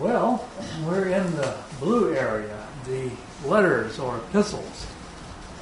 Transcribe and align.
Well, 0.00 0.48
we're 0.86 1.08
in 1.08 1.24
the 1.34 1.56
blue 1.80 2.14
area, 2.14 2.56
the 2.84 3.10
letters 3.44 3.98
or 3.98 4.18
epistles. 4.18 4.86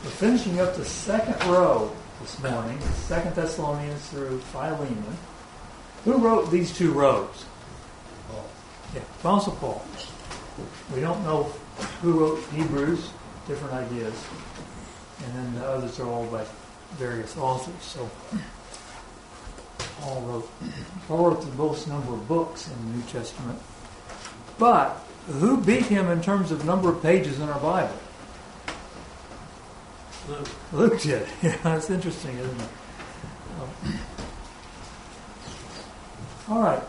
We're 0.05 0.11
finishing 0.11 0.61
up 0.61 0.77
the 0.77 0.85
second 0.85 1.43
row 1.51 1.91
this 2.21 2.39
morning, 2.43 2.79
Second 2.81 3.35
Thessalonians 3.35 4.07
through 4.09 4.39
Philemon. 4.53 5.17
Who 6.05 6.19
wrote 6.19 6.51
these 6.51 6.77
two 6.77 6.93
rows? 6.93 7.47
Paul. 8.29 8.45
Yeah, 8.95 9.01
Apostle 9.21 9.55
Paul. 9.55 9.83
We 10.95 11.01
don't 11.01 11.23
know 11.25 11.45
who 12.03 12.21
wrote 12.21 12.45
Hebrews, 12.51 13.09
different 13.49 13.73
ideas. 13.73 14.23
And 15.25 15.35
then 15.35 15.55
the 15.55 15.67
others 15.67 15.99
are 15.99 16.07
all 16.07 16.27
by 16.27 16.45
various 16.97 17.35
authors. 17.39 17.83
So 17.83 18.11
Paul 20.01 20.21
wrote, 20.23 20.51
Paul 21.09 21.31
wrote 21.31 21.41
the 21.41 21.57
most 21.57 21.89
number 21.89 22.13
of 22.13 22.29
books 22.29 22.69
in 22.69 22.93
the 22.93 22.99
New 22.99 23.03
Testament. 23.05 23.59
But 24.59 25.03
who 25.27 25.59
beat 25.59 25.87
him 25.87 26.09
in 26.09 26.23
terms 26.23 26.51
of 26.51 26.65
number 26.65 26.89
of 26.89 27.03
pages 27.03 27.41
in 27.41 27.49
our 27.49 27.61
Bible? 27.61 27.97
Luke. 30.29 30.49
Luke 30.73 31.01
did. 31.01 31.27
Yeah, 31.43 31.57
that's 31.63 31.91
interesting, 31.91 32.37
isn't 32.39 32.61
it? 32.61 32.69
Um, 33.61 33.95
all 36.49 36.63
right, 36.63 36.83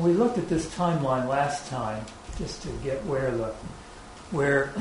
we 0.00 0.12
looked 0.12 0.38
at 0.38 0.48
this 0.48 0.66
timeline 0.74 1.28
last 1.28 1.68
time 1.68 2.04
just 2.36 2.62
to 2.62 2.68
get 2.82 3.04
where 3.04 3.30
the 3.30 3.54
where 4.30 4.72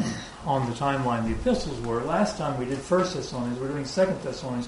on 0.46 0.68
the 0.70 0.76
timeline 0.76 1.26
the 1.26 1.32
epistles 1.32 1.80
were. 1.82 2.02
Last 2.02 2.38
time 2.38 2.58
we 2.60 2.66
did 2.66 2.80
First 2.80 3.14
Thessalonians. 3.14 3.60
We're 3.60 3.68
doing 3.68 3.86
Second 3.86 4.22
Thessalonians, 4.22 4.68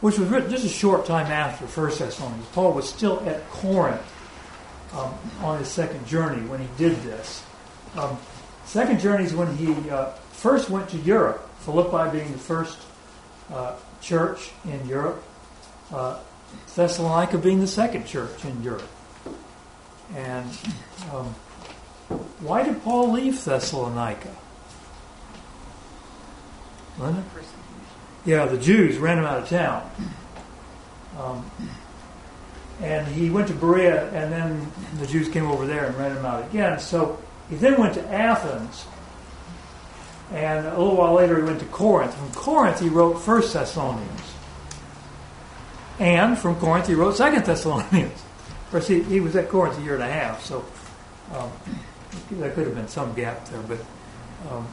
which 0.00 0.18
was 0.18 0.28
written 0.28 0.50
just 0.50 0.66
a 0.66 0.68
short 0.68 1.06
time 1.06 1.26
after 1.26 1.66
First 1.66 2.00
Thessalonians. 2.00 2.46
Paul 2.48 2.72
was 2.72 2.88
still 2.88 3.20
at 3.26 3.48
Corinth 3.48 4.02
um, 4.94 5.14
on 5.42 5.58
his 5.58 5.68
second 5.68 6.06
journey 6.06 6.46
when 6.48 6.60
he 6.60 6.68
did 6.76 6.96
this. 7.02 7.44
Um, 7.96 8.18
second 8.64 9.00
journey 9.00 9.24
is 9.24 9.34
when 9.34 9.56
he 9.56 9.90
uh, 9.90 10.10
first 10.32 10.70
went 10.70 10.88
to 10.90 10.96
Europe. 10.98 11.48
Philippi 11.60 12.16
being 12.16 12.32
the 12.32 12.38
first 12.38 12.78
uh, 13.52 13.76
church 14.00 14.50
in 14.64 14.86
Europe. 14.88 15.22
Uh, 15.92 16.18
Thessalonica 16.74 17.38
being 17.38 17.60
the 17.60 17.66
second 17.66 18.06
church 18.06 18.44
in 18.44 18.62
Europe. 18.62 18.88
And 20.14 20.50
um, 21.12 21.34
why 22.40 22.62
did 22.62 22.82
Paul 22.82 23.12
leave 23.12 23.42
Thessalonica? 23.44 24.34
Linda? 26.98 27.24
Yeah, 28.24 28.46
the 28.46 28.58
Jews 28.58 28.98
ran 28.98 29.18
him 29.18 29.24
out 29.24 29.42
of 29.42 29.48
town. 29.48 29.90
Um, 31.18 31.50
and 32.82 33.06
he 33.06 33.30
went 33.30 33.48
to 33.48 33.54
Berea, 33.54 34.10
and 34.10 34.32
then 34.32 34.70
the 34.98 35.06
Jews 35.06 35.28
came 35.28 35.46
over 35.46 35.66
there 35.66 35.86
and 35.86 35.96
ran 35.96 36.16
him 36.16 36.24
out 36.26 36.44
again. 36.50 36.78
So 36.78 37.18
he 37.48 37.56
then 37.56 37.78
went 37.80 37.94
to 37.94 38.06
Athens, 38.12 38.84
and 40.32 40.66
a 40.66 40.70
little 40.70 40.96
while 40.96 41.14
later 41.14 41.36
he 41.36 41.42
went 41.44 41.60
to 41.60 41.66
Corinth. 41.66 42.14
From 42.14 42.32
Corinth 42.32 42.80
he 42.80 42.88
wrote 42.88 43.14
First 43.14 43.54
Thessalonians. 43.54 44.32
And 45.98 46.36
from 46.36 46.56
Corinth, 46.56 46.88
he 46.88 46.94
wrote 46.94 47.16
Second 47.16 47.44
Thessalonians. 47.44 48.12
Of 48.12 48.70
course, 48.70 48.88
he, 48.88 49.02
he 49.02 49.20
was 49.20 49.36
at 49.36 49.48
Corinth 49.48 49.78
a 49.78 49.82
year 49.82 49.94
and 49.94 50.02
a 50.02 50.10
half, 50.10 50.42
so 50.42 50.64
um, 51.34 51.50
there 52.32 52.50
could 52.50 52.66
have 52.66 52.74
been 52.74 52.88
some 52.88 53.14
gap 53.14 53.46
there. 53.48 53.60
But 53.60 53.78
um, 54.50 54.66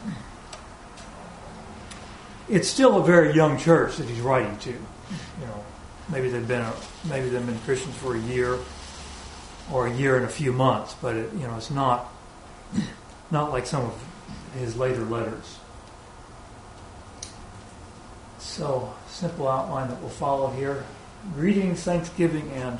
it's 2.48 2.68
still 2.68 2.98
a 2.98 3.04
very 3.04 3.36
young 3.36 3.60
church 3.60 3.98
that 3.98 4.08
he's 4.08 4.22
writing 4.22 4.58
to. 4.60 4.72
You 4.72 5.46
know, 5.46 5.64
maybe 6.12 6.30
they've 6.30 6.48
been 6.48 6.62
a, 6.62 6.74
maybe 7.08 7.30
they've 7.30 7.46
been 7.46 7.60
Christians 7.60 7.96
for 7.96 8.16
a 8.16 8.20
year 8.20 8.58
or 9.72 9.88
a 9.88 9.94
year 9.94 10.16
and 10.16 10.26
a 10.26 10.30
few 10.30 10.52
months, 10.52 10.96
but 11.02 11.16
it, 11.16 11.34
you 11.34 11.48
know, 11.48 11.56
it's 11.58 11.72
not 11.72 12.12
not 13.32 13.52
like 13.52 13.66
some 13.66 13.86
of 13.86 14.04
his 14.58 14.76
later 14.76 15.04
letters. 15.04 15.60
So, 18.40 18.94
simple 19.08 19.48
outline 19.48 19.90
that 19.90 20.00
we'll 20.00 20.10
follow 20.10 20.50
here 20.52 20.84
greetings, 21.36 21.84
thanksgiving, 21.84 22.50
and 22.52 22.80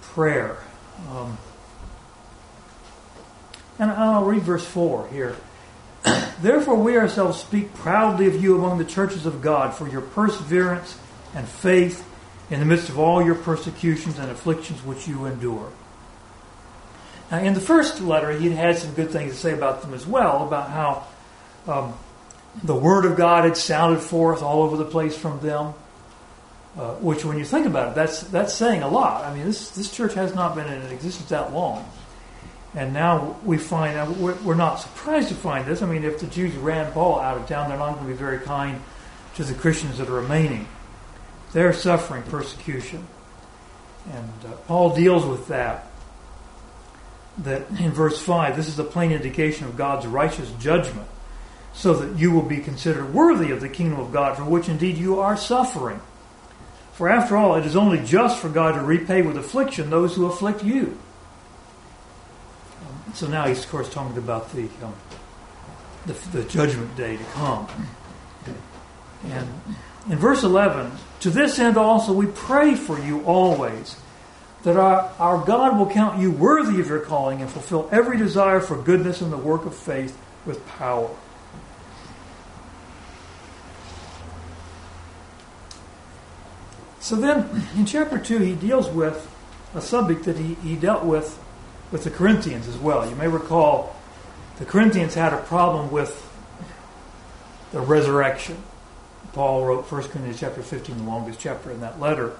prayer. 0.00 0.58
Um, 1.10 1.38
and 3.78 3.90
I'll 3.90 4.24
read 4.24 4.42
verse 4.42 4.66
4 4.66 5.08
here. 5.08 5.36
Therefore, 6.40 6.76
we 6.76 6.96
ourselves 6.96 7.40
speak 7.40 7.72
proudly 7.74 8.26
of 8.26 8.42
you 8.42 8.56
among 8.56 8.78
the 8.78 8.84
churches 8.84 9.24
of 9.26 9.40
God 9.40 9.74
for 9.74 9.88
your 9.88 10.00
perseverance 10.00 10.98
and 11.34 11.48
faith 11.48 12.08
in 12.50 12.60
the 12.60 12.66
midst 12.66 12.88
of 12.88 12.98
all 12.98 13.24
your 13.24 13.34
persecutions 13.34 14.18
and 14.18 14.30
afflictions 14.30 14.84
which 14.84 15.08
you 15.08 15.24
endure. 15.24 15.70
Now, 17.30 17.38
in 17.38 17.54
the 17.54 17.60
first 17.60 18.00
letter, 18.00 18.30
he 18.30 18.50
had 18.50 18.76
some 18.76 18.92
good 18.92 19.10
things 19.10 19.32
to 19.32 19.38
say 19.38 19.52
about 19.54 19.80
them 19.80 19.94
as 19.94 20.06
well, 20.06 20.46
about 20.46 20.68
how 20.68 21.06
um, 21.66 21.94
the 22.62 22.74
Word 22.74 23.06
of 23.06 23.16
God 23.16 23.44
had 23.44 23.56
sounded 23.56 24.00
forth 24.00 24.42
all 24.42 24.62
over 24.62 24.76
the 24.76 24.84
place 24.84 25.16
from 25.16 25.40
them. 25.40 25.74
Uh, 26.76 26.94
which, 26.96 27.22
when 27.22 27.38
you 27.38 27.44
think 27.44 27.66
about 27.66 27.90
it, 27.90 27.94
that's 27.94 28.22
that's 28.22 28.54
saying 28.54 28.82
a 28.82 28.88
lot. 28.88 29.26
I 29.26 29.34
mean, 29.34 29.44
this 29.44 29.70
this 29.72 29.94
church 29.94 30.14
has 30.14 30.34
not 30.34 30.54
been 30.54 30.66
in 30.66 30.80
existence 30.90 31.28
that 31.28 31.52
long, 31.52 31.86
and 32.74 32.94
now 32.94 33.36
we 33.44 33.58
find 33.58 33.98
out 33.98 34.16
we're, 34.16 34.36
we're 34.36 34.54
not 34.54 34.76
surprised 34.76 35.28
to 35.28 35.34
find 35.34 35.66
this. 35.66 35.82
I 35.82 35.86
mean, 35.86 36.02
if 36.02 36.20
the 36.20 36.26
Jews 36.28 36.54
ran 36.54 36.90
Paul 36.92 37.20
out 37.20 37.36
of 37.36 37.46
town, 37.46 37.68
they're 37.68 37.76
not 37.76 37.96
going 37.96 38.06
to 38.06 38.12
be 38.12 38.18
very 38.18 38.38
kind 38.38 38.80
to 39.34 39.44
the 39.44 39.52
Christians 39.52 39.98
that 39.98 40.08
are 40.08 40.14
remaining. 40.14 40.66
They're 41.52 41.72
suffering 41.72 42.22
persecution, 42.22 43.06
and 44.10 44.32
uh, 44.46 44.52
Paul 44.66 44.94
deals 44.94 45.26
with 45.26 45.48
that. 45.48 45.86
That 47.38 47.68
in 47.80 47.92
verse 47.92 48.20
five, 48.20 48.56
this 48.56 48.68
is 48.68 48.78
a 48.78 48.84
plain 48.84 49.12
indication 49.12 49.66
of 49.66 49.76
God's 49.76 50.06
righteous 50.06 50.50
judgment, 50.60 51.08
so 51.72 51.94
that 51.94 52.18
you 52.18 52.30
will 52.30 52.42
be 52.42 52.58
considered 52.58 53.14
worthy 53.14 53.50
of 53.50 53.60
the 53.60 53.68
kingdom 53.68 54.00
of 54.00 54.12
God, 54.12 54.36
for 54.36 54.44
which 54.44 54.68
indeed 54.68 54.96
you 54.96 55.20
are 55.20 55.36
suffering. 55.36 56.00
For 56.92 57.08
after 57.08 57.36
all, 57.36 57.56
it 57.56 57.64
is 57.64 57.74
only 57.74 58.04
just 58.04 58.38
for 58.38 58.50
God 58.50 58.72
to 58.72 58.82
repay 58.82 59.22
with 59.22 59.38
affliction 59.38 59.88
those 59.88 60.14
who 60.14 60.26
afflict 60.26 60.62
you. 60.62 60.98
Um, 62.82 63.14
so 63.14 63.26
now 63.26 63.46
he's, 63.46 63.64
of 63.64 63.70
course, 63.70 63.88
talking 63.88 64.18
about 64.18 64.52
the, 64.52 64.68
um, 64.82 64.94
the, 66.04 66.12
the 66.32 66.44
judgment 66.44 66.94
day 66.96 67.16
to 67.16 67.24
come. 67.32 67.66
And 69.24 69.48
in 70.08 70.18
verse 70.18 70.42
11, 70.42 70.90
to 71.20 71.30
this 71.30 71.58
end 71.58 71.76
also 71.76 72.12
we 72.12 72.26
pray 72.26 72.74
for 72.74 72.98
you 72.98 73.22
always, 73.24 73.96
that 74.64 74.76
our, 74.76 75.12
our 75.18 75.44
God 75.44 75.78
will 75.78 75.90
count 75.90 76.20
you 76.20 76.30
worthy 76.30 76.80
of 76.80 76.88
your 76.88 77.00
calling 77.00 77.40
and 77.40 77.50
fulfill 77.50 77.88
every 77.92 78.16
desire 78.16 78.60
for 78.60 78.76
goodness 78.76 79.20
and 79.20 79.32
the 79.32 79.36
work 79.36 79.64
of 79.66 79.74
faith 79.74 80.18
with 80.44 80.66
power. 80.66 81.10
So 87.00 87.16
then, 87.16 87.66
in 87.76 87.84
chapter 87.84 88.16
2, 88.16 88.38
he 88.38 88.54
deals 88.54 88.88
with 88.88 89.28
a 89.74 89.80
subject 89.80 90.24
that 90.24 90.38
he, 90.38 90.54
he 90.54 90.76
dealt 90.76 91.04
with 91.04 91.38
with 91.90 92.04
the 92.04 92.10
Corinthians 92.10 92.66
as 92.66 92.78
well. 92.78 93.08
You 93.08 93.14
may 93.16 93.28
recall 93.28 93.94
the 94.58 94.64
Corinthians 94.64 95.14
had 95.14 95.32
a 95.32 95.38
problem 95.38 95.90
with 95.90 96.28
the 97.70 97.80
resurrection. 97.80 98.62
Paul 99.32 99.64
wrote 99.64 99.90
1 99.90 100.02
Corinthians 100.04 100.40
chapter 100.40 100.62
15, 100.62 100.98
the 100.98 101.04
longest 101.04 101.40
chapter 101.40 101.70
in 101.70 101.80
that 101.80 101.98
letter, 101.98 102.36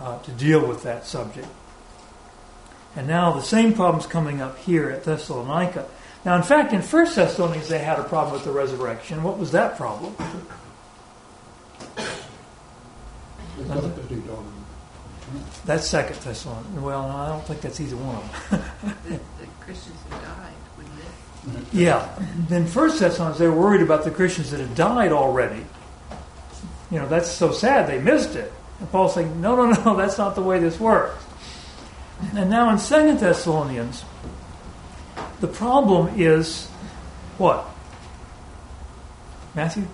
uh, 0.00 0.18
to 0.20 0.30
deal 0.32 0.66
with 0.66 0.82
that 0.82 1.06
subject. 1.06 1.48
And 2.94 3.06
now 3.06 3.32
the 3.32 3.42
same 3.42 3.74
problem's 3.74 4.06
coming 4.06 4.40
up 4.40 4.58
here 4.58 4.90
at 4.90 5.04
Thessalonica. 5.04 5.86
Now, 6.24 6.36
in 6.36 6.42
fact, 6.42 6.72
in 6.72 6.82
1 6.82 7.14
Thessalonians, 7.14 7.68
they 7.68 7.78
had 7.78 7.98
a 7.98 8.04
problem 8.04 8.34
with 8.34 8.44
the 8.44 8.50
resurrection. 8.50 9.22
What 9.22 9.38
was 9.38 9.52
that 9.52 9.76
problem? 9.76 10.14
That's 15.64 15.86
Second 15.86 16.16
Thessalonians. 16.20 16.80
Well, 16.80 17.08
no, 17.08 17.16
I 17.16 17.28
don't 17.28 17.44
think 17.44 17.60
that's 17.60 17.80
either 17.80 17.96
one 17.96 18.16
of 18.16 18.50
them. 18.50 18.62
the, 19.04 19.10
the, 19.42 19.46
Christians 19.60 19.96
who 20.04 20.10
died 20.10 20.54
would 20.76 20.86
live. 21.54 21.74
Yeah. 21.74 22.08
Then 22.48 22.66
First 22.66 22.98
Thessalonians, 23.00 23.38
they 23.38 23.48
were 23.48 23.58
worried 23.58 23.82
about 23.82 24.04
the 24.04 24.10
Christians 24.10 24.50
that 24.50 24.60
had 24.60 24.74
died 24.74 25.12
already. 25.12 25.64
You 26.90 26.98
know, 26.98 27.08
that's 27.08 27.30
so 27.30 27.52
sad 27.52 27.88
they 27.88 28.00
missed 28.00 28.34
it. 28.34 28.52
And 28.80 28.90
Paul's 28.90 29.14
saying, 29.14 29.40
no, 29.40 29.56
no, 29.56 29.70
no, 29.84 29.96
that's 29.96 30.18
not 30.18 30.34
the 30.34 30.42
way 30.42 30.58
this 30.58 30.78
works. 30.78 31.24
And 32.34 32.50
now 32.50 32.70
in 32.70 32.78
Second 32.78 33.20
Thessalonians, 33.20 34.04
the 35.40 35.48
problem 35.48 36.20
is 36.20 36.66
what? 37.38 37.68
Matthew? 39.54 39.86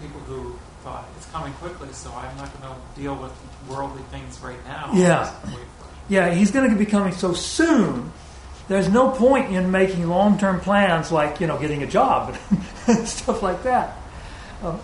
People 0.00 0.20
who 0.20 0.58
thought 0.82 1.06
it's 1.16 1.26
coming 1.30 1.52
quickly, 1.54 1.92
so 1.92 2.10
I'm 2.12 2.36
not 2.36 2.60
going 2.60 2.74
to 2.74 3.00
deal 3.00 3.14
with 3.14 3.32
worldly 3.68 4.02
things 4.10 4.38
right 4.40 4.62
now. 4.66 4.90
Yeah. 4.94 5.34
Yeah, 6.08 6.34
he's 6.34 6.50
going 6.50 6.70
to 6.70 6.76
be 6.76 6.86
coming 6.86 7.12
so 7.12 7.32
soon. 7.32 8.12
There's 8.68 8.88
no 8.88 9.10
point 9.10 9.52
in 9.52 9.70
making 9.70 10.08
long-term 10.08 10.60
plans 10.60 11.10
like, 11.10 11.40
you 11.40 11.46
know, 11.46 11.58
getting 11.58 11.82
a 11.82 11.86
job 11.86 12.36
and 12.86 13.06
stuff 13.08 13.42
like 13.42 13.62
that. 13.62 13.96
Um, 14.62 14.80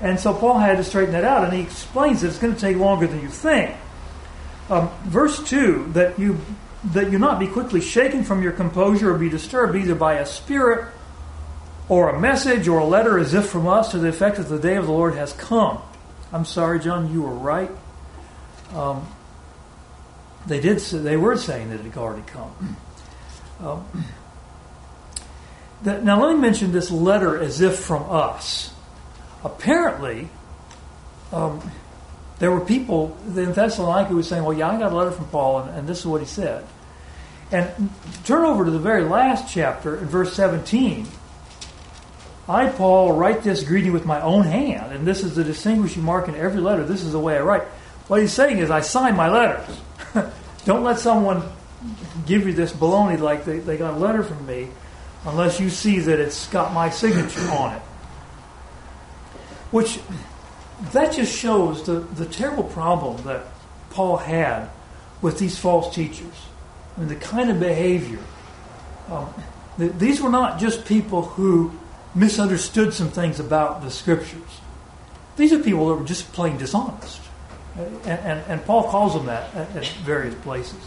and 0.00 0.18
so 0.18 0.32
Paul 0.32 0.58
had 0.58 0.76
to 0.76 0.84
straighten 0.84 1.12
that 1.12 1.24
out, 1.24 1.44
and 1.44 1.52
he 1.52 1.60
explains 1.60 2.20
that 2.20 2.28
it's 2.28 2.38
going 2.38 2.54
to 2.54 2.60
take 2.60 2.76
longer 2.76 3.06
than 3.06 3.20
you 3.20 3.28
think. 3.28 3.74
Um, 4.70 4.90
verse 5.04 5.42
2 5.48 5.92
that 5.94 6.18
you 6.18 6.38
that 6.92 7.10
you 7.10 7.18
not 7.18 7.40
be 7.40 7.46
quickly 7.46 7.80
shaken 7.80 8.22
from 8.22 8.42
your 8.42 8.52
composure 8.52 9.12
or 9.12 9.18
be 9.18 9.28
disturbed 9.28 9.74
either 9.74 9.94
by 9.94 10.14
a 10.14 10.26
spirit 10.26 10.92
or 11.88 12.10
a 12.10 12.20
message 12.20 12.68
or 12.68 12.78
a 12.78 12.84
letter 12.84 13.18
as 13.18 13.34
if 13.34 13.46
from 13.46 13.66
us 13.66 13.90
to 13.90 13.98
the 13.98 14.08
effect 14.08 14.36
that 14.36 14.44
the 14.44 14.58
day 14.58 14.76
of 14.76 14.86
the 14.86 14.92
Lord 14.92 15.14
has 15.14 15.32
come. 15.32 15.80
I'm 16.32 16.44
sorry, 16.44 16.78
John, 16.78 17.12
you 17.12 17.22
were 17.22 17.34
right. 17.34 17.70
Um, 18.74 19.08
they 20.46 20.60
did. 20.60 20.80
Say, 20.80 20.98
they 20.98 21.16
were 21.16 21.36
saying 21.36 21.70
that 21.70 21.80
it 21.80 21.84
had 21.84 21.96
already 21.96 22.24
come. 22.26 22.76
Um, 23.60 23.84
that, 25.82 26.04
now, 26.04 26.24
let 26.24 26.32
me 26.32 26.40
mention 26.40 26.70
this 26.70 26.92
letter 26.92 27.42
as 27.42 27.60
if 27.60 27.76
from 27.76 28.08
us. 28.08 28.72
Apparently, 29.44 30.28
um, 31.32 31.70
there 32.38 32.50
were 32.50 32.60
people 32.60 33.16
in 33.26 33.52
Thessalonica 33.52 34.10
who 34.10 34.16
were 34.16 34.22
saying, 34.22 34.44
"Well, 34.44 34.56
yeah, 34.56 34.70
I 34.70 34.78
got 34.78 34.92
a 34.92 34.96
letter 34.96 35.10
from 35.10 35.26
Paul, 35.26 35.60
and, 35.60 35.78
and 35.78 35.88
this 35.88 36.00
is 36.00 36.06
what 36.06 36.20
he 36.20 36.26
said." 36.26 36.64
And 37.50 37.90
turn 38.24 38.44
over 38.44 38.64
to 38.64 38.70
the 38.70 38.78
very 38.78 39.04
last 39.04 39.52
chapter 39.52 39.96
in 39.96 40.06
verse 40.06 40.34
17. 40.34 41.06
I, 42.48 42.68
Paul, 42.68 43.12
write 43.12 43.42
this 43.42 43.62
greeting 43.62 43.92
with 43.92 44.06
my 44.06 44.20
own 44.20 44.44
hand, 44.44 44.92
and 44.92 45.06
this 45.06 45.22
is 45.22 45.34
the 45.34 45.44
distinguishing 45.44 46.02
mark 46.02 46.28
in 46.28 46.34
every 46.34 46.60
letter. 46.60 46.84
This 46.84 47.02
is 47.02 47.12
the 47.12 47.20
way 47.20 47.36
I 47.36 47.40
write. 47.40 47.62
What 48.08 48.20
he's 48.20 48.32
saying 48.32 48.58
is, 48.58 48.70
I 48.70 48.80
sign 48.80 49.16
my 49.16 49.28
letters. 49.28 49.80
Don't 50.64 50.82
let 50.82 50.98
someone 50.98 51.42
give 52.26 52.46
you 52.46 52.54
this 52.54 52.72
baloney 52.72 53.18
like 53.18 53.44
they, 53.44 53.58
they 53.58 53.76
got 53.76 53.94
a 53.94 53.96
letter 53.98 54.22
from 54.22 54.46
me 54.46 54.68
unless 55.26 55.60
you 55.60 55.68
see 55.68 55.98
that 56.00 56.18
it's 56.18 56.46
got 56.48 56.72
my 56.72 56.90
signature 56.90 57.48
on 57.50 57.74
it. 57.74 57.82
Which, 59.70 60.00
that 60.92 61.12
just 61.12 61.36
shows 61.36 61.84
the, 61.84 62.00
the 62.00 62.26
terrible 62.26 62.64
problem 62.64 63.22
that 63.24 63.46
Paul 63.90 64.16
had 64.16 64.70
with 65.20 65.38
these 65.38 65.58
false 65.58 65.94
teachers. 65.94 66.34
I 66.96 67.00
mean, 67.00 67.08
the 67.08 67.16
kind 67.16 67.50
of 67.50 67.60
behavior. 67.60 68.20
Um, 69.08 69.32
these 69.78 70.20
were 70.20 70.30
not 70.30 70.58
just 70.58 70.84
people 70.86 71.22
who 71.22 71.72
misunderstood 72.14 72.92
some 72.92 73.10
things 73.10 73.38
about 73.38 73.82
the 73.82 73.90
scriptures. 73.90 74.60
These 75.36 75.52
are 75.52 75.58
people 75.58 75.88
that 75.88 75.94
were 75.94 76.06
just 76.06 76.32
plain 76.32 76.56
dishonest. 76.56 77.20
And, 77.76 78.06
and, 78.06 78.44
and 78.48 78.64
Paul 78.64 78.90
calls 78.90 79.14
them 79.14 79.26
that 79.26 79.54
at, 79.54 79.76
at 79.76 79.86
various 80.04 80.34
places. 80.36 80.80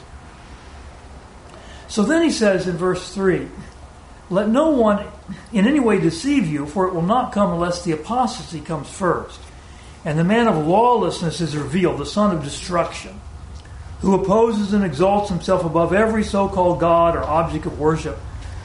So 1.88 2.04
then 2.04 2.22
he 2.22 2.32
says 2.32 2.68
in 2.68 2.78
verse 2.78 3.14
3 3.14 3.48
Let 4.32 4.48
no 4.48 4.70
one 4.70 5.06
in 5.52 5.68
any 5.68 5.82
way 5.82 6.00
deceive 6.00 6.48
you, 6.48 6.66
for 6.66 6.88
it 6.88 6.94
will 6.94 7.02
not 7.02 7.34
come 7.34 7.52
unless 7.52 7.84
the 7.84 7.92
apostasy 7.92 8.62
comes 8.62 8.90
first. 8.90 9.40
And 10.06 10.18
the 10.18 10.24
man 10.24 10.48
of 10.48 10.66
lawlessness 10.66 11.42
is 11.42 11.56
revealed, 11.56 12.00
the 12.00 12.06
son 12.06 12.36
of 12.36 12.44
destruction, 12.44 13.20
who 14.00 14.16
opposes 14.16 14.74
and 14.74 14.84
exalts 14.84 15.30
himself 15.30 15.66
above 15.66 15.94
every 15.94 16.24
so 16.24 16.48
called 16.48 16.80
God 16.80 17.16
or 17.16 17.24
object 17.24 17.66
of 17.66 17.78
worship 17.78 18.18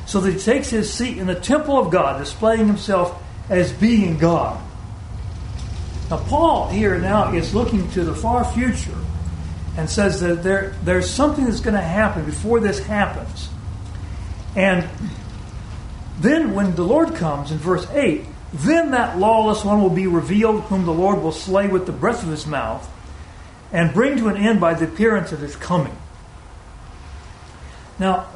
so 0.07 0.21
that 0.21 0.33
he 0.33 0.39
takes 0.39 0.71
his 0.71 0.91
seat 0.91 1.19
in 1.19 1.27
the 1.27 1.35
temple 1.35 1.77
of 1.77 1.91
God, 1.91 2.21
displaying 2.21 2.67
himself 2.67 3.21
as 3.51 3.73
being 3.73 4.19
God. 4.19 4.63
Now, 6.09 6.19
Paul 6.19 6.69
here 6.69 6.97
now 6.99 7.33
is 7.33 7.53
looking 7.53 7.91
to 7.91 8.05
the 8.05 8.15
far 8.15 8.45
future 8.45 8.97
and 9.77 9.91
says 9.91 10.21
that 10.21 10.45
there, 10.45 10.77
there's 10.85 11.11
something 11.11 11.45
that's 11.45 11.61
going 11.61 11.75
to 11.75 11.83
happen 11.83 12.25
before 12.25 12.61
this 12.61 12.79
happens. 12.79 13.49
And 14.55 14.89
then, 16.19 16.55
when 16.55 16.75
the 16.75 16.83
Lord 16.83 17.15
comes 17.15 17.51
in 17.51 17.59
verse 17.59 17.87
8, 17.91 18.25
then 18.53 18.93
that 18.93 19.19
lawless 19.19 19.65
one 19.65 19.83
will 19.83 19.91
be 19.91 20.07
revealed, 20.07 20.63
whom 20.65 20.87
the 20.87 20.93
Lord 20.93 21.23
will 21.23 21.33
slay 21.33 21.69
with 21.69 21.87
the 21.87 21.93
breath 21.93 22.23
of 22.23 22.31
his 22.31 22.47
mouth, 22.47 22.89
and 23.73 23.93
bring 23.93 24.17
to 24.19 24.29
an 24.29 24.37
end 24.37 24.61
by 24.61 24.75
the 24.75 24.87
appearance 24.87 25.33
of 25.33 25.41
his 25.41 25.57
coming. 25.57 25.97
Now, 27.99 28.29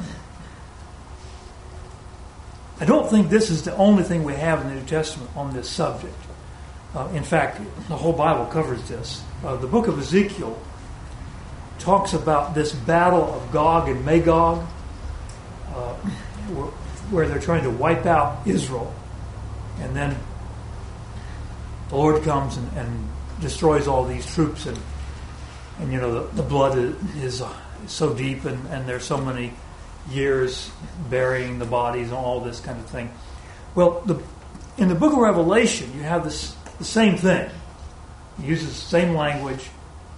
I 2.81 2.85
don't 2.85 3.09
think 3.09 3.29
this 3.29 3.51
is 3.51 3.63
the 3.63 3.77
only 3.77 4.03
thing 4.03 4.25
we 4.25 4.35
have 4.35 4.63
in 4.63 4.69
the 4.69 4.75
New 4.75 4.87
Testament 4.87 5.31
on 5.37 5.53
this 5.53 5.69
subject. 5.69 6.15
Uh, 6.95 7.09
in 7.15 7.23
fact, 7.23 7.61
the 7.89 7.97
whole 7.97 8.13
Bible 8.13 8.47
covers 8.47 8.87
this. 8.89 9.23
Uh, 9.45 9.57
the 9.57 9.67
book 9.67 9.87
of 9.87 9.99
Ezekiel 9.99 10.59
talks 11.79 12.15
about 12.15 12.55
this 12.55 12.73
battle 12.73 13.23
of 13.23 13.53
Gog 13.53 13.89
and 13.89 14.05
Magog, 14.05 14.67
uh, 15.75 15.95
where, 17.11 17.29
they're 17.29 17.41
trying 17.41 17.65
to 17.65 17.71
wipe 17.71 18.07
out 18.07 18.47
Israel. 18.47 18.93
And 19.81 19.95
then 19.95 20.17
the 21.89 21.97
Lord 21.97 22.23
comes 22.23 22.57
and, 22.57 22.73
and 22.77 23.09
destroys 23.41 23.89
all 23.89 24.05
these 24.05 24.27
troops, 24.35 24.67
and, 24.67 24.79
and 25.79 25.93
you 25.93 26.01
know, 26.01 26.27
the, 26.27 26.37
the 26.37 26.43
blood 26.43 26.77
is, 27.17 27.41
uh, 27.41 27.53
is 27.85 27.93
so 27.93 28.15
deep, 28.15 28.45
and, 28.45 28.67
and 28.69 28.89
there's 28.89 29.05
so 29.05 29.17
many 29.17 29.53
years 30.11 30.71
burying 31.09 31.59
the 31.59 31.65
bodies 31.65 32.09
and 32.09 32.17
all 32.17 32.41
this 32.41 32.61
kind 32.61 32.79
of 32.79 32.87
thing. 32.87 33.11
Well, 33.75 34.03
the, 34.07 34.23
in 34.79 34.89
the 34.89 34.95
book 34.95 35.13
of 35.13 35.19
Revelation, 35.19 35.93
you 35.95 36.03
have 36.03 36.25
this 36.25 36.55
the 36.79 36.85
same 36.85 37.17
thing. 37.17 37.51
Uses 38.43 38.69
the 38.69 38.75
same 38.75 39.15
language. 39.15 39.69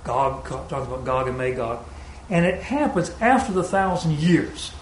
Gog 0.04 0.46
talks 0.46 0.86
about 0.86 1.04
Gog 1.04 1.28
and 1.28 1.36
Magog, 1.36 1.84
and 2.30 2.46
it 2.46 2.62
happens 2.62 3.10
after 3.20 3.52
the 3.52 3.64
thousand 3.64 4.12
years. 4.18 4.72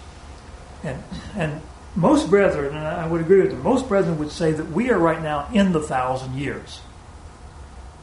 And 0.83 1.03
and 1.35 1.61
most 1.95 2.29
brethren, 2.29 2.75
and 2.75 2.87
I 2.87 3.07
would 3.07 3.21
agree 3.21 3.41
with 3.41 3.51
them, 3.51 3.63
most 3.63 3.87
brethren 3.87 4.17
would 4.19 4.31
say 4.31 4.51
that 4.51 4.69
we 4.71 4.89
are 4.91 4.97
right 4.97 5.21
now 5.21 5.49
in 5.53 5.71
the 5.71 5.81
thousand 5.81 6.37
years. 6.37 6.79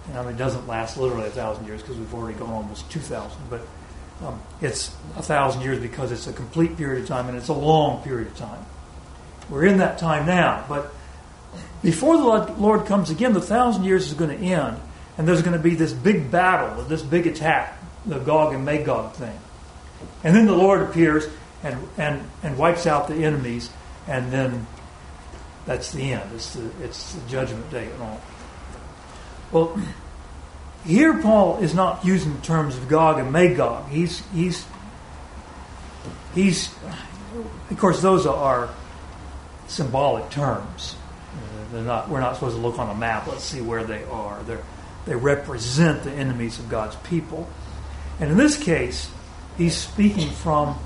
Mean, 0.08 0.26
it 0.26 0.36
doesn't 0.38 0.66
last 0.66 0.96
literally 0.96 1.26
a 1.26 1.30
thousand 1.30 1.66
years 1.66 1.82
because 1.82 1.96
we've 1.96 2.14
already 2.14 2.38
gone 2.38 2.50
almost 2.50 2.90
two 2.90 3.00
thousand, 3.00 3.40
but 3.50 3.60
um, 4.24 4.40
it's 4.60 4.88
a 5.16 5.22
thousand 5.22 5.62
years 5.62 5.78
because 5.78 6.12
it's 6.12 6.26
a 6.26 6.32
complete 6.32 6.76
period 6.76 7.02
of 7.02 7.08
time 7.08 7.28
and 7.28 7.36
it's 7.36 7.48
a 7.48 7.52
long 7.52 8.02
period 8.02 8.28
of 8.28 8.36
time. 8.36 8.64
We're 9.50 9.66
in 9.66 9.78
that 9.78 9.98
time 9.98 10.26
now, 10.26 10.64
but 10.68 10.92
before 11.82 12.16
the 12.16 12.52
Lord 12.54 12.86
comes 12.86 13.10
again, 13.10 13.32
the 13.32 13.40
thousand 13.40 13.84
years 13.84 14.08
is 14.08 14.14
going 14.14 14.36
to 14.36 14.44
end, 14.44 14.78
and 15.16 15.28
there's 15.28 15.42
going 15.42 15.56
to 15.56 15.62
be 15.62 15.74
this 15.74 15.92
big 15.92 16.30
battle, 16.30 16.82
this 16.84 17.02
big 17.02 17.26
attack, 17.26 17.78
the 18.04 18.18
Gog 18.18 18.54
and 18.54 18.64
Magog 18.64 19.12
thing. 19.12 19.38
And 20.24 20.34
then 20.34 20.46
the 20.46 20.56
Lord 20.56 20.82
appears 20.82 21.28
and, 21.62 21.76
and, 21.96 22.28
and 22.42 22.58
wipes 22.58 22.86
out 22.86 23.08
the 23.08 23.24
enemies, 23.24 23.70
and 24.08 24.32
then 24.32 24.66
that's 25.66 25.92
the 25.92 26.12
end. 26.12 26.30
It's 26.34 26.54
the, 26.54 26.70
it's 26.82 27.12
the 27.12 27.28
judgment 27.28 27.70
day 27.70 27.90
and 27.90 28.02
all. 28.02 28.20
Well, 29.52 29.82
here, 30.84 31.20
Paul 31.20 31.58
is 31.58 31.74
not 31.74 32.04
using 32.04 32.40
terms 32.40 32.76
of 32.76 32.88
Gog 32.88 33.18
and 33.18 33.30
Magog. 33.30 33.88
He's 33.90 34.22
he's 34.32 34.66
he's 36.34 36.74
of 37.70 37.78
course 37.78 38.00
those 38.00 38.26
are 38.26 38.70
symbolic 39.66 40.30
terms. 40.30 40.96
They're 41.72 41.82
not. 41.82 42.08
We're 42.08 42.20
not 42.20 42.34
supposed 42.34 42.56
to 42.56 42.62
look 42.62 42.78
on 42.78 42.88
a 42.88 42.98
map. 42.98 43.26
Let's 43.26 43.44
see 43.44 43.60
where 43.60 43.84
they 43.84 44.04
are. 44.04 44.42
They 44.44 44.56
they 45.04 45.16
represent 45.16 46.02
the 46.02 46.12
enemies 46.12 46.58
of 46.58 46.68
God's 46.70 46.96
people, 46.96 47.46
and 48.20 48.30
in 48.30 48.38
this 48.38 48.62
case, 48.62 49.10
he's 49.58 49.76
speaking 49.76 50.30
from 50.30 50.78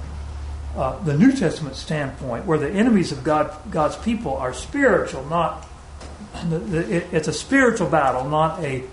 uh, 0.77 0.99
the 1.05 1.17
New 1.17 1.33
Testament 1.33 1.77
standpoint, 1.77 2.47
where 2.47 2.59
the 2.59 2.71
enemies 2.71 3.13
of 3.13 3.25
God 3.25 3.55
God's 3.71 3.97
people 3.97 4.37
are 4.37 4.53
spiritual, 4.53 5.25
not. 5.27 5.69
It's 6.51 7.29
a 7.29 7.33
spiritual 7.33 7.89
battle, 7.89 8.29
not 8.29 8.65
a 8.65 8.85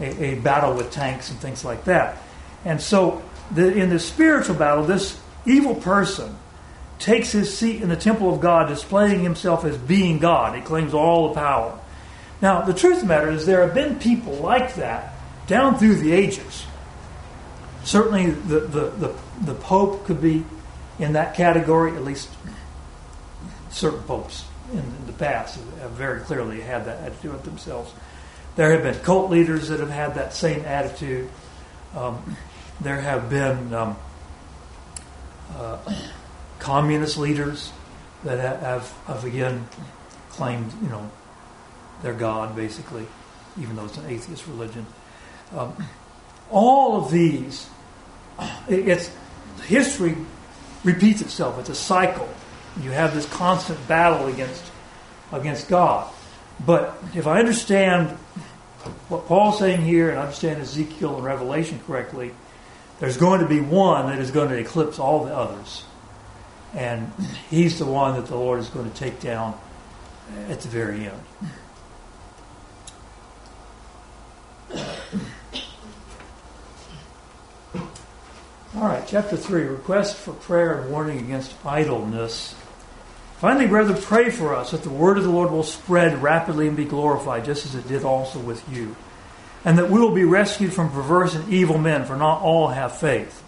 a, 0.00 0.24
a 0.24 0.34
battle 0.36 0.74
with 0.74 0.90
tanks 0.90 1.30
and 1.30 1.38
things 1.38 1.64
like 1.64 1.84
that. 1.84 2.18
And 2.64 2.80
so, 2.80 3.22
the, 3.50 3.72
in 3.72 3.88
the 3.88 3.98
spiritual 3.98 4.54
battle, 4.54 4.84
this 4.84 5.18
evil 5.46 5.74
person 5.74 6.36
takes 6.98 7.32
his 7.32 7.56
seat 7.56 7.82
in 7.82 7.88
the 7.88 7.96
temple 7.96 8.32
of 8.32 8.40
God, 8.40 8.68
displaying 8.68 9.22
himself 9.22 9.64
as 9.64 9.76
being 9.76 10.18
God. 10.18 10.56
He 10.56 10.60
claims 10.60 10.92
all 10.94 11.28
the 11.28 11.34
power. 11.34 11.78
Now, 12.42 12.62
the 12.62 12.74
truth 12.74 12.96
of 12.96 13.02
the 13.02 13.06
matter 13.06 13.30
is, 13.30 13.46
there 13.46 13.62
have 13.62 13.74
been 13.74 13.98
people 13.98 14.34
like 14.34 14.74
that 14.74 15.14
down 15.46 15.78
through 15.78 15.96
the 15.96 16.12
ages. 16.12 16.66
Certainly, 17.84 18.30
the, 18.30 18.60
the, 18.60 18.90
the, 18.90 19.14
the 19.42 19.54
Pope 19.54 20.04
could 20.04 20.20
be 20.20 20.44
in 20.98 21.12
that 21.12 21.34
category, 21.34 21.94
at 21.94 22.04
least 22.04 22.28
certain 23.70 24.02
popes 24.02 24.44
in, 24.72 24.82
the 25.06 25.12
past 25.12 25.58
have 25.80 25.90
very 25.92 26.20
clearly 26.20 26.60
had 26.60 26.84
that 26.84 27.00
attitude 27.00 27.42
themselves. 27.44 27.92
There 28.56 28.72
have 28.72 28.82
been 28.82 29.02
cult 29.04 29.30
leaders 29.30 29.68
that 29.68 29.80
have 29.80 29.90
had 29.90 30.14
that 30.16 30.34
same 30.34 30.64
attitude. 30.64 31.28
Um, 31.96 32.36
there 32.80 33.00
have 33.00 33.30
been 33.30 33.72
um, 33.72 33.96
uh, 35.56 35.78
communist 36.58 37.18
leaders 37.18 37.72
that 38.24 38.38
have, 38.38 38.92
have, 39.06 39.24
again 39.24 39.68
claimed, 40.30 40.72
you 40.82 40.88
know, 40.88 41.10
their 42.02 42.14
God, 42.14 42.54
basically, 42.54 43.06
even 43.60 43.76
though 43.76 43.84
it's 43.84 43.96
an 43.96 44.06
atheist 44.06 44.46
religion. 44.46 44.86
Um, 45.56 45.74
all 46.50 46.96
of 47.02 47.10
these, 47.10 47.68
it's 48.68 49.10
history 49.66 50.16
repeats 50.92 51.20
itself. 51.20 51.58
It's 51.58 51.68
a 51.68 51.74
cycle. 51.74 52.28
You 52.82 52.90
have 52.90 53.14
this 53.14 53.26
constant 53.26 53.86
battle 53.88 54.26
against 54.28 54.64
against 55.32 55.68
God. 55.68 56.10
But 56.64 56.98
if 57.14 57.26
I 57.26 57.38
understand 57.38 58.10
what 59.08 59.26
Paul's 59.26 59.58
saying 59.58 59.82
here 59.82 60.10
and 60.10 60.18
I 60.18 60.22
understand 60.22 60.60
Ezekiel 60.60 61.16
and 61.16 61.24
Revelation 61.24 61.80
correctly, 61.86 62.32
there's 62.98 63.16
going 63.16 63.40
to 63.40 63.46
be 63.46 63.60
one 63.60 64.06
that 64.06 64.18
is 64.18 64.30
going 64.30 64.48
to 64.48 64.56
eclipse 64.56 64.98
all 64.98 65.24
the 65.24 65.34
others. 65.34 65.84
And 66.74 67.12
he's 67.50 67.78
the 67.78 67.86
one 67.86 68.14
that 68.14 68.26
the 68.26 68.36
Lord 68.36 68.58
is 68.58 68.68
going 68.68 68.90
to 68.90 68.96
take 68.96 69.20
down 69.20 69.58
at 70.48 70.60
the 70.60 70.68
very 70.68 71.06
end. 71.06 71.20
All 78.78 78.84
right, 78.84 79.02
chapter 79.04 79.36
3 79.36 79.62
request 79.64 80.14
for 80.14 80.32
prayer 80.32 80.80
and 80.80 80.92
warning 80.92 81.18
against 81.18 81.52
idleness. 81.66 82.54
Finally, 83.38 83.66
brethren, 83.66 84.00
pray 84.00 84.30
for 84.30 84.54
us 84.54 84.70
that 84.70 84.84
the 84.84 84.88
word 84.88 85.18
of 85.18 85.24
the 85.24 85.30
Lord 85.30 85.50
will 85.50 85.64
spread 85.64 86.22
rapidly 86.22 86.68
and 86.68 86.76
be 86.76 86.84
glorified, 86.84 87.44
just 87.44 87.66
as 87.66 87.74
it 87.74 87.88
did 87.88 88.04
also 88.04 88.38
with 88.38 88.62
you. 88.72 88.94
And 89.64 89.78
that 89.78 89.90
we 89.90 89.98
will 89.98 90.14
be 90.14 90.22
rescued 90.22 90.72
from 90.72 90.92
perverse 90.92 91.34
and 91.34 91.52
evil 91.52 91.76
men, 91.76 92.04
for 92.04 92.14
not 92.14 92.40
all 92.42 92.68
have 92.68 92.96
faith. 92.96 93.42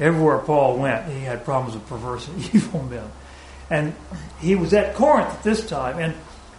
Everywhere 0.00 0.38
Paul 0.38 0.78
went, 0.78 1.06
he 1.12 1.20
had 1.20 1.44
problems 1.44 1.76
with 1.76 1.86
perverse 1.86 2.26
and 2.26 2.38
evil 2.54 2.82
men. 2.82 3.08
And 3.70 3.94
he 4.40 4.56
was 4.56 4.74
at 4.74 4.96
Corinth 4.96 5.32
at 5.32 5.44
this 5.44 5.64
time, 5.64 6.00
and 6.00 6.12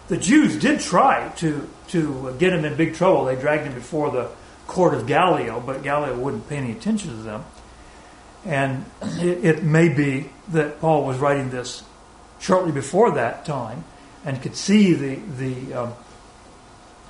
the 0.07 0.15
Jews 0.15 0.57
did 0.57 0.79
try 0.79 1.27
to, 1.39 1.67
to 1.89 2.37
get 2.39 2.53
him 2.53 2.63
in 2.63 2.77
big 2.77 2.95
trouble. 2.95 3.25
They 3.25 3.35
dragged 3.35 3.65
him 3.65 3.73
before 3.73 4.11
the 4.11 4.29
court 4.67 4.93
of 4.93 5.07
Gallio, 5.07 5.59
but 5.59 5.83
Gallio 5.83 6.17
wouldn't 6.17 6.47
pay 6.47 6.55
any 6.55 6.71
attention 6.71 7.09
to 7.09 7.17
them. 7.17 7.43
And 8.45 8.85
it, 9.01 9.45
it 9.45 9.63
may 9.63 9.89
be 9.89 10.29
that 10.49 10.79
Paul 10.79 11.05
was 11.05 11.17
writing 11.19 11.49
this 11.51 11.83
shortly 12.39 12.71
before 12.71 13.11
that 13.11 13.45
time 13.45 13.83
and 14.25 14.41
could 14.41 14.55
see 14.55 14.93
the, 14.93 15.15
the 15.15 15.73
um, 15.73 15.93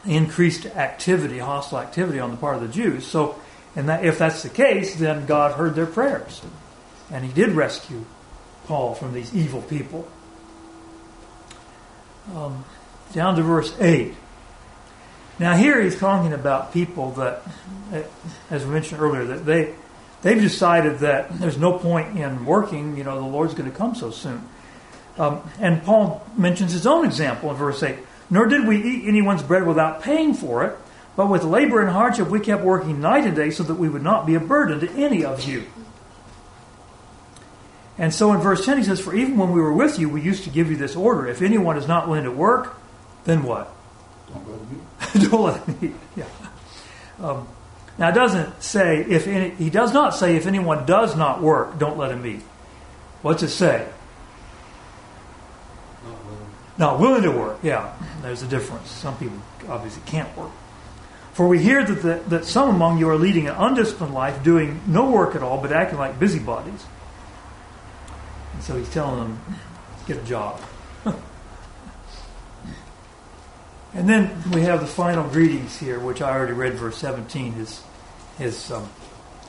increased 0.05 0.65
activity, 0.65 1.39
hostile 1.39 1.79
activity 1.79 2.19
on 2.19 2.31
the 2.31 2.38
part 2.38 2.55
of 2.55 2.61
the 2.61 2.67
Jews. 2.67 3.05
So, 3.07 3.39
and 3.75 3.88
that, 3.89 4.03
if 4.03 4.17
that's 4.17 4.43
the 4.43 4.50
case, 4.50 4.95
then 4.95 5.25
God 5.25 5.53
heard 5.53 5.75
their 5.75 5.85
prayers. 5.85 6.41
And 7.09 7.23
he 7.23 7.31
did 7.31 7.50
rescue 7.51 8.05
Paul 8.65 8.95
from 8.95 9.13
these 9.13 9.33
evil 9.35 9.61
people. 9.61 10.07
Um, 12.35 12.65
down 13.13 13.35
to 13.35 13.41
verse 13.41 13.73
8. 13.79 14.13
Now, 15.39 15.55
here 15.55 15.81
he's 15.81 15.97
talking 15.97 16.33
about 16.33 16.71
people 16.71 17.11
that, 17.13 17.41
as 18.50 18.63
we 18.63 18.71
mentioned 18.71 19.01
earlier, 19.01 19.25
that 19.25 19.45
they, 19.45 19.73
they've 20.22 20.40
decided 20.40 21.00
that 21.00 21.40
there's 21.40 21.58
no 21.58 21.78
point 21.78 22.18
in 22.18 22.46
working, 22.46 22.98
you 22.98 23.04
know, 23.04 23.16
the 23.16 23.28
Lord's 23.28 23.54
going 23.54 23.70
to 23.70 23.75
come 23.75 23.96
so 23.96 24.12
soon. 24.12 24.48
Um, 25.18 25.42
and 25.60 25.84
Paul 25.84 26.25
mentions 26.38 26.72
his 26.72 26.88
own 26.88 27.06
example 27.06 27.51
in 27.51 27.58
verse 27.58 27.84
8. 27.84 27.98
Nor 28.30 28.46
did 28.46 28.66
we 28.66 28.82
eat 28.82 29.08
anyone's 29.08 29.44
bread 29.44 29.68
without 29.68 30.01
paying 30.01 30.34
for 30.34 30.63
it, 30.63 30.78
but 31.16 31.30
with 31.30 31.44
labor 31.44 31.82
and 31.82 31.90
hardship 31.90 32.30
we 32.30 32.40
kept 32.40 32.63
working 32.63 33.01
night 33.01 33.25
and 33.25 33.36
day 33.36 33.51
so 33.51 33.63
that 33.63 33.75
we 33.75 33.90
would 33.90 34.04
not 34.04 34.25
be 34.25 34.36
a 34.36 34.40
burden 34.40 34.80
to 34.80 34.90
any 34.92 35.25
of 35.25 35.44
you. 35.44 35.66
And 37.98 38.13
so 38.13 38.34
in 38.34 38.40
verse 38.40 38.66
10 38.66 38.78
he 38.78 38.84
says, 38.84 39.00
For 39.00 39.13
even 39.13 39.38
when 39.38 39.51
we 39.51 39.62
were 39.62 39.74
with 39.74 40.00
you, 40.00 40.10
we 40.10 40.22
used 40.22 40.46
to 40.46 40.50
give 40.50 40.72
you 40.72 40.78
this 40.78 40.96
order. 40.96 41.28
If 41.28 41.42
anyone 41.42 41.78
is 41.78 41.88
not 41.88 42.08
willing 42.08 42.24
to 42.24 42.32
work, 42.32 42.75
then 43.25 43.44
what? 43.44 43.72
Don't 44.34 44.50
let 44.50 44.60
him 44.60 44.82
eat. 44.82 45.30
Don't 45.30 45.44
let 45.44 45.63
him 45.66 45.78
eat. 45.82 45.96
Yeah. 46.16 46.25
Um, 47.20 47.48
now 48.01 48.10
it 48.10 48.15
doesn't 48.15 48.63
say 48.63 49.05
if 49.08 49.27
any, 49.27 49.51
he 49.51 49.70
does 49.70 49.93
not 49.93 50.15
say 50.15 50.36
if 50.36 50.48
anyone 50.48 50.88
does 50.88 51.15
not 51.15 51.39
work, 51.39 51.77
don't 51.77 52.00
let 52.00 52.10
him 52.10 52.25
eat. 52.25 52.41
What's 53.22 53.43
it 53.43 53.50
say? 53.50 53.88
Not 56.03 56.25
willing. 56.25 56.50
Not 56.79 57.00
willing 57.00 57.22
to 57.22 57.29
work. 57.29 57.60
Yeah, 57.62 57.93
there's 58.24 58.41
a 58.41 58.48
difference. 58.48 58.89
Some 58.89 59.15
people 59.20 59.38
obviously 59.70 60.01
can't 60.08 60.36
work. 60.36 60.50
For 61.34 61.48
we 61.48 61.62
hear 61.62 61.84
that, 61.84 62.01
the, 62.01 62.24
that 62.36 62.46
some 62.46 62.70
among 62.70 62.98
you 62.98 63.08
are 63.08 63.17
leading 63.17 63.48
an 63.48 63.53
undisciplined 63.55 64.15
life, 64.15 64.41
doing 64.41 64.81
no 64.88 65.12
work 65.12 65.36
at 65.36 65.43
all, 65.43 65.62
but 65.62 65.72
acting 65.72 66.00
like 66.00 66.20
busybodies. 66.20 66.84
And 68.53 68.63
so 68.63 68.75
he's 68.77 68.89
telling 68.89 69.20
them, 69.20 69.39
get 70.08 70.17
a 70.17 70.24
job. 70.24 70.60
and 73.93 74.10
then 74.10 74.41
we 74.51 74.62
have 74.62 74.81
the 74.81 74.88
final 74.88 75.29
greetings 75.29 75.77
here, 75.77 76.00
which 76.00 76.20
I 76.20 76.31
already 76.31 76.53
read, 76.53 76.74
verse 76.74 76.98
17, 76.98 77.53
his, 77.53 77.84
his 78.41 78.71
um, 78.71 78.89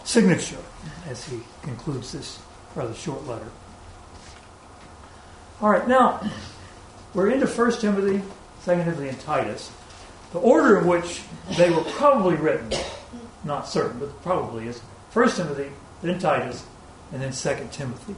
signature 0.05 0.59
as 1.09 1.25
he 1.25 1.41
concludes 1.63 2.13
this 2.13 2.39
rather 2.75 2.95
short 2.95 3.27
letter. 3.27 3.49
All 5.63 5.71
right, 5.71 5.89
now 5.89 6.21
we're 7.15 7.31
into 7.31 7.47
1 7.47 7.73
Timothy, 7.81 8.23
2 8.65 8.71
Timothy, 8.71 9.09
and 9.09 9.21
Titus. 9.21 9.71
The 10.33 10.41
order 10.41 10.79
in 10.79 10.87
which 10.87 11.23
they 11.57 11.71
were 11.71 11.85
probably 11.93 12.37
written, 12.37 12.73
not 13.45 13.67
certain, 13.67 13.99
but 13.99 14.23
probably 14.23 14.69
is 14.69 14.81
1 15.13 15.31
Timothy, 15.31 15.71
then 16.03 16.19
Titus, 16.19 16.65
and 17.13 17.23
then 17.23 17.33
2 17.33 17.69
Timothy. 17.73 18.15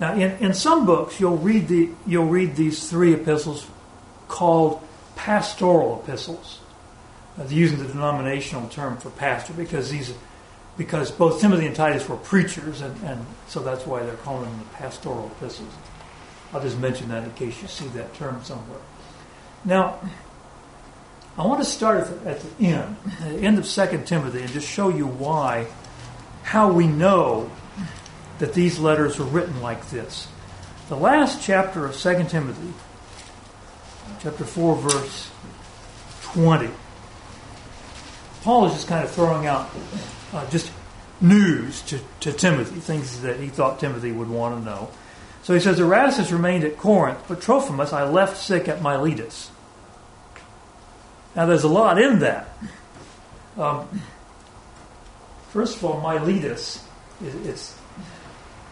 Now, 0.00 0.14
in, 0.14 0.32
in 0.38 0.54
some 0.54 0.86
books, 0.86 1.20
you'll 1.20 1.36
read, 1.36 1.68
the, 1.68 1.90
you'll 2.06 2.26
read 2.26 2.56
these 2.56 2.88
three 2.88 3.14
epistles 3.14 3.66
called 4.26 4.82
pastoral 5.14 6.02
epistles, 6.02 6.60
Uh, 7.38 7.44
using 7.48 7.78
the 7.78 7.84
denominational 7.84 8.68
term 8.68 8.96
for 8.96 9.10
pastor, 9.10 9.52
because 9.52 9.90
these 9.90 10.12
because 10.76 11.10
both 11.10 11.40
Timothy 11.40 11.66
and 11.66 11.74
Titus 11.74 12.08
were 12.08 12.16
preachers, 12.16 12.80
and, 12.80 13.04
and 13.04 13.26
so 13.48 13.60
that's 13.60 13.84
why 13.84 14.02
they're 14.04 14.14
calling 14.16 14.44
them 14.44 14.58
the 14.60 14.76
pastoral 14.76 15.26
epistles. 15.26 15.72
I'll 16.52 16.62
just 16.62 16.78
mention 16.78 17.08
that 17.08 17.24
in 17.24 17.32
case 17.32 17.60
you 17.60 17.68
see 17.68 17.88
that 17.88 18.14
term 18.14 18.42
somewhere. 18.44 18.78
Now, 19.64 19.98
I 21.36 21.44
want 21.44 21.60
to 21.60 21.64
start 21.64 22.00
at 22.00 22.24
the, 22.24 22.30
at 22.30 22.40
the 22.40 22.64
end, 22.64 22.96
at 23.20 23.32
the 23.32 23.40
end 23.40 23.58
of 23.58 23.66
2 23.66 24.02
Timothy, 24.06 24.40
and 24.40 24.50
just 24.50 24.68
show 24.68 24.88
you 24.88 25.06
why, 25.06 25.66
how 26.44 26.70
we 26.72 26.86
know 26.86 27.50
that 28.38 28.54
these 28.54 28.78
letters 28.78 29.18
were 29.18 29.26
written 29.26 29.60
like 29.60 29.90
this. 29.90 30.28
The 30.88 30.96
last 30.96 31.42
chapter 31.42 31.86
of 31.86 31.96
2 31.96 32.24
Timothy, 32.28 32.72
chapter 34.20 34.44
4, 34.44 34.76
verse 34.76 35.30
20, 36.22 36.70
Paul 38.48 38.64
is 38.64 38.72
just 38.72 38.88
kind 38.88 39.04
of 39.04 39.10
throwing 39.10 39.46
out 39.46 39.68
uh, 40.32 40.48
just 40.48 40.72
news 41.20 41.82
to, 41.82 42.00
to 42.20 42.32
Timothy, 42.32 42.80
things 42.80 43.20
that 43.20 43.38
he 43.38 43.48
thought 43.48 43.78
Timothy 43.78 44.10
would 44.10 44.30
want 44.30 44.58
to 44.58 44.64
know. 44.64 44.88
So 45.42 45.52
he 45.52 45.60
says, 45.60 45.78
Erastus 45.78 46.32
remained 46.32 46.64
at 46.64 46.78
Corinth, 46.78 47.18
but 47.28 47.42
Trophimus 47.42 47.92
I 47.92 48.08
left 48.08 48.38
sick 48.38 48.66
at 48.66 48.80
Miletus. 48.80 49.50
Now 51.36 51.44
there's 51.44 51.64
a 51.64 51.68
lot 51.68 52.00
in 52.00 52.20
that. 52.20 52.48
Um, 53.58 54.00
first 55.50 55.76
of 55.76 55.84
all, 55.84 56.00
Miletus, 56.00 56.82
is, 57.22 57.34
it's, 57.46 57.78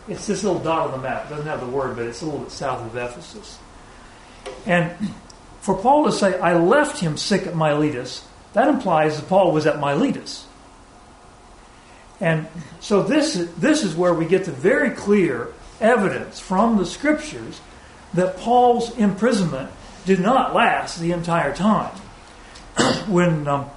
it's 0.08 0.26
this 0.26 0.42
little 0.42 0.58
dot 0.58 0.86
on 0.86 0.92
the 0.92 0.98
map. 1.06 1.26
It 1.26 1.28
doesn't 1.28 1.46
have 1.48 1.60
the 1.60 1.66
word, 1.66 1.96
but 1.96 2.06
it's 2.06 2.22
a 2.22 2.24
little 2.24 2.40
bit 2.40 2.50
south 2.50 2.80
of 2.80 2.96
Ephesus. 2.96 3.58
And 4.64 4.96
for 5.60 5.76
Paul 5.76 6.06
to 6.06 6.12
say, 6.12 6.38
I 6.38 6.56
left 6.56 6.98
him 6.98 7.18
sick 7.18 7.46
at 7.46 7.54
Miletus, 7.54 8.25
that 8.56 8.68
implies 8.68 9.20
that 9.20 9.28
Paul 9.28 9.52
was 9.52 9.66
at 9.66 9.78
Miletus. 9.78 10.46
And 12.22 12.46
so 12.80 13.02
this, 13.02 13.34
this 13.58 13.84
is 13.84 13.94
where 13.94 14.14
we 14.14 14.24
get 14.24 14.46
the 14.46 14.50
very 14.50 14.92
clear 14.92 15.52
evidence 15.78 16.40
from 16.40 16.78
the 16.78 16.86
scriptures 16.86 17.60
that 18.14 18.38
Paul's 18.38 18.96
imprisonment 18.96 19.70
did 20.06 20.20
not 20.20 20.54
last 20.54 20.98
the 20.98 21.12
entire 21.12 21.54
time. 21.54 21.94
when 23.08 23.46
um, 23.46 23.68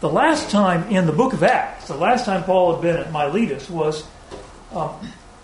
the 0.00 0.10
last 0.10 0.50
time 0.50 0.88
in 0.88 1.06
the 1.06 1.12
book 1.12 1.32
of 1.32 1.44
Acts, 1.44 1.86
the 1.86 1.94
last 1.94 2.24
time 2.24 2.42
Paul 2.42 2.72
had 2.72 2.82
been 2.82 2.96
at 2.96 3.12
Miletus 3.12 3.70
was 3.70 4.04
um, 4.72 4.90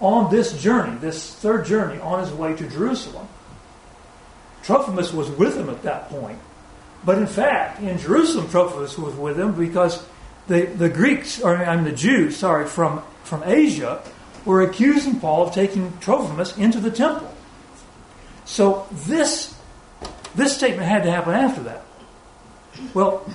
on 0.00 0.28
this 0.28 0.60
journey, 0.60 0.98
this 0.98 1.36
third 1.36 1.66
journey 1.66 2.00
on 2.00 2.18
his 2.18 2.32
way 2.32 2.56
to 2.56 2.68
Jerusalem. 2.68 3.28
Trophimus 4.64 5.12
was 5.12 5.30
with 5.30 5.56
him 5.56 5.70
at 5.70 5.82
that 5.84 6.08
point. 6.08 6.40
But 7.04 7.18
in 7.18 7.26
fact, 7.26 7.80
in 7.80 7.98
Jerusalem, 7.98 8.48
Trophimus 8.48 8.98
was 8.98 9.14
with 9.14 9.38
him 9.38 9.52
because 9.52 10.04
the, 10.46 10.62
the 10.62 10.88
Greeks, 10.88 11.40
or 11.40 11.56
I 11.56 11.76
mean 11.76 11.84
the 11.84 11.92
Jews, 11.92 12.36
sorry, 12.36 12.66
from, 12.66 13.02
from 13.22 13.42
Asia 13.44 14.02
were 14.44 14.62
accusing 14.62 15.20
Paul 15.20 15.46
of 15.46 15.54
taking 15.54 15.96
Trophimus 15.98 16.56
into 16.56 16.80
the 16.80 16.90
temple. 16.90 17.32
So 18.44 18.86
this, 18.90 19.54
this 20.34 20.56
statement 20.56 20.88
had 20.88 21.02
to 21.04 21.10
happen 21.10 21.34
after 21.34 21.62
that. 21.64 21.82
Well, 22.94 23.30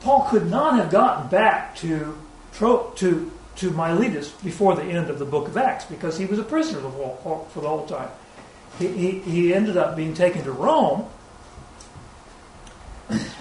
Paul 0.00 0.26
could 0.30 0.50
not 0.50 0.76
have 0.76 0.90
gotten 0.90 1.28
back 1.28 1.76
to, 1.76 2.16
to, 2.58 3.32
to 3.56 3.70
Miletus 3.70 4.30
before 4.30 4.74
the 4.74 4.84
end 4.84 5.10
of 5.10 5.18
the 5.18 5.24
book 5.24 5.48
of 5.48 5.56
Acts 5.56 5.84
because 5.84 6.16
he 6.16 6.26
was 6.26 6.38
a 6.38 6.42
prisoner 6.42 6.80
for 6.80 7.60
the 7.60 7.68
whole 7.68 7.86
time. 7.86 8.08
He, 8.78 8.88
he, 8.88 9.18
he 9.20 9.54
ended 9.54 9.76
up 9.76 9.96
being 9.96 10.14
taken 10.14 10.44
to 10.44 10.52
Rome 10.52 11.08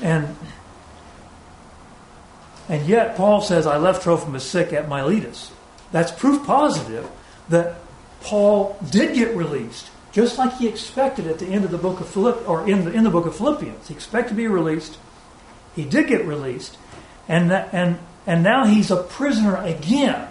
and 0.01 0.35
and 2.69 2.87
yet 2.87 3.15
Paul 3.15 3.41
says, 3.41 3.67
I 3.67 3.77
left 3.77 4.03
Trophimus 4.03 4.45
sick 4.45 4.71
at 4.71 4.87
Miletus. 4.87 5.51
That's 5.91 6.11
proof 6.11 6.45
positive 6.45 7.09
that 7.49 7.75
Paul 8.21 8.77
did 8.89 9.15
get 9.15 9.35
released, 9.35 9.89
just 10.11 10.37
like 10.37 10.57
he 10.57 10.67
expected 10.67 11.27
at 11.27 11.39
the 11.39 11.47
end 11.47 11.65
of 11.65 11.71
the 11.71 11.77
book 11.77 11.99
of 11.99 12.07
Philipp 12.07 12.47
or 12.47 12.67
in 12.67 12.85
the 12.85 12.91
in 12.91 13.03
the 13.03 13.09
book 13.09 13.25
of 13.25 13.35
Philippians. 13.35 13.87
He 13.87 13.93
expected 13.93 14.29
to 14.29 14.35
be 14.35 14.47
released. 14.47 14.97
He 15.75 15.83
did 15.83 16.07
get 16.07 16.25
released, 16.25 16.77
and 17.27 17.51
that, 17.51 17.73
and 17.73 17.99
and 18.25 18.43
now 18.43 18.65
he's 18.65 18.91
a 18.91 19.03
prisoner 19.03 19.57
again 19.57 20.29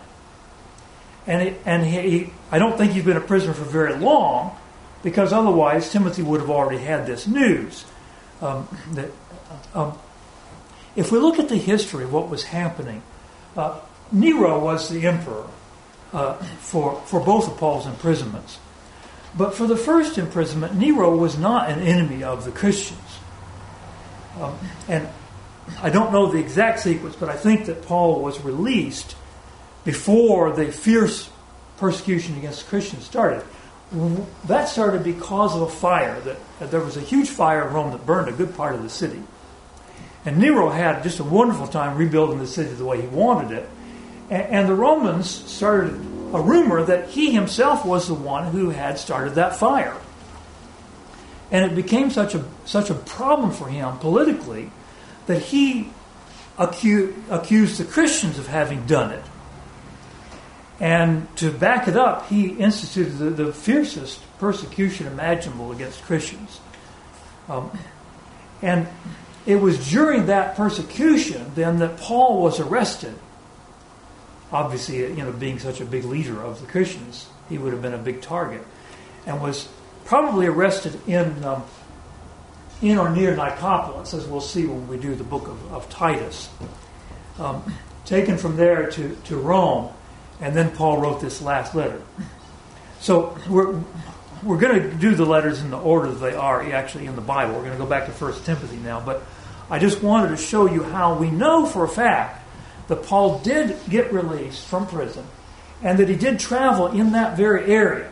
and 1.27 1.43
it, 1.43 1.61
and 1.65 1.85
he, 1.85 2.31
I 2.51 2.59
don't 2.59 2.77
think 2.77 2.93
he's 2.93 3.05
been 3.05 3.17
a 3.17 3.21
prisoner 3.21 3.55
for 3.55 3.65
very 3.65 3.95
long, 3.95 4.57
because 5.03 5.33
otherwise 5.33 5.91
Timothy 5.91 6.23
would 6.23 6.41
have 6.41 6.51
already 6.51 6.79
had 6.79 7.07
this 7.07 7.27
news. 7.27 7.85
Um, 8.41 8.69
that 8.93 9.11
um, 9.75 9.99
if 10.97 11.11
we 11.11 11.19
look 11.19 11.39
at 11.39 11.49
the 11.49 11.57
history 11.57 12.05
of 12.05 12.13
what 12.13 12.29
was 12.29 12.45
happening, 12.45 13.03
uh, 13.57 13.81
Nero 14.11 14.59
was 14.59 14.89
the 14.89 15.07
emperor 15.07 15.47
uh, 16.13 16.35
for 16.61 17.01
for 17.07 17.21
both 17.21 17.49
of 17.49 17.57
Paul's 17.57 17.87
imprisonments, 17.87 18.59
but 19.37 19.55
for 19.55 19.67
the 19.67 19.77
first 19.77 20.19
imprisonment, 20.19 20.75
Nero 20.75 21.17
was 21.17 21.39
not 21.39 21.71
an 21.71 21.81
enemy 21.81 22.23
of 22.23 22.45
the 22.45 22.51
Christians, 22.51 23.19
um, 24.41 24.59
and 24.89 25.09
I 25.81 25.91
don't 25.91 26.13
know 26.13 26.27
the 26.31 26.39
exact 26.39 26.81
sequence, 26.81 27.17
but 27.17 27.29
I 27.29 27.37
think 27.37 27.67
that 27.67 27.83
Paul 27.83 28.21
was 28.21 28.41
released 28.41 29.17
before 29.85 30.53
the 30.53 30.71
fierce 30.71 31.31
persecution 31.79 32.37
against 32.37 32.69
Christians 32.69 33.05
started. 33.05 33.45
That 34.47 34.69
started 34.69 35.05
because 35.05 35.55
of 35.55 35.63
a 35.63 35.69
fire. 35.69 36.19
That 36.21 36.71
there 36.71 36.81
was 36.81 36.97
a 36.97 37.01
huge 37.01 37.29
fire 37.29 37.69
in 37.69 37.75
Rome 37.75 37.93
that 37.93 38.07
burned 38.07 38.29
a 38.29 38.33
good 38.33 38.55
part 38.55 38.75
of 38.75 38.83
the 38.83 38.89
city, 38.89 39.23
and 40.25 40.39
Nero 40.39 40.69
had 40.69 41.03
just 41.03 41.19
a 41.19 41.25
wonderful 41.25 41.67
time 41.67 41.97
rebuilding 41.97 42.39
the 42.39 42.47
city 42.47 42.71
the 42.71 42.85
way 42.85 43.01
he 43.01 43.09
wanted 43.09 43.59
it. 43.59 43.69
And 44.31 44.69
the 44.69 44.75
Romans 44.75 45.29
started 45.29 45.95
a 46.33 46.41
rumor 46.41 46.83
that 46.85 47.11
he 47.11 47.33
himself 47.33 47.85
was 47.85 48.09
the 48.09 48.15
one 48.15 48.53
who 48.53 48.71
had 48.71 48.99
started 48.99 49.35
that 49.35 49.57
fire. 49.57 49.97
And 51.51 51.71
it 51.71 51.75
became 51.75 52.11
such 52.11 52.35
a 52.35 52.45
such 52.65 52.89
a 52.89 52.95
problem 52.95 53.51
for 53.51 53.69
him 53.69 53.99
politically 53.99 54.71
that 55.27 55.43
he 55.43 55.91
accused, 56.59 57.19
accused 57.31 57.79
the 57.79 57.85
Christians 57.85 58.39
of 58.39 58.47
having 58.47 58.87
done 58.87 59.13
it. 59.13 59.25
And 60.81 61.35
to 61.37 61.53
back 61.53 61.87
it 61.89 61.97
up, 61.97 62.29
he 62.29 62.49
instituted 62.49 63.19
the, 63.19 63.31
the 63.31 63.53
fiercest 63.53 64.21
persecution 64.39 65.07
imaginable 65.07 65.73
against 65.73 66.03
Christians. 66.03 66.61
Um, 67.49 67.71
and 68.63 68.89
it 69.47 69.57
was 69.57 69.91
during 69.91 70.27
that 70.27 70.57
persecution 70.57 71.51
then 71.55 71.79
that 71.79 71.97
Paul 71.99 72.43
was 72.43 72.61
arrested. 72.61 73.15
Obviously, 74.53 74.99
you 74.99 75.17
know, 75.17 75.33
being 75.33 75.59
such 75.59 75.81
a 75.81 75.85
big 75.85 76.05
leader 76.05 76.43
of 76.43 76.61
the 76.61 76.67
Christians, 76.67 77.27
he 77.49 77.59
would 77.59 77.73
have 77.73 77.83
been 77.83 77.95
a 77.95 77.99
big 77.99 78.21
target, 78.21 78.63
and 79.27 79.41
was 79.41 79.69
probably 80.05 80.47
arrested 80.47 81.01
in 81.07 81.43
um, 81.45 81.65
in 82.83 82.99
or 82.99 83.09
near 83.09 83.35
Nicopolis, 83.37 84.13
as 84.13 84.27
we'll 84.27 84.41
see 84.41 84.67
when 84.67 84.87
we 84.89 84.99
do 84.99 85.15
the 85.15 85.25
book 85.25 85.49
of, 85.49 85.73
of 85.73 85.89
Titus. 85.89 86.51
Um, 87.39 87.63
taken 88.05 88.37
from 88.37 88.57
there 88.57 88.91
to, 88.91 89.17
to 89.25 89.37
Rome, 89.37 89.93
and 90.41 90.55
then 90.55 90.71
Paul 90.73 91.01
wrote 91.01 91.21
this 91.21 91.41
last 91.41 91.75
letter. 91.75 92.03
So 93.01 93.37
we're, 94.43 94.59
going 94.59 94.83
to 94.83 94.95
do 94.97 95.15
the 95.15 95.25
letters 95.25 95.61
in 95.61 95.71
the 95.71 95.79
order 95.79 96.11
that 96.11 96.19
they 96.19 96.35
are 96.35 96.63
actually 96.73 97.07
in 97.07 97.17
the 97.17 97.23
Bible. 97.23 97.55
We're 97.55 97.65
going 97.65 97.73
to 97.73 97.79
go 97.79 97.87
back 97.87 98.07
to 98.07 98.13
1 98.13 98.43
Timothy 98.45 98.77
now, 98.77 99.01
but 99.01 99.23
I 99.71 99.79
just 99.79 100.03
wanted 100.03 100.29
to 100.29 100.37
show 100.37 100.67
you 100.67 100.83
how 100.83 101.17
we 101.17 101.31
know 101.31 101.67
for 101.67 101.85
a 101.85 101.89
fact 101.89 102.47
that 102.89 103.05
Paul 103.05 103.39
did 103.41 103.77
get 103.89 104.13
released 104.13 104.67
from 104.67 104.87
prison 104.87 105.25
and 105.83 105.99
that 105.99 106.09
he 106.09 106.17
did 106.17 106.39
travel 106.39 106.89
in 106.89 107.13
that 107.13 107.37
very 107.37 107.73
area. 107.73 108.11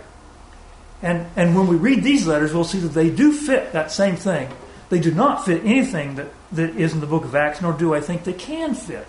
And, 1.02 1.26
and 1.37 1.56
when 1.56 1.66
we 1.66 1.76
read 1.76 2.02
these 2.02 2.26
letters, 2.26 2.52
we'll 2.52 2.64
see 2.64 2.80
that 2.80 2.88
they 2.88 3.10
do 3.10 3.32
fit 3.32 3.72
that 3.72 3.90
same 3.90 4.16
thing. 4.16 4.50
They 4.90 5.00
do 5.00 5.12
not 5.12 5.46
fit 5.46 5.64
anything 5.64 6.16
that, 6.16 6.28
that 6.52 6.76
is 6.76 6.92
in 6.92 7.00
the 7.00 7.06
book 7.06 7.25
of 7.25 7.34
Acts, 7.34 7.62
nor 7.62 7.72
do 7.72 7.94
I 7.94 8.00
think 8.00 8.25
they 8.25 8.32
can 8.32 8.75
fit 8.75 9.06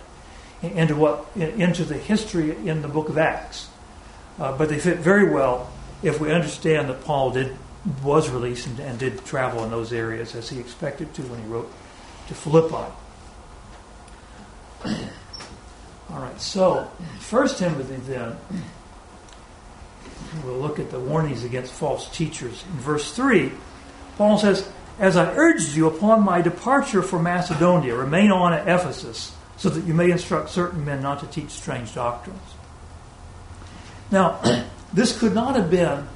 into 0.62 0.96
what 0.96 1.26
into 1.36 1.84
the 1.84 1.98
history 1.98 2.56
in 2.68 2.82
the 2.82 2.88
book 2.88 3.10
of 3.10 3.18
Acts. 3.18 3.68
Uh, 4.40 4.56
but 4.58 4.70
they 4.70 4.80
fit 4.80 5.00
very 5.00 5.30
well 5.30 5.72
if 6.04 6.20
we 6.20 6.32
understand 6.32 6.90
that 6.90 7.04
Paul 7.04 7.32
did 7.32 7.58
was 8.04 8.30
released 8.30 8.68
and, 8.68 8.80
and, 8.80 9.00
did 9.00 9.26
travel 9.26 9.64
in 9.64 9.72
those 9.72 9.92
areas 9.92 10.36
as 10.36 10.50
he 10.50 10.60
expected 10.60 11.14
to 11.16 11.24
when 11.24 11.42
he 11.42 11.48
wrote 11.48 11.72
to 12.28 12.36
Philippi. 12.36 12.94
All 14.86 16.20
right, 16.20 16.40
so 16.40 16.90
First 17.20 17.58
Timothy 17.58 17.96
then. 17.96 18.38
We'll 20.46 20.60
look 20.60 20.80
at 20.80 20.92
the 20.92 21.00
warnings 21.00 21.44
against 21.44 21.74
false 21.74 22.08
teachers. 22.16 22.64
In 22.72 22.80
verse 22.80 23.14
3, 23.14 23.52
Paul 24.18 24.38
says, 24.38 24.70
As 25.00 25.18
I 25.18 25.34
urged 25.34 25.76
you 25.76 25.88
upon 25.88 26.24
my 26.24 26.42
departure 26.42 27.02
for 27.02 27.20
Macedonia, 27.20 27.96
remain 27.96 28.32
on 28.32 28.54
at 28.54 28.68
Ephesus 28.68 29.36
so 29.58 29.70
that 29.70 29.86
you 29.86 29.94
may 29.94 30.10
instruct 30.10 30.50
certain 30.50 30.86
men 30.86 31.02
not 31.02 31.20
to 31.20 31.28
teach 31.28 31.50
strange 31.50 31.94
doctrines. 31.94 32.40
Now, 34.10 34.40
this 34.94 35.18
could 35.18 35.34
not 35.34 35.56
have 35.56 35.70
been 35.70 36.08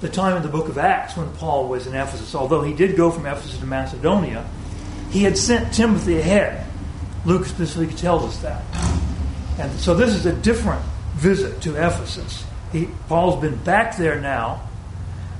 the 0.00 0.08
time 0.08 0.36
in 0.36 0.42
the 0.42 0.48
book 0.48 0.68
of 0.68 0.76
Acts 0.76 1.16
when 1.16 1.32
Paul 1.34 1.68
was 1.68 1.86
in 1.86 1.94
Ephesus, 1.94 2.34
although 2.34 2.62
he 2.62 2.74
did 2.74 2.96
go 2.96 3.10
from 3.10 3.26
Ephesus 3.26 3.58
to 3.58 3.66
Macedonia. 3.66 4.46
He 5.10 5.22
had 5.22 5.38
sent 5.38 5.72
Timothy 5.72 6.18
ahead. 6.18 6.66
Luke 7.24 7.46
specifically 7.46 7.94
tells 7.96 8.24
us 8.24 8.38
that. 8.38 8.62
And 9.58 9.72
so 9.80 9.94
this 9.94 10.14
is 10.14 10.26
a 10.26 10.32
different 10.32 10.84
visit 11.14 11.62
to 11.62 11.76
Ephesus. 11.76 12.44
He, 12.72 12.88
Paul's 13.08 13.40
been 13.40 13.56
back 13.56 13.96
there 13.96 14.20
now, 14.20 14.68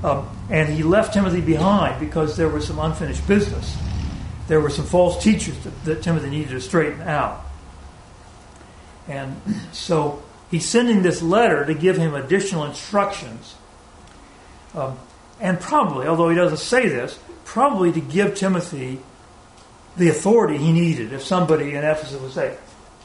um, 0.02 0.28
and 0.48 0.72
he 0.72 0.82
left 0.82 1.12
Timothy 1.12 1.40
behind 1.40 2.00
because 2.00 2.36
there 2.36 2.48
was 2.48 2.66
some 2.66 2.78
unfinished 2.78 3.26
business. 3.26 3.76
There 4.46 4.60
were 4.60 4.70
some 4.70 4.84
false 4.84 5.22
teachers 5.22 5.58
that, 5.64 5.84
that 5.84 6.02
Timothy 6.02 6.30
needed 6.30 6.50
to 6.50 6.60
straighten 6.60 7.02
out. 7.02 7.44
And 9.08 9.40
so 9.72 10.22
he's 10.54 10.68
sending 10.68 11.02
this 11.02 11.20
letter 11.20 11.66
to 11.66 11.74
give 11.74 11.96
him 11.96 12.14
additional 12.14 12.62
instructions. 12.62 13.56
Um, 14.72 14.96
and 15.40 15.58
probably, 15.58 16.06
although 16.06 16.28
he 16.28 16.36
doesn't 16.36 16.58
say 16.58 16.88
this, 16.88 17.18
probably 17.44 17.90
to 17.90 18.00
give 18.00 18.36
Timothy 18.36 19.00
the 19.96 20.10
authority 20.10 20.56
he 20.56 20.70
needed. 20.72 21.12
If 21.12 21.24
somebody 21.24 21.74
in 21.74 21.82
Ephesus 21.82 22.20
would 22.20 22.30
say, 22.30 22.56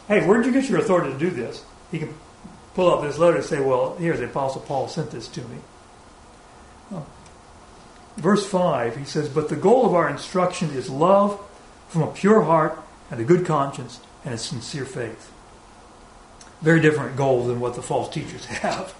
Hey, 0.07 0.27
where 0.27 0.38
did 0.38 0.45
you 0.45 0.62
get 0.62 0.69
your 0.69 0.79
authority 0.79 1.12
to 1.12 1.17
do 1.17 1.31
this? 1.31 1.63
He 1.91 1.97
can 1.97 2.13
pull 2.75 2.93
up 2.93 3.01
this 3.01 3.17
letter 3.17 3.38
and 3.38 3.45
say, 3.45 3.59
Well, 3.59 3.95
here, 3.97 4.15
the 4.15 4.25
Apostle 4.25 4.62
Paul 4.62 4.88
sent 4.88 5.09
this 5.09 5.27
to 5.29 5.41
me. 5.41 5.57
Verse 8.17 8.45
5, 8.45 8.95
he 8.95 9.05
says, 9.05 9.27
But 9.27 9.49
the 9.49 9.55
goal 9.55 9.88
of 9.88 9.95
our 9.95 10.07
instruction 10.07 10.69
is 10.69 10.88
love 10.88 11.39
from 11.88 12.03
a 12.03 12.12
pure 12.12 12.43
heart 12.43 12.79
and 13.09 13.19
a 13.19 13.23
good 13.23 13.47
conscience 13.47 14.01
and 14.23 14.35
a 14.35 14.38
sincere 14.38 14.85
faith 14.85 15.31
very 16.62 16.82
different 16.82 17.15
goal 17.15 17.45
than 17.45 17.60
what 17.60 17.76
the 17.76 17.82
false 17.82 18.10
teachers 18.13 18.45
have. 18.45 18.93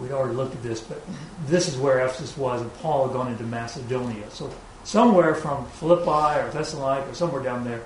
We'd 0.00 0.10
already 0.10 0.34
looked 0.34 0.54
at 0.54 0.62
this, 0.62 0.80
but 0.80 1.02
this 1.46 1.68
is 1.68 1.76
where 1.76 1.98
Ephesus 2.04 2.36
was, 2.36 2.62
and 2.62 2.72
Paul 2.76 3.08
had 3.08 3.12
gone 3.12 3.30
into 3.30 3.44
Macedonia. 3.44 4.30
So 4.30 4.50
somewhere 4.84 5.34
from 5.34 5.66
Philippi 5.66 6.40
or 6.40 6.50
Thessalonica 6.50 7.10
or 7.10 7.14
somewhere 7.14 7.42
down 7.42 7.64
there, 7.64 7.82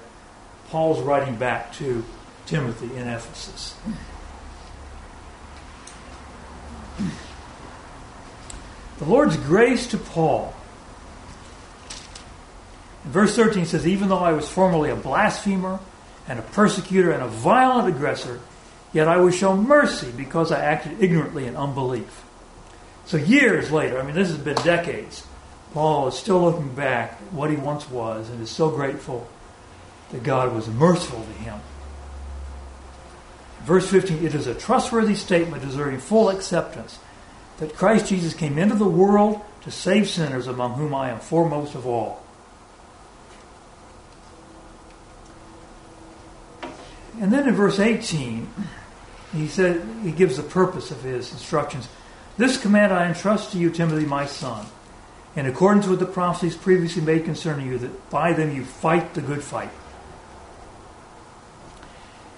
Paul's 0.70 1.00
writing 1.00 1.36
back 1.36 1.72
to 1.74 2.04
Timothy 2.46 2.94
in 2.96 3.08
Ephesus. 3.08 3.74
The 8.98 9.04
Lord's 9.04 9.36
grace 9.36 9.86
to 9.88 9.98
Paul 9.98 10.54
verse 13.06 13.34
13 13.34 13.66
says, 13.66 13.86
Even 13.86 14.08
though 14.08 14.18
I 14.18 14.32
was 14.32 14.48
formerly 14.48 14.90
a 14.90 14.96
blasphemer 14.96 15.80
and 16.28 16.38
a 16.38 16.42
persecutor 16.42 17.10
and 17.10 17.22
a 17.22 17.28
violent 17.28 17.88
aggressor, 17.88 18.40
yet 18.92 19.08
I 19.08 19.18
was 19.18 19.34
shown 19.34 19.66
mercy 19.66 20.12
because 20.16 20.52
I 20.52 20.60
acted 20.60 21.02
ignorantly 21.02 21.46
in 21.46 21.56
unbelief. 21.56 22.24
So 23.06 23.16
years 23.16 23.70
later, 23.70 24.00
I 24.00 24.02
mean, 24.02 24.14
this 24.14 24.28
has 24.28 24.38
been 24.38 24.56
decades, 24.56 25.24
Paul 25.72 26.08
is 26.08 26.14
still 26.14 26.40
looking 26.40 26.74
back 26.74 27.12
at 27.12 27.32
what 27.32 27.50
he 27.50 27.56
once 27.56 27.88
was 27.88 28.30
and 28.30 28.40
is 28.40 28.50
so 28.50 28.70
grateful 28.70 29.28
that 30.10 30.22
God 30.22 30.54
was 30.54 30.68
merciful 30.68 31.22
to 31.22 31.32
him. 31.32 31.60
Verse 33.64 33.88
15, 33.90 34.24
it 34.24 34.34
is 34.34 34.46
a 34.46 34.54
trustworthy 34.54 35.14
statement 35.14 35.62
deserving 35.62 36.00
full 36.00 36.30
acceptance 36.30 36.98
that 37.58 37.74
Christ 37.74 38.08
Jesus 38.08 38.32
came 38.32 38.58
into 38.58 38.74
the 38.76 38.88
world 38.88 39.40
to 39.62 39.70
save 39.70 40.08
sinners 40.08 40.46
among 40.46 40.74
whom 40.74 40.94
I 40.94 41.10
am 41.10 41.20
foremost 41.20 41.74
of 41.74 41.86
all. 41.86 42.24
And 47.20 47.32
then 47.32 47.48
in 47.48 47.54
verse 47.54 47.78
18, 47.78 48.48
he 49.32 49.48
said 49.48 49.86
he 50.02 50.12
gives 50.12 50.36
the 50.36 50.42
purpose 50.42 50.90
of 50.90 51.02
his 51.02 51.32
instructions. 51.32 51.88
This 52.36 52.60
command 52.60 52.92
I 52.92 53.08
entrust 53.08 53.52
to 53.52 53.58
you, 53.58 53.70
Timothy, 53.70 54.04
my 54.04 54.26
son, 54.26 54.66
in 55.34 55.46
accordance 55.46 55.86
with 55.86 56.00
the 56.00 56.06
prophecies 56.06 56.56
previously 56.56 57.02
made 57.02 57.24
concerning 57.24 57.66
you, 57.66 57.78
that 57.78 58.10
by 58.10 58.32
them 58.32 58.54
you 58.54 58.64
fight 58.64 59.14
the 59.14 59.22
good 59.22 59.42
fight. 59.42 59.70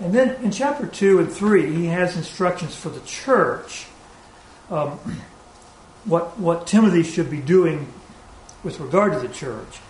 And 0.01 0.15
then 0.15 0.37
in 0.45 0.53
chapter 0.53 0.87
2 0.87 1.19
and 1.19 1.31
3, 1.33 1.75
he 1.75 1.87
has 1.87 2.17
instructions 2.17 2.77
for 2.77 2.89
the 2.89 3.01
church 3.01 3.87
um, 4.71 4.91
what, 6.05 6.39
what 6.39 6.67
Timothy 6.67 7.03
should 7.03 7.31
be 7.31 7.41
doing 7.41 7.93
with 8.63 8.79
regard 8.81 9.13
to 9.13 9.19
the 9.19 9.33
church. 9.33 9.81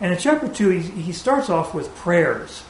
And 0.00 0.12
in 0.12 0.18
chapter 0.18 0.48
2, 0.48 0.68
he, 0.70 1.02
he 1.02 1.12
starts 1.12 1.48
off 1.48 1.72
with 1.72 1.94
prayers. 1.94 2.62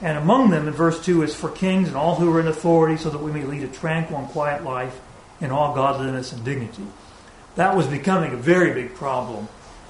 And 0.00 0.18
among 0.18 0.50
them, 0.50 0.68
in 0.68 0.74
verse 0.74 1.02
2, 1.04 1.22
is 1.22 1.34
for 1.34 1.48
kings 1.48 1.88
and 1.88 1.96
all 1.96 2.16
who 2.16 2.34
are 2.34 2.40
in 2.40 2.46
authority, 2.46 2.96
so 2.96 3.10
that 3.10 3.18
we 3.18 3.32
may 3.32 3.44
lead 3.44 3.62
a 3.62 3.68
tranquil 3.68 4.18
and 4.18 4.28
quiet 4.28 4.62
life 4.62 5.00
in 5.40 5.50
all 5.50 5.74
godliness 5.74 6.32
and 6.32 6.44
dignity. 6.44 6.86
That 7.56 7.76
was 7.76 7.86
becoming 7.86 8.32
a 8.32 8.36
very 8.36 8.74
big 8.74 8.94
problem 8.94 9.48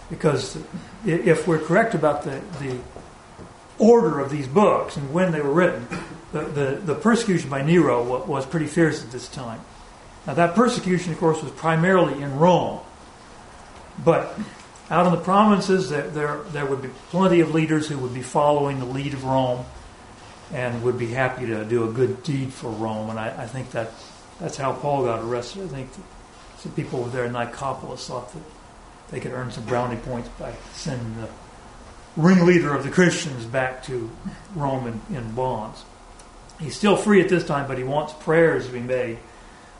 because 0.08 0.56
if 1.04 1.48
we're 1.48 1.58
correct 1.58 1.94
about 1.94 2.22
the, 2.22 2.40
the 2.60 2.78
order 3.78 4.20
of 4.20 4.30
these 4.30 4.46
books 4.46 4.96
and 4.96 5.12
when 5.12 5.32
they 5.32 5.40
were 5.40 5.52
written, 5.52 5.88
the, 6.32 6.42
the, 6.42 6.80
the 6.84 6.94
persecution 6.94 7.50
by 7.50 7.62
Nero 7.62 8.24
was 8.24 8.46
pretty 8.46 8.66
fierce 8.66 9.02
at 9.02 9.10
this 9.10 9.28
time. 9.28 9.60
Now, 10.26 10.34
that 10.34 10.54
persecution, 10.54 11.12
of 11.12 11.18
course, 11.18 11.42
was 11.42 11.52
primarily 11.52 12.22
in 12.22 12.36
Rome. 12.38 12.80
But 14.04 14.38
out 14.90 15.06
in 15.06 15.12
the 15.12 15.20
provinces, 15.20 15.88
there, 15.90 16.08
there, 16.08 16.38
there 16.50 16.66
would 16.66 16.82
be 16.82 16.90
plenty 17.10 17.40
of 17.40 17.54
leaders 17.54 17.88
who 17.88 17.98
would 17.98 18.14
be 18.14 18.22
following 18.22 18.78
the 18.78 18.86
lead 18.86 19.14
of 19.14 19.24
Rome 19.24 19.64
and 20.52 20.82
would 20.82 20.98
be 20.98 21.08
happy 21.08 21.46
to 21.46 21.64
do 21.64 21.88
a 21.88 21.92
good 21.92 22.22
deed 22.22 22.52
for 22.52 22.70
Rome. 22.70 23.10
And 23.10 23.18
I, 23.18 23.42
I 23.42 23.46
think 23.46 23.70
that 23.72 23.90
that's 24.40 24.56
how 24.56 24.72
Paul 24.72 25.04
got 25.04 25.20
arrested. 25.22 25.64
I 25.64 25.68
think 25.68 25.90
some 26.58 26.72
people 26.72 27.00
over 27.00 27.10
there 27.10 27.24
in 27.24 27.32
Nicopolis 27.32 28.06
thought 28.06 28.32
that 28.32 28.42
they 29.10 29.20
could 29.20 29.32
earn 29.32 29.50
some 29.50 29.64
brownie 29.64 29.96
points 29.96 30.28
by 30.38 30.54
sending 30.72 31.16
the 31.20 31.28
ringleader 32.16 32.74
of 32.74 32.82
the 32.84 32.90
Christians 32.90 33.44
back 33.44 33.82
to 33.84 34.10
Rome 34.54 34.86
in, 34.86 35.16
in 35.16 35.32
bonds. 35.34 35.84
He's 36.58 36.76
still 36.76 36.96
free 36.96 37.20
at 37.20 37.28
this 37.28 37.44
time, 37.44 37.68
but 37.68 37.76
he 37.76 37.84
wants 37.84 38.14
prayers 38.14 38.66
to 38.66 38.72
be 38.72 38.80
made 38.80 39.18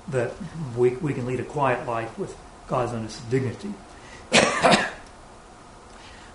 that 0.09 0.33
we, 0.77 0.91
we 0.97 1.15
can 1.15 1.27
lead 1.27 1.41
a 1.41 1.45
quiet 1.45 1.87
life 1.87 2.19
with 2.19 2.37
godliness 2.69 3.21
and 3.21 3.31
dignity. 3.31 3.73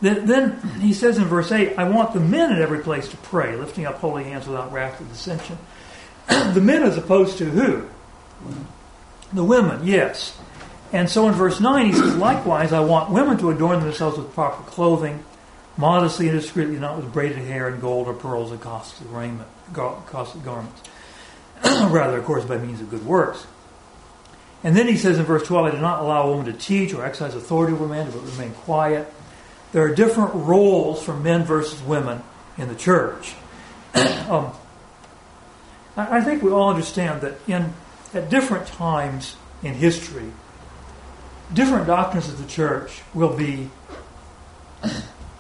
Then, 0.02 0.26
then 0.26 0.60
he 0.80 0.94
says 0.94 1.18
in 1.18 1.26
verse 1.26 1.52
8, 1.52 1.78
I 1.78 1.88
want 1.90 2.14
the 2.14 2.20
men 2.20 2.52
at 2.52 2.62
every 2.62 2.80
place 2.80 3.08
to 3.10 3.18
pray, 3.18 3.56
lifting 3.56 3.86
up 3.86 3.96
holy 3.96 4.24
hands 4.24 4.48
without 4.48 4.72
wrath 4.72 5.00
or 5.00 5.06
dissension. 5.06 5.58
the 6.28 6.62
men 6.62 6.84
as 6.84 6.98
opposed 6.98 7.38
to 7.38 7.46
who? 7.46 7.88
The 9.34 9.44
women, 9.44 9.86
yes. 9.86 10.38
And 10.92 11.10
so 11.10 11.28
in 11.28 11.34
verse 11.34 11.60
9 11.60 11.86
he 11.86 11.94
says, 11.94 12.18
Likewise, 12.18 12.74
I 12.74 12.82
want 12.82 13.12
women 13.12 13.38
to 13.38 13.52
adorn 13.52 13.80
themselves 13.80 14.18
with 14.18 14.34
proper 14.34 14.64
clothing, 14.64 15.24
modestly 15.78 16.28
and 16.30 16.40
discreetly, 16.40 16.78
not 16.80 16.98
with 16.98 17.14
braided 17.14 17.38
hair 17.38 17.68
and 17.68 17.80
gold 17.80 18.08
or 18.08 18.14
pearls 18.14 18.52
and 18.52 18.60
costly 18.60 19.08
raiment, 19.08 19.48
costly 19.74 20.42
garments. 20.42 20.82
Rather, 21.64 22.18
of 22.18 22.26
course, 22.26 22.44
by 22.44 22.58
means 22.58 22.82
of 22.82 22.90
good 22.90 23.06
works. 23.06 23.46
And 24.64 24.76
then 24.76 24.88
he 24.88 24.98
says 24.98 25.18
in 25.18 25.26
verse 25.26 25.46
12, 25.48 25.66
I 25.66 25.72
do 25.72 25.82
not 25.82 26.02
allow 26.02 26.24
a 26.24 26.30
woman 26.30 26.46
to 26.46 26.54
teach 26.54 26.94
or 26.94 27.06
exercise 27.06 27.36
authority 27.36 27.74
over 27.74 27.88
man, 27.88 28.12
but 28.12 28.22
remain 28.22 28.52
quiet. 28.52 29.12
There 29.72 29.84
are 29.84 29.96
different 29.96 30.34
roles 30.34 31.04
for 31.04 31.16
men 31.16 31.44
versus 31.44 31.82
women 31.82 32.24
in 32.58 32.68
the 32.68 32.76
church. 32.76 33.36
um, 33.94 34.52
I 35.96 36.22
think 36.22 36.42
we 36.42 36.52
all 36.52 36.70
understand 36.70 37.22
that 37.22 37.36
in 37.48 37.74
at 38.14 38.30
different 38.30 38.68
times 38.68 39.36
in 39.64 39.74
history, 39.74 40.32
different 41.54 41.88
doctrines 41.88 42.28
of 42.28 42.38
the 42.38 42.48
church 42.48 43.02
will 43.14 43.36
be 43.36 43.70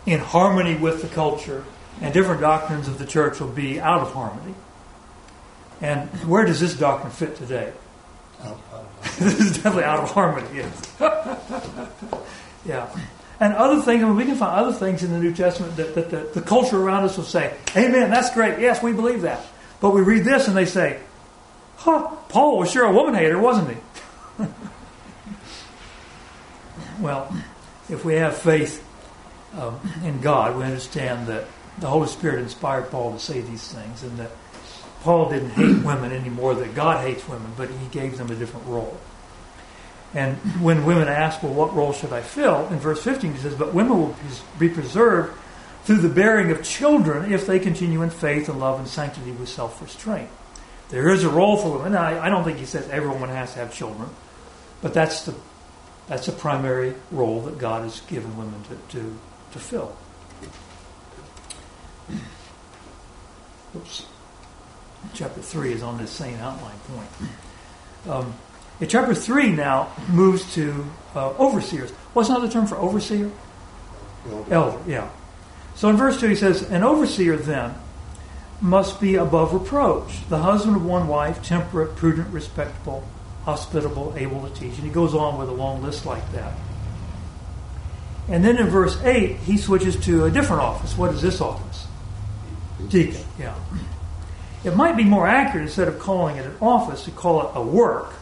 in 0.05 0.19
harmony 0.19 0.75
with 0.75 1.01
the 1.01 1.07
culture, 1.07 1.63
and 2.01 2.13
different 2.13 2.41
doctrines 2.41 2.87
of 2.87 2.97
the 2.97 3.05
church 3.05 3.39
will 3.39 3.47
be 3.47 3.79
out 3.79 4.01
of 4.01 4.13
harmony. 4.13 4.55
And 5.81 6.09
where 6.27 6.45
does 6.45 6.59
this 6.59 6.75
doctrine 6.75 7.11
fit 7.11 7.35
today? 7.35 7.73
this 9.19 9.39
is 9.39 9.55
definitely 9.55 9.83
out 9.83 9.99
of 9.99 10.11
harmony, 10.11 10.47
yes. 10.55 10.95
yeah. 12.65 12.89
And 13.41 13.55
other 13.55 13.81
things, 13.81 14.03
I 14.03 14.05
mean, 14.05 14.17
we 14.17 14.25
can 14.25 14.35
find 14.35 14.53
other 14.53 14.71
things 14.71 15.01
in 15.01 15.09
the 15.09 15.17
New 15.17 15.33
Testament 15.33 15.75
that, 15.77 15.95
that 15.95 16.33
the, 16.35 16.41
culture 16.41 16.79
around 16.79 17.05
us 17.05 17.17
will 17.17 17.23
say, 17.23 17.51
Amen, 17.75 18.11
that's 18.11 18.31
great. 18.35 18.59
Yes, 18.59 18.83
we 18.83 18.93
believe 18.93 19.23
that. 19.23 19.43
But 19.79 19.95
we 19.95 20.01
read 20.01 20.23
this 20.23 20.47
and 20.47 20.55
they 20.55 20.67
say, 20.67 20.99
Huh, 21.77 22.15
Paul 22.29 22.59
was 22.59 22.69
sure 22.69 22.85
a 22.85 22.93
woman 22.93 23.15
hater, 23.15 23.39
wasn't 23.39 23.69
he? 23.69 24.45
well, 26.99 27.35
if 27.89 28.05
we 28.05 28.13
have 28.13 28.37
faith 28.37 28.87
um, 29.57 29.79
in 30.03 30.21
God, 30.21 30.55
we 30.55 30.63
understand 30.63 31.25
that 31.25 31.45
the 31.79 31.87
Holy 31.87 32.09
Spirit 32.09 32.43
inspired 32.43 32.91
Paul 32.91 33.13
to 33.13 33.19
say 33.19 33.41
these 33.41 33.67
things 33.67 34.03
and 34.03 34.19
that 34.19 34.29
Paul 35.01 35.31
didn't 35.31 35.49
hate 35.49 35.83
women 35.83 36.11
anymore, 36.11 36.53
that 36.53 36.75
God 36.75 37.03
hates 37.03 37.27
women, 37.27 37.51
but 37.57 37.71
he 37.71 37.87
gave 37.87 38.19
them 38.19 38.29
a 38.29 38.35
different 38.35 38.67
role. 38.67 38.95
And 40.13 40.35
when 40.61 40.85
women 40.85 41.07
ask, 41.07 41.41
well, 41.41 41.53
what 41.53 41.73
role 41.73 41.93
should 41.93 42.11
I 42.11 42.21
fill? 42.21 42.67
In 42.67 42.79
verse 42.79 43.01
15, 43.01 43.33
he 43.33 43.39
says, 43.39 43.55
but 43.55 43.73
women 43.73 43.97
will 43.97 44.15
be 44.59 44.67
preserved 44.67 45.37
through 45.83 45.99
the 45.99 46.09
bearing 46.09 46.51
of 46.51 46.63
children 46.63 47.31
if 47.31 47.47
they 47.47 47.59
continue 47.59 48.01
in 48.01 48.09
faith 48.09 48.49
and 48.49 48.59
love 48.59 48.79
and 48.79 48.87
sanctity 48.87 49.31
with 49.31 49.49
self 49.49 49.81
restraint. 49.81 50.29
There 50.89 51.09
is 51.09 51.23
a 51.23 51.29
role 51.29 51.55
for 51.55 51.77
women. 51.77 51.95
I, 51.95 52.25
I 52.25 52.29
don't 52.29 52.43
think 52.43 52.57
he 52.57 52.65
says 52.65 52.89
everyone 52.89 53.29
has 53.29 53.53
to 53.53 53.59
have 53.59 53.73
children, 53.73 54.09
but 54.81 54.93
that's 54.93 55.23
the 55.25 55.33
that's 56.07 56.27
a 56.27 56.33
primary 56.33 56.93
role 57.09 57.39
that 57.41 57.57
God 57.57 57.83
has 57.83 58.01
given 58.01 58.35
women 58.37 58.61
to, 58.63 58.97
to, 58.97 59.17
to 59.53 59.59
fill. 59.59 59.95
Oops. 63.75 64.05
Chapter 65.13 65.41
3 65.41 65.71
is 65.71 65.81
on 65.81 65.97
this 65.97 66.11
same 66.11 66.37
outline 66.39 66.77
point. 66.89 67.09
Um, 68.09 68.33
chapter 68.87 69.13
3 69.13 69.51
now 69.51 69.91
moves 70.09 70.53
to 70.55 70.85
uh, 71.15 71.29
overseers. 71.37 71.91
What's 72.13 72.29
another 72.29 72.49
term 72.49 72.67
for 72.67 72.77
overseer? 72.77 73.31
Elder. 74.29 74.53
Elder, 74.53 74.79
yeah. 74.87 75.09
So 75.75 75.89
in 75.89 75.97
verse 75.97 76.19
2 76.19 76.27
he 76.27 76.35
says, 76.35 76.63
An 76.63 76.83
overseer 76.83 77.37
then 77.37 77.75
must 78.61 79.01
be 79.01 79.15
above 79.15 79.53
reproach. 79.53 80.27
The 80.29 80.37
husband 80.39 80.75
of 80.75 80.85
one 80.85 81.07
wife, 81.07 81.43
temperate, 81.43 81.95
prudent, 81.95 82.29
respectable, 82.29 83.03
hospitable, 83.43 84.13
able 84.15 84.47
to 84.47 84.53
teach. 84.53 84.75
And 84.75 84.83
he 84.83 84.89
goes 84.89 85.13
on 85.13 85.37
with 85.37 85.49
a 85.49 85.53
long 85.53 85.81
list 85.81 86.05
like 86.05 86.31
that. 86.33 86.53
And 88.27 88.45
then 88.45 88.57
in 88.57 88.67
verse 88.67 89.01
8, 89.03 89.37
he 89.37 89.57
switches 89.57 89.97
to 90.05 90.25
a 90.25 90.31
different 90.31 90.61
office. 90.61 90.95
What 90.95 91.13
is 91.13 91.21
this 91.21 91.41
office? 91.41 91.87
Deacon, 92.87 93.23
yeah. 93.39 93.55
It 94.63 94.75
might 94.75 94.95
be 94.95 95.03
more 95.03 95.27
accurate 95.27 95.65
instead 95.65 95.87
of 95.87 95.99
calling 95.99 96.37
it 96.37 96.45
an 96.45 96.55
office 96.61 97.05
to 97.05 97.11
call 97.11 97.47
it 97.47 97.51
a 97.55 97.61
work. 97.61 98.13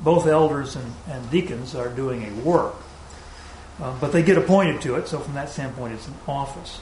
Both 0.00 0.26
elders 0.26 0.76
and, 0.76 0.92
and 1.08 1.30
deacons 1.30 1.74
are 1.74 1.88
doing 1.88 2.24
a 2.24 2.42
work. 2.42 2.74
Uh, 3.80 3.94
but 4.00 4.12
they 4.12 4.22
get 4.22 4.38
appointed 4.38 4.80
to 4.82 4.94
it, 4.96 5.08
so 5.08 5.20
from 5.20 5.34
that 5.34 5.50
standpoint, 5.50 5.94
it's 5.94 6.08
an 6.08 6.14
office. 6.26 6.80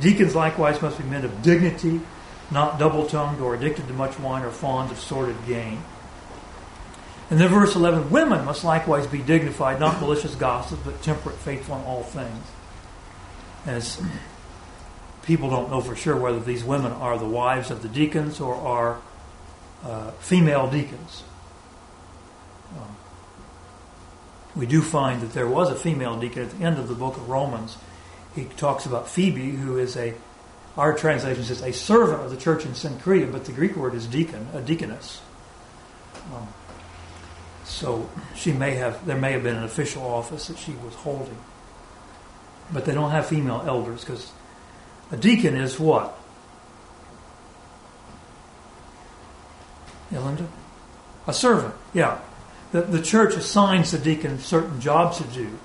Deacons 0.00 0.34
likewise 0.34 0.80
must 0.80 0.98
be 0.98 1.04
men 1.04 1.24
of 1.24 1.42
dignity, 1.42 2.00
not 2.50 2.78
double 2.78 3.06
tongued 3.06 3.40
or 3.40 3.54
addicted 3.54 3.86
to 3.88 3.92
much 3.92 4.18
wine 4.20 4.44
or 4.44 4.50
fond 4.50 4.90
of 4.90 4.98
sordid 4.98 5.36
gain. 5.46 5.82
And 7.30 7.38
then 7.38 7.50
verse 7.50 7.74
11 7.74 8.10
women 8.10 8.44
must 8.44 8.64
likewise 8.64 9.06
be 9.06 9.18
dignified, 9.18 9.80
not 9.80 10.00
malicious 10.00 10.34
gossips, 10.34 10.80
but 10.84 11.02
temperate, 11.02 11.36
faithful 11.36 11.76
in 11.76 11.82
all 11.82 12.02
things. 12.02 12.44
As 13.66 14.00
people 15.24 15.50
don't 15.50 15.70
know 15.70 15.80
for 15.80 15.94
sure 15.94 16.16
whether 16.16 16.40
these 16.40 16.64
women 16.64 16.92
are 16.92 17.18
the 17.18 17.26
wives 17.26 17.70
of 17.70 17.82
the 17.82 17.88
deacons 17.88 18.40
or 18.40 18.54
are 18.54 19.00
uh, 19.84 20.12
female 20.12 20.70
deacons. 20.70 21.22
Um, 22.76 22.96
we 24.56 24.66
do 24.66 24.82
find 24.82 25.20
that 25.22 25.32
there 25.32 25.46
was 25.46 25.70
a 25.70 25.76
female 25.76 26.18
deacon 26.18 26.42
at 26.42 26.50
the 26.50 26.64
end 26.64 26.78
of 26.78 26.88
the 26.88 26.94
book 26.94 27.16
of 27.16 27.28
Romans. 27.28 27.76
He 28.34 28.44
talks 28.44 28.86
about 28.86 29.08
Phoebe, 29.08 29.50
who 29.50 29.78
is 29.78 29.96
a 29.96 30.14
our 30.78 30.96
translation 30.96 31.42
says 31.42 31.60
a 31.60 31.72
servant 31.72 32.22
of 32.22 32.30
the 32.30 32.36
church 32.36 32.64
in 32.64 32.70
Cenchrea, 32.70 33.30
but 33.32 33.44
the 33.46 33.52
Greek 33.52 33.74
word 33.74 33.94
is 33.94 34.06
deacon, 34.06 34.46
a 34.54 34.60
deaconess. 34.60 35.20
Um, 36.32 36.46
so 37.64 38.08
she 38.36 38.52
may 38.52 38.76
have, 38.76 39.04
there 39.04 39.16
may 39.16 39.32
have 39.32 39.42
been 39.42 39.56
an 39.56 39.64
official 39.64 40.02
office 40.02 40.46
that 40.46 40.56
she 40.56 40.72
was 40.72 40.94
holding. 40.94 41.36
But 42.72 42.84
they 42.84 42.94
don't 42.94 43.10
have 43.10 43.26
female 43.26 43.64
elders 43.66 44.02
because 44.02 44.30
a 45.10 45.16
deacon 45.16 45.56
is 45.56 45.80
what? 45.80 46.16
Linda? 50.12 50.46
A 51.26 51.32
servant, 51.32 51.74
yeah. 51.92 52.20
The, 52.72 52.82
the 52.82 53.02
church 53.02 53.34
assigns 53.34 53.92
the 53.92 53.98
deacon 53.98 54.38
certain 54.38 54.80
jobs 54.80 55.18
to 55.18 55.24
do, 55.24 55.58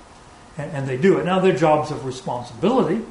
and, 0.56 0.70
and 0.72 0.88
they 0.88 0.96
do 0.96 1.18
it. 1.18 1.24
Now, 1.24 1.40
they're 1.40 1.56
jobs 1.56 1.90
of 1.90 2.04
responsibility. 2.04 3.04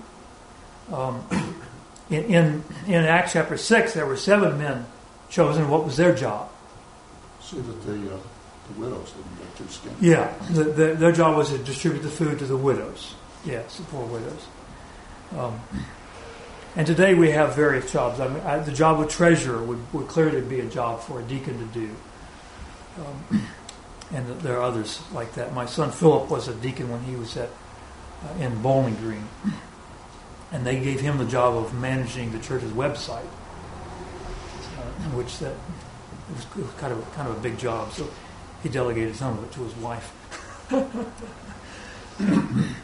Um, 0.91 1.23
in, 2.09 2.23
in, 2.25 2.63
in 2.87 3.03
Acts 3.03 3.33
chapter 3.33 3.57
6, 3.57 3.93
there 3.93 4.05
were 4.05 4.17
seven 4.17 4.57
men 4.57 4.85
chosen. 5.29 5.69
What 5.69 5.85
was 5.85 5.97
their 5.97 6.15
job? 6.15 6.49
See 7.41 7.57
that 7.59 7.85
the, 7.85 8.15
uh, 8.15 8.17
the 8.67 8.79
widows 8.79 9.11
didn't 9.11 9.37
get 9.37 9.57
too 9.57 9.67
skinny. 9.67 9.95
Yeah, 9.99 10.33
the, 10.51 10.63
the, 10.63 10.93
their 10.95 11.11
job 11.11 11.37
was 11.37 11.49
to 11.49 11.57
distribute 11.59 12.01
the 12.01 12.09
food 12.09 12.39
to 12.39 12.45
the 12.45 12.57
widows. 12.57 13.15
Yes, 13.45 13.77
the 13.77 13.83
poor 13.83 14.05
widows. 14.05 14.47
Um, 15.37 15.59
and 16.75 16.87
today 16.87 17.13
we 17.13 17.31
have 17.31 17.55
various 17.55 17.91
jobs. 17.91 18.19
I 18.19 18.27
mean, 18.27 18.41
I, 18.41 18.57
the 18.59 18.71
job 18.71 18.99
of 18.99 19.09
treasurer 19.09 19.61
would, 19.61 19.93
would 19.93 20.07
clearly 20.07 20.41
be 20.41 20.59
a 20.59 20.65
job 20.65 21.01
for 21.01 21.19
a 21.19 21.23
deacon 21.23 21.59
to 21.59 21.79
do. 21.79 21.89
Um, 22.97 23.47
and 24.11 24.27
there 24.41 24.57
are 24.57 24.63
others 24.63 25.01
like 25.13 25.33
that. 25.33 25.53
My 25.53 25.65
son 25.65 25.91
Philip 25.91 26.29
was 26.29 26.47
a 26.47 26.53
deacon 26.53 26.89
when 26.89 27.03
he 27.03 27.15
was 27.15 27.35
at 27.37 27.49
uh, 28.23 28.43
in 28.43 28.61
Bowling 28.61 28.95
Green. 28.95 29.27
and 30.51 30.65
they 30.65 30.79
gave 30.79 31.01
him 31.01 31.17
the 31.17 31.25
job 31.25 31.55
of 31.55 31.73
managing 31.73 32.31
the 32.31 32.39
church's 32.39 32.71
website, 32.71 33.25
uh, 34.77 34.81
which 35.15 35.39
that 35.39 35.55
was 36.35 36.45
kind 36.77 36.93
of 36.93 37.13
kind 37.13 37.27
of 37.27 37.37
a 37.37 37.41
big 37.41 37.57
job. 37.57 37.91
So 37.91 38.09
he 38.61 38.69
delegated 38.69 39.15
some 39.15 39.37
of 39.37 39.43
it 39.43 39.51
to 39.53 39.63
his 39.63 39.75
wife. 39.75 40.13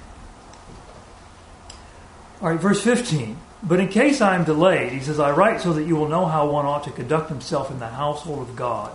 All 2.42 2.50
right, 2.50 2.60
verse 2.60 2.82
15. 2.82 3.38
But 3.62 3.80
in 3.80 3.90
case 3.90 4.22
I 4.22 4.36
am 4.36 4.46
delayed, 4.46 4.94
he 4.94 5.02
says, 5.02 5.20
I 5.20 5.32
write 5.32 5.60
so 5.60 5.74
that 5.74 5.84
you 5.84 5.96
will 5.96 6.08
know 6.08 6.26
how 6.26 6.50
one 6.50 6.66
ought 6.66 6.86
to 6.86 6.92
conduct 6.92 7.30
himself 7.30 7.70
in 7.70 7.80
the 7.80 7.90
household 7.90 8.48
of 8.48 8.56
God, 8.56 8.92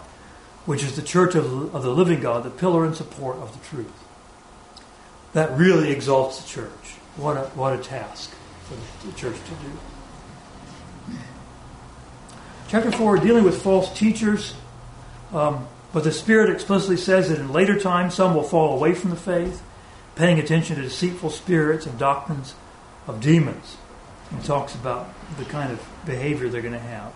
which 0.67 0.83
is 0.83 0.97
the 0.97 1.03
church 1.03 1.35
of, 1.35 1.75
of 1.75 1.83
the 1.83 1.91
living 1.91 2.21
God, 2.21 2.45
the 2.45 2.51
pillar 2.51 2.85
and 2.85 2.97
support 2.97 3.37
of 3.37 3.53
the 3.53 3.69
truth. 3.69 3.93
That 5.33 5.57
really 5.59 5.91
exalts 5.91 6.43
the 6.43 6.49
church. 6.49 6.95
What 7.17 7.37
a, 7.37 7.43
what 7.51 7.79
a 7.79 7.83
task 7.83 8.31
for 8.65 9.07
the 9.07 9.13
church 9.13 9.37
to 9.37 9.51
do. 9.51 11.17
Chapter 12.69 12.91
4, 12.91 13.19
dealing 13.19 13.45
with 13.45 13.63
false 13.63 13.97
teachers. 13.97 14.55
Um, 15.33 15.69
but 15.93 16.03
the 16.03 16.13
Spirit 16.13 16.51
explicitly 16.51 16.97
says 16.97 17.29
that 17.29 17.39
in 17.39 17.53
later 17.53 17.79
times 17.79 18.15
some 18.15 18.35
will 18.35 18.43
fall 18.43 18.75
away 18.75 18.95
from 18.95 19.11
the 19.11 19.17
faith, 19.17 19.63
paying 20.17 20.39
attention 20.39 20.77
to 20.77 20.83
deceitful 20.83 21.31
spirits 21.31 21.87
and 21.87 21.99
doctrines 21.99 22.55
of 23.07 23.21
demons. 23.21 23.77
And 24.31 24.45
talks 24.45 24.75
about 24.75 25.09
the 25.39 25.45
kind 25.45 25.71
of 25.71 25.81
behavior 26.07 26.49
they're 26.49 26.63
going 26.63 26.75
to 26.75 26.81
have. 26.81 27.13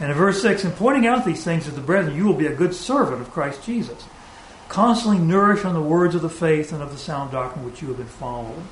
And 0.00 0.12
in 0.12 0.16
verse 0.16 0.40
6, 0.42 0.64
in 0.64 0.72
pointing 0.72 1.06
out 1.06 1.24
these 1.24 1.42
things 1.42 1.64
to 1.64 1.70
the 1.70 1.80
brethren, 1.80 2.16
you 2.16 2.24
will 2.24 2.34
be 2.34 2.46
a 2.46 2.54
good 2.54 2.74
servant 2.74 3.20
of 3.20 3.30
Christ 3.30 3.64
Jesus, 3.64 4.04
constantly 4.68 5.18
nourished 5.18 5.64
on 5.64 5.74
the 5.74 5.80
words 5.80 6.14
of 6.14 6.22
the 6.22 6.28
faith 6.28 6.72
and 6.72 6.82
of 6.82 6.92
the 6.92 6.98
sound 6.98 7.32
doctrine 7.32 7.64
which 7.64 7.82
you 7.82 7.88
have 7.88 7.96
been 7.96 8.06
following. 8.06 8.66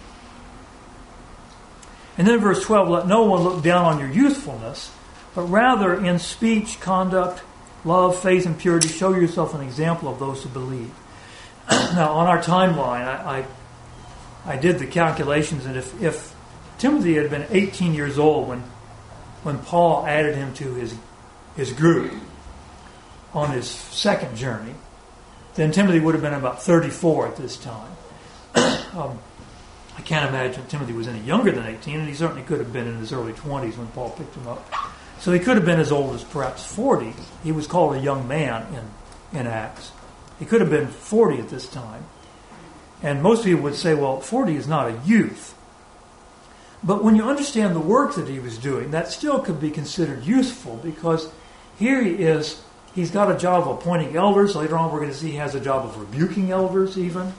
And 2.19 2.27
then 2.27 2.37
in 2.37 2.41
verse 2.41 2.62
12, 2.62 2.89
let 2.89 3.07
no 3.07 3.25
one 3.25 3.43
look 3.43 3.62
down 3.62 3.85
on 3.85 3.99
your 3.99 4.11
youthfulness, 4.11 4.91
but 5.35 5.43
rather 5.43 5.95
in 5.95 6.19
speech, 6.19 6.81
conduct, 6.81 7.43
love, 7.85 8.19
faith, 8.19 8.47
and 8.47 8.59
purity, 8.59 8.89
show 8.89 9.12
yourself 9.12 9.55
an 9.55 9.61
example 9.61 10.09
of 10.09 10.19
those 10.19 10.43
who 10.43 10.49
believe. 10.49 10.91
now, 11.71 12.12
on 12.12 12.27
our 12.27 12.39
timeline, 12.43 13.07
I, 13.07 13.45
I, 14.47 14.53
I, 14.53 14.57
did 14.57 14.79
the 14.79 14.87
calculations, 14.87 15.67
and 15.67 15.77
if, 15.77 16.01
if 16.01 16.35
Timothy 16.79 17.15
had 17.15 17.29
been 17.29 17.47
18 17.51 17.93
years 17.93 18.19
old 18.19 18.49
when, 18.49 18.61
when 19.43 19.59
Paul 19.59 20.07
added 20.07 20.37
him 20.37 20.55
to 20.55 20.75
his, 20.75 20.95
his 21.57 21.73
group 21.73 22.12
on 23.33 23.51
his 23.51 23.69
second 23.69 24.37
journey. 24.37 24.75
Then 25.55 25.73
Timothy 25.73 26.01
would 26.01 26.14
have 26.14 26.23
been 26.23 26.35
about 26.35 26.62
34 26.62 27.29
at 27.29 27.37
this 27.37 27.57
time. 27.57 27.92
um, 28.95 29.19
I 29.97 30.03
can't 30.03 30.29
imagine 30.29 30.66
Timothy 30.66 30.92
was 30.92 31.09
any 31.09 31.21
younger 31.21 31.51
than 31.51 31.66
18, 31.66 32.01
and 32.01 32.09
he 32.09 32.14
certainly 32.14 32.42
could 32.42 32.59
have 32.59 32.73
been 32.73 32.87
in 32.87 32.97
his 32.99 33.12
early 33.12 33.33
20s 33.33 33.77
when 33.79 33.87
Paul 33.88 34.11
picked 34.11 34.35
him 34.35 34.47
up. 34.47 34.71
So 35.19 35.33
he 35.33 35.38
could 35.38 35.57
have 35.57 35.64
been 35.64 35.81
as 35.81 35.90
old 35.90 36.14
as 36.14 36.23
perhaps 36.23 36.64
40. 36.66 37.14
He 37.42 37.53
was 37.53 37.66
called 37.66 37.97
a 37.97 38.01
young 38.01 38.29
man 38.29 38.66
in, 39.33 39.40
in 39.40 39.47
Acts. 39.47 39.92
He 40.38 40.45
could 40.45 40.61
have 40.61 40.69
been 40.69 40.88
40 40.88 41.38
at 41.38 41.49
this 41.49 41.66
time. 41.66 42.05
And 43.03 43.23
most 43.23 43.45
people 43.45 43.62
would 43.62 43.75
say, 43.75 43.95
well, 43.95 44.21
40 44.21 44.57
is 44.57 44.69
not 44.69 44.90
a 44.90 45.01
youth. 45.07 45.55
But 46.85 47.03
when 47.03 47.16
you 47.16 47.25
understand 47.25 47.75
the 47.75 47.81
work 47.81 48.14
that 48.16 48.29
he 48.29 48.38
was 48.38 48.59
doing, 48.59 48.90
that 48.90 49.09
still 49.09 49.40
could 49.40 49.61
be 49.61 49.71
considered 49.71 50.25
useful 50.25 50.77
because 50.77 51.31
here 51.79 52.03
he 52.03 52.11
is, 52.12 52.62
he's 52.95 53.11
got 53.11 53.31
a 53.31 53.39
job 53.39 53.69
of 53.69 53.79
appointing 53.79 54.17
elders. 54.17 54.57
Later 54.57 54.77
on, 54.77 54.93
we're 54.93 55.01
going 55.01 55.11
to 55.11 55.17
see 55.17 55.33
he 55.33 55.37
has 55.37 55.55
a 55.55 55.61
job 55.61 55.85
of 55.85 55.99
rebuking 55.99 56.51
elders, 56.51 56.99
even. 56.99 57.33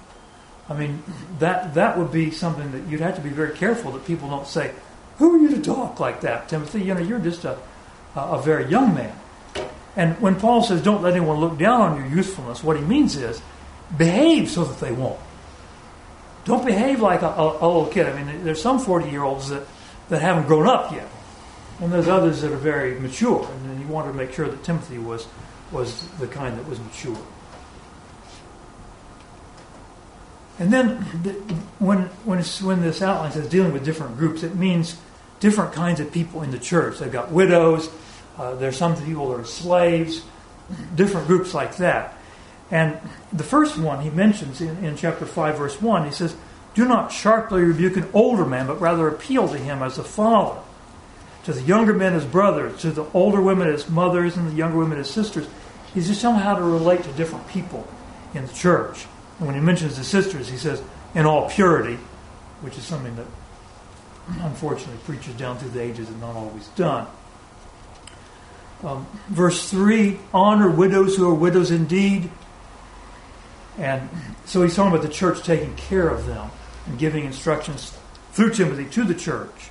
I 0.69 0.73
mean, 0.73 1.03
that, 1.39 1.73
that 1.75 1.97
would 1.97 2.11
be 2.11 2.31
something 2.31 2.71
that 2.71 2.87
you'd 2.87 3.01
have 3.01 3.15
to 3.15 3.21
be 3.21 3.29
very 3.29 3.55
careful 3.55 3.91
that 3.93 4.05
people 4.05 4.29
don't 4.29 4.47
say, 4.47 4.73
Who 5.17 5.35
are 5.35 5.37
you 5.37 5.55
to 5.55 5.61
talk 5.61 5.99
like 5.99 6.21
that, 6.21 6.49
Timothy? 6.49 6.83
You 6.83 6.93
know, 6.93 6.99
you're 6.99 7.19
just 7.19 7.45
a, 7.45 7.57
a 8.15 8.41
very 8.41 8.69
young 8.69 8.93
man. 8.93 9.17
And 9.95 10.19
when 10.21 10.39
Paul 10.39 10.61
says, 10.63 10.81
Don't 10.81 11.01
let 11.01 11.13
anyone 11.13 11.39
look 11.39 11.57
down 11.57 11.81
on 11.81 11.97
your 11.97 12.07
youthfulness, 12.07 12.63
what 12.63 12.77
he 12.77 12.83
means 12.83 13.15
is, 13.15 13.41
behave 13.97 14.49
so 14.49 14.65
that 14.65 14.79
they 14.79 14.91
won't. 14.91 15.19
Don't 16.43 16.65
behave 16.65 17.01
like 17.01 17.21
a, 17.23 17.27
a, 17.27 17.51
a 17.51 17.67
little 17.67 17.87
kid. 17.87 18.07
I 18.07 18.21
mean, 18.23 18.43
there's 18.43 18.61
some 18.61 18.79
40 18.79 19.09
year 19.09 19.23
olds 19.23 19.49
that, 19.49 19.63
that 20.09 20.21
haven't 20.21 20.47
grown 20.47 20.67
up 20.67 20.91
yet. 20.91 21.07
And 21.79 21.91
there's 21.91 22.07
others 22.07 22.41
that 22.41 22.51
are 22.51 22.57
very 22.57 22.99
mature. 22.99 23.47
And 23.51 23.76
wanted 23.87 24.11
to 24.11 24.17
make 24.17 24.33
sure 24.33 24.47
that 24.47 24.63
Timothy 24.63 24.97
was, 24.97 25.27
was 25.71 26.07
the 26.19 26.27
kind 26.27 26.57
that 26.57 26.67
was 26.67 26.79
mature. 26.79 27.17
And 30.59 30.73
then 30.73 31.05
the, 31.23 31.33
when, 31.79 32.03
when, 32.25 32.43
when 32.43 32.81
this 32.81 33.01
outline 33.01 33.31
says 33.31 33.47
dealing 33.47 33.73
with 33.73 33.85
different 33.85 34.17
groups, 34.17 34.43
it 34.43 34.55
means 34.55 34.97
different 35.39 35.73
kinds 35.73 35.99
of 35.99 36.11
people 36.11 36.41
in 36.41 36.51
the 36.51 36.59
church. 36.59 36.99
They've 36.99 37.11
got 37.11 37.31
widows, 37.31 37.89
uh, 38.37 38.55
there's 38.55 38.77
some 38.77 38.95
people 39.03 39.29
that 39.29 39.41
are 39.41 39.45
slaves, 39.45 40.23
different 40.95 41.27
groups 41.27 41.53
like 41.53 41.77
that. 41.77 42.17
And 42.69 42.97
the 43.31 43.43
first 43.43 43.77
one 43.77 44.01
he 44.01 44.09
mentions 44.09 44.59
in, 44.61 44.83
in 44.83 44.97
chapter 44.97 45.25
5, 45.25 45.57
verse 45.57 45.81
1, 45.81 46.05
he 46.05 46.11
says, 46.11 46.35
Do 46.73 46.85
not 46.85 47.11
sharply 47.11 47.61
rebuke 47.61 47.97
an 47.97 48.09
older 48.13 48.45
man, 48.45 48.67
but 48.67 48.81
rather 48.81 49.07
appeal 49.07 49.47
to 49.47 49.57
him 49.57 49.81
as 49.81 49.97
a 49.97 50.03
father. 50.03 50.59
To 51.47 51.53
the 51.53 51.61
younger 51.61 51.93
men 51.93 52.13
as 52.13 52.25
brothers, 52.25 52.81
to 52.81 52.91
the 52.91 53.05
older 53.13 53.41
women 53.41 53.67
as 53.67 53.89
mothers, 53.89 54.37
and 54.37 54.49
the 54.49 54.55
younger 54.55 54.77
women 54.77 54.99
as 54.99 55.09
sisters. 55.09 55.47
He's 55.93 56.07
just 56.07 56.21
telling 56.21 56.39
how 56.39 56.55
to 56.55 56.61
relate 56.61 57.03
to 57.03 57.11
different 57.13 57.47
people 57.47 57.87
in 58.33 58.45
the 58.45 58.53
church. 58.53 59.07
And 59.39 59.47
when 59.47 59.55
he 59.55 59.61
mentions 59.61 59.97
the 59.97 60.03
sisters, 60.03 60.49
he 60.49 60.57
says, 60.57 60.81
in 61.15 61.25
all 61.25 61.49
purity, 61.49 61.97
which 62.61 62.77
is 62.77 62.83
something 62.83 63.15
that 63.15 63.25
unfortunately 64.41 64.99
preachers 65.05 65.33
down 65.35 65.57
through 65.57 65.69
the 65.69 65.81
ages 65.81 66.07
have 66.09 66.19
not 66.19 66.35
always 66.35 66.67
done. 66.69 67.07
Um, 68.83 69.07
verse 69.29 69.69
3 69.71 70.19
honor 70.33 70.69
widows 70.69 71.15
who 71.15 71.27
are 71.27 71.33
widows 71.33 71.71
indeed 71.71 72.29
and 73.77 74.09
so 74.45 74.63
he's 74.63 74.75
talking 74.75 74.91
about 74.91 75.05
the 75.05 75.13
church 75.13 75.43
taking 75.43 75.75
care 75.75 76.09
of 76.09 76.25
them 76.25 76.49
and 76.87 76.97
giving 76.97 77.25
instructions 77.25 77.95
through 78.31 78.53
Timothy 78.53 78.85
to 78.85 79.03
the 79.03 79.13
church. 79.13 79.69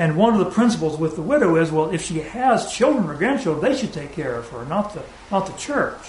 And 0.00 0.16
one 0.16 0.32
of 0.32 0.38
the 0.38 0.50
principles 0.50 0.98
with 0.98 1.14
the 1.14 1.20
widow 1.20 1.56
is, 1.56 1.70
well, 1.70 1.90
if 1.90 2.02
she 2.02 2.20
has 2.20 2.72
children 2.72 3.10
or 3.10 3.14
grandchildren, 3.16 3.62
they 3.62 3.78
should 3.78 3.92
take 3.92 4.14
care 4.14 4.34
of 4.34 4.48
her, 4.48 4.64
not 4.64 4.94
the, 4.94 5.02
not 5.30 5.44
the 5.44 5.52
church. 5.58 6.00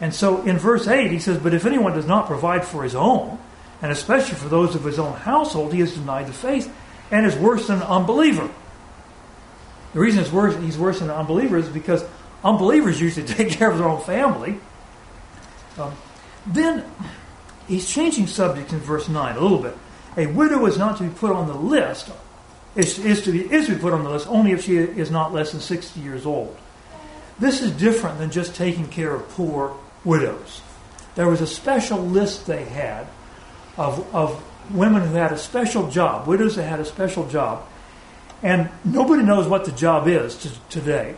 And 0.00 0.14
so 0.14 0.40
in 0.44 0.56
verse 0.56 0.88
8, 0.88 1.10
he 1.10 1.18
says, 1.18 1.36
But 1.36 1.52
if 1.52 1.66
anyone 1.66 1.92
does 1.92 2.06
not 2.06 2.26
provide 2.26 2.64
for 2.64 2.82
his 2.82 2.94
own, 2.94 3.38
and 3.82 3.92
especially 3.92 4.36
for 4.36 4.48
those 4.48 4.74
of 4.74 4.84
his 4.84 4.98
own 4.98 5.12
household, 5.12 5.74
he 5.74 5.80
has 5.80 5.92
denied 5.92 6.26
the 6.26 6.32
faith 6.32 6.74
and 7.10 7.26
is 7.26 7.36
worse 7.36 7.66
than 7.66 7.82
an 7.82 7.86
unbeliever. 7.86 8.48
The 9.92 10.00
reason 10.00 10.22
it's 10.22 10.32
worse, 10.32 10.56
he's 10.56 10.78
worse 10.78 11.00
than 11.00 11.10
an 11.10 11.16
unbeliever 11.16 11.58
is 11.58 11.68
because 11.68 12.02
unbelievers 12.42 12.98
usually 12.98 13.26
take 13.34 13.50
care 13.50 13.70
of 13.70 13.76
their 13.76 13.88
own 13.88 14.00
family. 14.00 14.58
Um, 15.76 15.92
then 16.46 16.90
he's 17.68 17.86
changing 17.86 18.26
subject 18.26 18.72
in 18.72 18.78
verse 18.78 19.06
9 19.06 19.36
a 19.36 19.40
little 19.40 19.58
bit. 19.58 19.76
A 20.16 20.28
widow 20.28 20.64
is 20.64 20.78
not 20.78 20.96
to 20.96 21.02
be 21.02 21.10
put 21.10 21.30
on 21.30 21.46
the 21.46 21.54
list, 21.54 22.10
is, 22.76 22.98
is, 22.98 23.22
to, 23.22 23.32
be, 23.32 23.40
is 23.40 23.66
to 23.66 23.74
be 23.74 23.80
put 23.80 23.92
on 23.92 24.04
the 24.04 24.10
list 24.10 24.28
only 24.28 24.52
if 24.52 24.64
she 24.64 24.76
is 24.76 25.10
not 25.10 25.32
less 25.32 25.52
than 25.52 25.60
60 25.60 26.00
years 26.00 26.24
old. 26.24 26.56
This 27.38 27.62
is 27.62 27.72
different 27.72 28.18
than 28.18 28.30
just 28.30 28.54
taking 28.54 28.86
care 28.86 29.14
of 29.14 29.28
poor 29.30 29.76
widows. 30.04 30.60
There 31.14 31.28
was 31.28 31.40
a 31.40 31.46
special 31.46 31.98
list 31.98 32.46
they 32.46 32.64
had 32.64 33.06
of, 33.76 34.14
of 34.14 34.42
women 34.72 35.02
who 35.02 35.14
had 35.14 35.32
a 35.32 35.38
special 35.38 35.90
job, 35.90 36.26
widows 36.26 36.56
that 36.56 36.64
had 36.64 36.80
a 36.80 36.84
special 36.84 37.26
job. 37.28 37.66
And 38.42 38.70
nobody 38.84 39.22
knows 39.22 39.48
what 39.48 39.64
the 39.64 39.72
job 39.72 40.06
is 40.06 40.36
to, 40.38 40.50
today. 40.68 41.16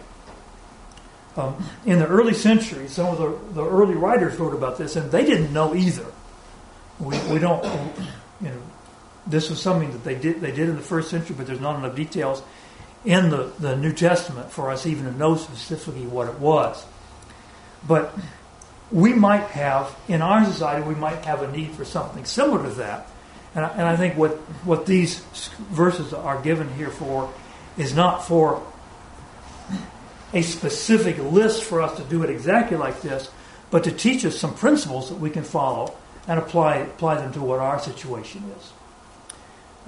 Um, 1.36 1.66
in 1.86 1.98
the 1.98 2.06
early 2.06 2.34
centuries, 2.34 2.92
some 2.92 3.06
of 3.06 3.18
the, 3.18 3.54
the 3.54 3.66
early 3.66 3.94
writers 3.94 4.38
wrote 4.38 4.54
about 4.54 4.76
this, 4.76 4.96
and 4.96 5.10
they 5.10 5.24
didn't 5.24 5.52
know 5.52 5.74
either. 5.74 6.06
We, 6.98 7.18
we 7.30 7.38
don't, 7.38 7.64
this 9.26 9.50
was 9.50 9.60
something 9.60 9.92
that 9.92 10.04
they 10.04 10.14
did 10.14 10.40
they 10.40 10.52
did 10.52 10.68
in 10.68 10.76
the 10.76 10.82
first 10.82 11.10
century, 11.10 11.36
but 11.36 11.46
there's 11.46 11.60
not 11.60 11.78
enough 11.78 11.94
details 11.94 12.42
in 13.04 13.30
the, 13.30 13.52
the 13.58 13.76
New 13.76 13.92
Testament 13.92 14.50
for 14.50 14.70
us 14.70 14.86
even 14.86 15.04
to 15.04 15.12
know 15.12 15.36
specifically 15.36 16.06
what 16.06 16.28
it 16.28 16.38
was. 16.38 16.84
But 17.86 18.14
we 18.92 19.12
might 19.12 19.44
have, 19.44 19.96
in 20.06 20.22
our 20.22 20.44
society, 20.44 20.86
we 20.86 20.94
might 20.94 21.24
have 21.24 21.42
a 21.42 21.50
need 21.50 21.72
for 21.72 21.84
something 21.84 22.24
similar 22.24 22.62
to 22.62 22.74
that. 22.76 23.08
And 23.54 23.64
I, 23.64 23.68
and 23.70 23.82
I 23.82 23.96
think 23.96 24.16
what, 24.16 24.32
what 24.64 24.86
these 24.86 25.20
verses 25.70 26.12
are 26.12 26.40
given 26.42 26.72
here 26.74 26.90
for 26.90 27.32
is 27.76 27.94
not 27.94 28.26
for 28.26 28.62
a 30.32 30.42
specific 30.42 31.18
list 31.18 31.64
for 31.64 31.82
us 31.82 31.96
to 31.96 32.04
do 32.04 32.22
it 32.22 32.30
exactly 32.30 32.76
like 32.76 33.02
this, 33.02 33.30
but 33.70 33.84
to 33.84 33.92
teach 33.92 34.24
us 34.24 34.38
some 34.38 34.54
principles 34.54 35.08
that 35.08 35.16
we 35.16 35.30
can 35.30 35.42
follow 35.42 35.94
and 36.28 36.38
apply 36.38 36.76
apply 36.76 37.16
them 37.16 37.32
to 37.32 37.40
what 37.40 37.58
our 37.58 37.78
situation 37.78 38.44
is. 38.56 38.72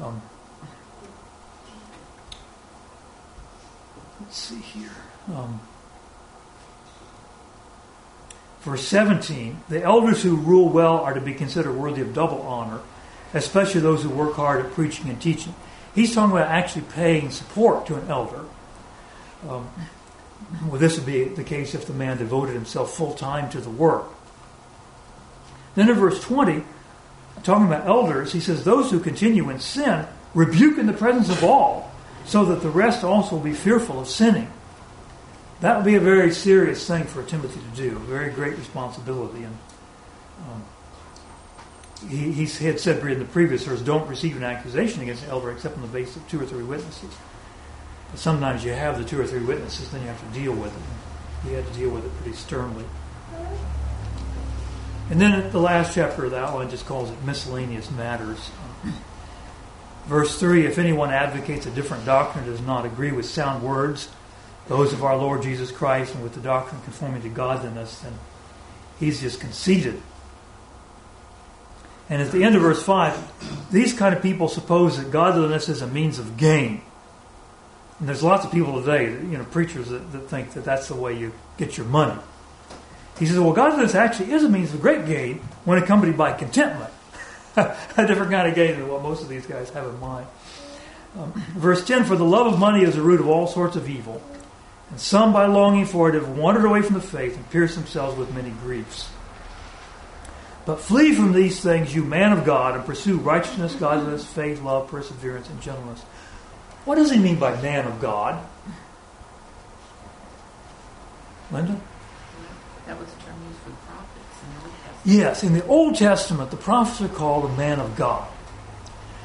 Um, 0.02 0.22
let's 4.20 4.37
see 4.37 4.61
here. 4.61 4.90
Um, 5.33 5.61
verse 8.61 8.87
17 8.88 9.62
The 9.68 9.83
elders 9.83 10.22
who 10.22 10.37
rule 10.37 10.68
well 10.68 10.98
are 10.98 11.14
to 11.14 11.20
be 11.20 11.35
considered 11.35 11.72
worthy 11.72 12.02
of 12.02 12.12
double 12.12 12.42
honor, 12.42 12.80
especially 13.33 13.80
those 13.80 14.02
who 14.02 14.11
work 14.11 14.35
hard 14.35 14.64
at 14.64 14.72
preaching 14.72 15.09
and 15.09 15.20
teaching. 15.20 15.54
He's 15.94 16.14
talking 16.14 16.37
about 16.37 16.48
actually 16.48 16.83
paying 16.92 17.30
support 17.30 17.87
to 17.87 17.94
an 17.94 18.11
elder. 18.11 18.44
Um, 19.48 19.70
well, 20.66 20.80
this 20.80 20.96
would 20.96 21.07
be 21.07 21.24
the 21.24 21.44
case 21.44 21.74
if 21.74 21.87
the 21.87 21.92
man 21.92 22.18
devoted 22.18 22.54
himself 22.54 22.94
full 22.94 23.14
time 23.14 23.48
to 23.50 23.61
the 23.61 23.70
work. 23.70 24.07
Then 25.74 25.88
in 25.88 25.96
verse 25.96 26.20
20, 26.20 26.64
talking 27.44 27.66
about 27.66 27.87
elders, 27.87 28.33
he 28.33 28.40
says, 28.40 28.64
Those 28.64 28.90
who 28.90 28.98
continue 28.98 29.50
in 29.50 29.61
sin 29.61 30.07
rebuke 30.35 30.78
in 30.78 30.87
the 30.87 30.92
presence 30.92 31.28
of 31.28 31.44
all, 31.44 31.92
so 32.24 32.44
that 32.46 32.62
the 32.62 32.70
rest 32.70 33.04
also 33.04 33.37
will 33.37 33.42
be 33.42 33.52
fearful 33.52 34.00
of 34.00 34.09
sinning. 34.09 34.50
That 35.61 35.76
would 35.76 35.85
be 35.85 35.94
a 35.94 36.00
very 36.00 36.33
serious 36.33 36.87
thing 36.87 37.04
for 37.04 37.22
Timothy 37.22 37.61
to 37.61 37.76
do, 37.76 37.96
a 37.96 38.00
very 38.00 38.30
great 38.30 38.57
responsibility. 38.57 39.44
And 39.44 39.59
um, 40.50 40.64
he, 42.09 42.33
he 42.33 42.64
had 42.66 42.80
said 42.80 43.04
in 43.07 43.18
the 43.18 43.24
previous 43.24 43.64
verse, 43.64 43.80
don't 43.80 44.09
receive 44.09 44.37
an 44.37 44.42
accusation 44.42 45.02
against 45.02 45.24
an 45.24 45.30
elder 45.30 45.52
except 45.52 45.76
on 45.76 45.83
the 45.83 45.88
basis 45.88 46.16
of 46.16 46.28
two 46.28 46.40
or 46.40 46.46
three 46.46 46.64
witnesses. 46.64 47.14
But 48.11 48.18
sometimes 48.20 48.64
you 48.64 48.72
have 48.72 48.98
the 48.98 49.04
two 49.04 49.20
or 49.20 49.26
three 49.26 49.44
witnesses, 49.44 49.90
then 49.90 50.00
you 50.02 50.09
have 50.09 50.33
to 50.33 50.38
deal 50.38 50.52
with 50.52 50.74
it. 50.74 51.48
He 51.48 51.54
had 51.54 51.66
to 51.66 51.72
deal 51.74 51.90
with 51.90 52.04
it 52.04 52.16
pretty 52.18 52.37
sternly. 52.37 52.85
And 55.10 55.20
then 55.20 55.50
the 55.50 55.60
last 55.60 55.94
chapter 55.94 56.24
of 56.24 56.30
the 56.30 56.38
outline 56.38 56.70
just 56.70 56.86
calls 56.86 57.10
it 57.10 57.22
miscellaneous 57.24 57.90
matters. 57.90 58.50
Verse 60.06 60.38
3 60.38 60.66
If 60.66 60.78
anyone 60.78 61.10
advocates 61.10 61.66
a 61.66 61.70
different 61.70 62.04
doctrine 62.04 62.46
does 62.46 62.60
not 62.60 62.86
agree 62.86 63.12
with 63.12 63.26
sound 63.26 63.62
words, 63.62 64.08
those 64.68 64.92
of 64.92 65.04
our 65.04 65.16
Lord 65.16 65.42
Jesus 65.42 65.70
Christ, 65.70 66.14
and 66.14 66.22
with 66.22 66.34
the 66.34 66.40
doctrine 66.40 66.80
conforming 66.82 67.22
to 67.22 67.28
godliness, 67.28 68.00
then 68.00 68.14
he's 68.98 69.20
just 69.20 69.40
conceited 69.40 70.00
and 72.10 72.20
at 72.20 72.32
the 72.32 72.44
end 72.44 72.54
of 72.54 72.62
verse 72.62 72.82
5, 72.82 73.70
these 73.70 73.94
kind 73.94 74.14
of 74.14 74.22
people 74.22 74.48
suppose 74.48 74.98
that 74.98 75.10
godliness 75.10 75.68
is 75.68 75.80
a 75.80 75.86
means 75.86 76.18
of 76.18 76.36
gain. 76.36 76.82
And 77.98 78.08
there's 78.08 78.22
lots 78.22 78.44
of 78.44 78.52
people 78.52 78.80
today, 78.80 79.04
you 79.04 79.38
know, 79.38 79.44
preachers 79.44 79.88
that, 79.88 80.12
that 80.12 80.28
think 80.28 80.52
that 80.52 80.64
that's 80.64 80.88
the 80.88 80.96
way 80.96 81.16
you 81.16 81.32
get 81.56 81.78
your 81.78 81.86
money. 81.86 82.20
He 83.18 83.27
says, 83.27 83.38
well, 83.38 83.53
godliness 83.53 83.94
actually 83.94 84.33
is 84.33 84.42
a 84.42 84.48
means 84.48 84.74
of 84.74 84.81
great 84.81 85.07
gain 85.07 85.38
when 85.64 85.83
accompanied 85.83 86.16
by 86.16 86.33
contentment. 86.33 86.90
a 87.57 88.07
different 88.07 88.33
kind 88.33 88.48
of 88.48 88.55
gain 88.55 88.79
than 88.79 88.88
what 88.88 89.03
most 89.03 89.22
of 89.22 89.29
these 89.29 89.46
guys 89.46 89.70
have 89.70 89.87
in 89.87 90.00
mind. 90.00 90.27
Um, 91.16 91.33
verse 91.57 91.85
10 91.85 92.05
For 92.05 92.16
the 92.16 92.24
love 92.24 92.53
of 92.53 92.59
money 92.59 92.83
is 92.83 92.96
the 92.96 93.03
root 93.03 93.20
of 93.20 93.29
all 93.29 93.46
sorts 93.46 93.77
of 93.77 93.88
evil, 93.88 94.20
and 94.90 94.98
some 94.98 95.33
by 95.33 95.46
longing 95.46 95.87
for 95.87 96.09
it 96.09 96.14
have 96.14 96.29
wandered 96.31 96.64
away 96.64 96.83
from 96.83 96.94
the 96.94 97.00
faith 97.00 97.37
and 97.37 97.48
pierced 97.50 97.77
themselves 97.77 98.18
with 98.18 98.35
many 98.35 98.50
griefs. 98.50 99.09
But 100.66 100.81
flee 100.81 101.14
from 101.14 101.33
these 101.33 101.61
things, 101.61 101.94
you 101.94 102.03
man 102.03 102.33
of 102.33 102.44
God, 102.44 102.74
and 102.74 102.85
pursue 102.85 103.18
righteousness, 103.18 103.74
godliness, 103.74 104.24
faith, 104.24 104.62
love, 104.62 104.88
perseverance, 104.88 105.48
and 105.48 105.61
gentleness. 105.61 106.00
What 106.85 106.96
does 106.96 107.11
he 107.11 107.18
mean 107.18 107.38
by 107.38 107.61
man 107.61 107.87
of 107.87 108.00
God? 108.00 108.44
Linda? 111.53 111.81
That 112.86 112.98
was 112.98 113.08
the 113.12 113.22
term 113.22 113.34
used 113.48 113.60
for 113.60 113.70
the 113.70 113.76
prophets 113.76 115.04
in 115.04 115.12
the. 115.12 115.18
Yes, 115.18 115.44
in 115.44 115.52
the 115.52 115.66
Old 115.66 115.96
Testament, 115.96 116.50
the 116.50 116.56
prophets 116.56 117.00
are 117.00 117.14
called 117.14 117.50
a 117.50 117.56
man 117.56 117.80
of 117.80 117.96
God. 117.96 118.28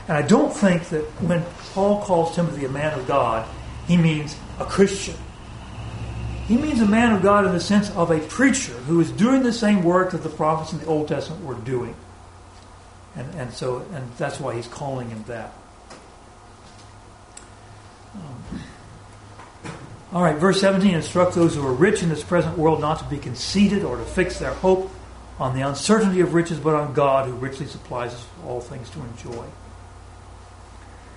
And 0.07 0.17
I 0.17 0.21
don't 0.21 0.51
think 0.51 0.89
that 0.89 1.03
when 1.21 1.43
Paul 1.73 2.01
calls 2.01 2.35
Timothy 2.35 2.65
a 2.65 2.69
man 2.69 2.97
of 2.97 3.07
God, 3.07 3.47
he 3.87 3.95
means 3.95 4.35
a 4.59 4.65
Christian. 4.65 5.15
He 6.47 6.57
means 6.57 6.81
a 6.81 6.87
man 6.87 7.13
of 7.13 7.21
God 7.21 7.45
in 7.45 7.51
the 7.51 7.59
sense 7.59 7.91
of 7.91 8.09
a 8.09 8.19
preacher 8.19 8.73
who 8.73 8.99
is 8.99 9.11
doing 9.11 9.43
the 9.43 9.53
same 9.53 9.83
work 9.83 10.11
that 10.11 10.23
the 10.23 10.29
prophets 10.29 10.73
in 10.73 10.79
the 10.79 10.87
Old 10.87 11.07
Testament 11.07 11.45
were 11.45 11.53
doing. 11.53 11.95
And, 13.15 13.35
and 13.35 13.53
so 13.53 13.85
and 13.93 14.11
that's 14.17 14.39
why 14.39 14.55
he's 14.55 14.67
calling 14.67 15.09
him 15.09 15.23
that. 15.27 15.53
All 20.11 20.23
right, 20.23 20.37
verse 20.37 20.59
17 20.59 20.95
instruct 20.95 21.35
those 21.35 21.55
who 21.55 21.65
are 21.65 21.73
rich 21.73 22.01
in 22.01 22.09
this 22.09 22.23
present 22.23 22.57
world 22.57 22.81
not 22.81 22.99
to 22.99 23.05
be 23.05 23.17
conceited 23.17 23.83
or 23.83 23.97
to 23.97 24.03
fix 24.03 24.39
their 24.39 24.53
hope 24.53 24.91
on 25.37 25.55
the 25.55 25.61
uncertainty 25.61 26.19
of 26.19 26.33
riches, 26.33 26.59
but 26.59 26.73
on 26.73 26.93
God 26.93 27.27
who 27.27 27.33
richly 27.35 27.67
supplies 27.67 28.13
us 28.13 28.27
all 28.45 28.59
things 28.59 28.89
to 28.89 28.99
enjoy. 28.99 29.45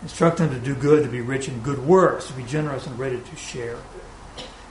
Instruct 0.02 0.38
them 0.38 0.50
to 0.50 0.58
do 0.58 0.74
good, 0.74 1.04
to 1.04 1.08
be 1.08 1.20
rich 1.20 1.48
in 1.48 1.60
good 1.60 1.78
works, 1.86 2.26
to 2.26 2.32
be 2.34 2.42
generous 2.42 2.86
and 2.86 2.98
ready 2.98 3.20
to 3.20 3.36
share. 3.36 3.78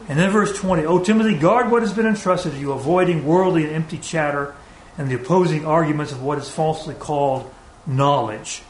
And 0.07 0.19
then 0.19 0.29
verse 0.29 0.57
20, 0.57 0.85
O 0.85 1.03
Timothy, 1.03 1.37
guard 1.37 1.71
what 1.71 1.81
has 1.81 1.93
been 1.93 2.05
entrusted 2.05 2.53
to 2.53 2.59
you, 2.59 2.73
avoiding 2.73 3.25
worldly 3.25 3.65
and 3.65 3.73
empty 3.73 3.97
chatter 3.97 4.55
and 4.97 5.09
the 5.09 5.15
opposing 5.15 5.65
arguments 5.65 6.11
of 6.11 6.21
what 6.21 6.37
is 6.37 6.49
falsely 6.49 6.95
called 6.95 7.51
knowledge. 7.87 8.61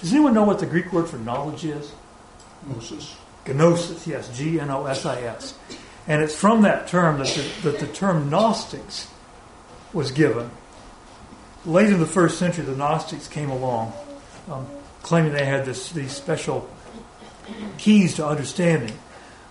Does 0.00 0.12
anyone 0.12 0.34
know 0.34 0.44
what 0.44 0.58
the 0.58 0.66
Greek 0.66 0.92
word 0.92 1.08
for 1.08 1.18
knowledge 1.18 1.64
is? 1.64 1.92
Gnosis. 2.68 3.16
Gnosis, 3.54 4.06
yes, 4.06 4.36
G 4.36 4.60
N 4.60 4.70
O 4.70 4.86
S 4.86 5.04
I 5.04 5.20
S. 5.22 5.54
And 6.08 6.22
it's 6.22 6.34
from 6.34 6.62
that 6.62 6.86
term 6.88 7.18
that 7.18 7.26
the, 7.28 7.70
that 7.70 7.80
the 7.80 7.86
term 7.86 8.30
Gnostics 8.30 9.08
was 9.92 10.12
given. 10.12 10.50
Late 11.64 11.88
in 11.88 11.98
the 11.98 12.06
first 12.06 12.38
century, 12.38 12.64
the 12.64 12.76
Gnostics 12.76 13.26
came 13.26 13.50
along, 13.50 13.92
um, 14.48 14.66
claiming 15.02 15.32
they 15.32 15.44
had 15.44 15.64
this, 15.64 15.90
these 15.90 16.12
special 16.12 16.68
keys 17.78 18.14
to 18.16 18.26
understanding. 18.26 18.96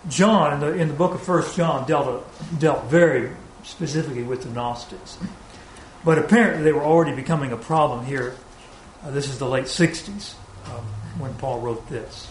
John, 0.08 0.53
in 0.53 0.60
the, 0.60 0.73
in 0.73 0.88
the 0.88 0.93
book 0.93 1.13
of 1.13 1.21
First 1.21 1.58
John, 1.58 1.86
dealt, 1.88 2.08
a, 2.08 2.55
dealt 2.55 2.86
very 2.86 3.31
specifically 3.63 4.23
with 4.23 4.43
the 4.43 4.49
Gnostics. 4.49 5.17
But 6.05 6.19
apparently 6.19 6.63
they 6.63 6.71
were 6.71 6.84
already 6.84 7.15
becoming 7.15 7.51
a 7.51 7.58
problem 7.58 8.05
here. 8.05 8.36
Uh, 9.03 9.12
this 9.12 9.27
is 9.27 9.39
the 9.39 9.47
late 9.47 9.65
60s 9.65 10.36
um, 10.67 10.86
when 11.17 11.34
Paul 11.36 11.60
wrote 11.60 11.89
this. 11.89 12.29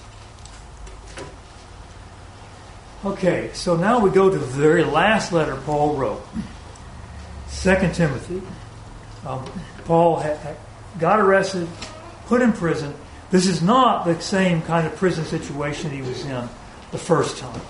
Okay, 3.04 3.50
so 3.52 3.76
now 3.76 3.98
we 3.98 4.08
go 4.08 4.30
to 4.30 4.38
the 4.38 4.46
very 4.46 4.82
last 4.82 5.30
letter 5.30 5.56
Paul 5.56 5.94
wrote. 5.94 6.26
Second 7.48 7.94
Timothy. 7.94 8.40
Um, 9.26 9.44
Paul 9.84 10.24
got 10.98 11.20
arrested, 11.20 11.68
put 12.26 12.40
in 12.40 12.54
prison. 12.54 12.94
This 13.30 13.46
is 13.46 13.60
not 13.60 14.06
the 14.06 14.18
same 14.22 14.62
kind 14.62 14.86
of 14.86 14.96
prison 14.96 15.26
situation 15.26 15.90
he 15.90 16.00
was 16.00 16.24
in 16.24 16.48
the 16.92 16.98
first 16.98 17.36
time. 17.36 17.60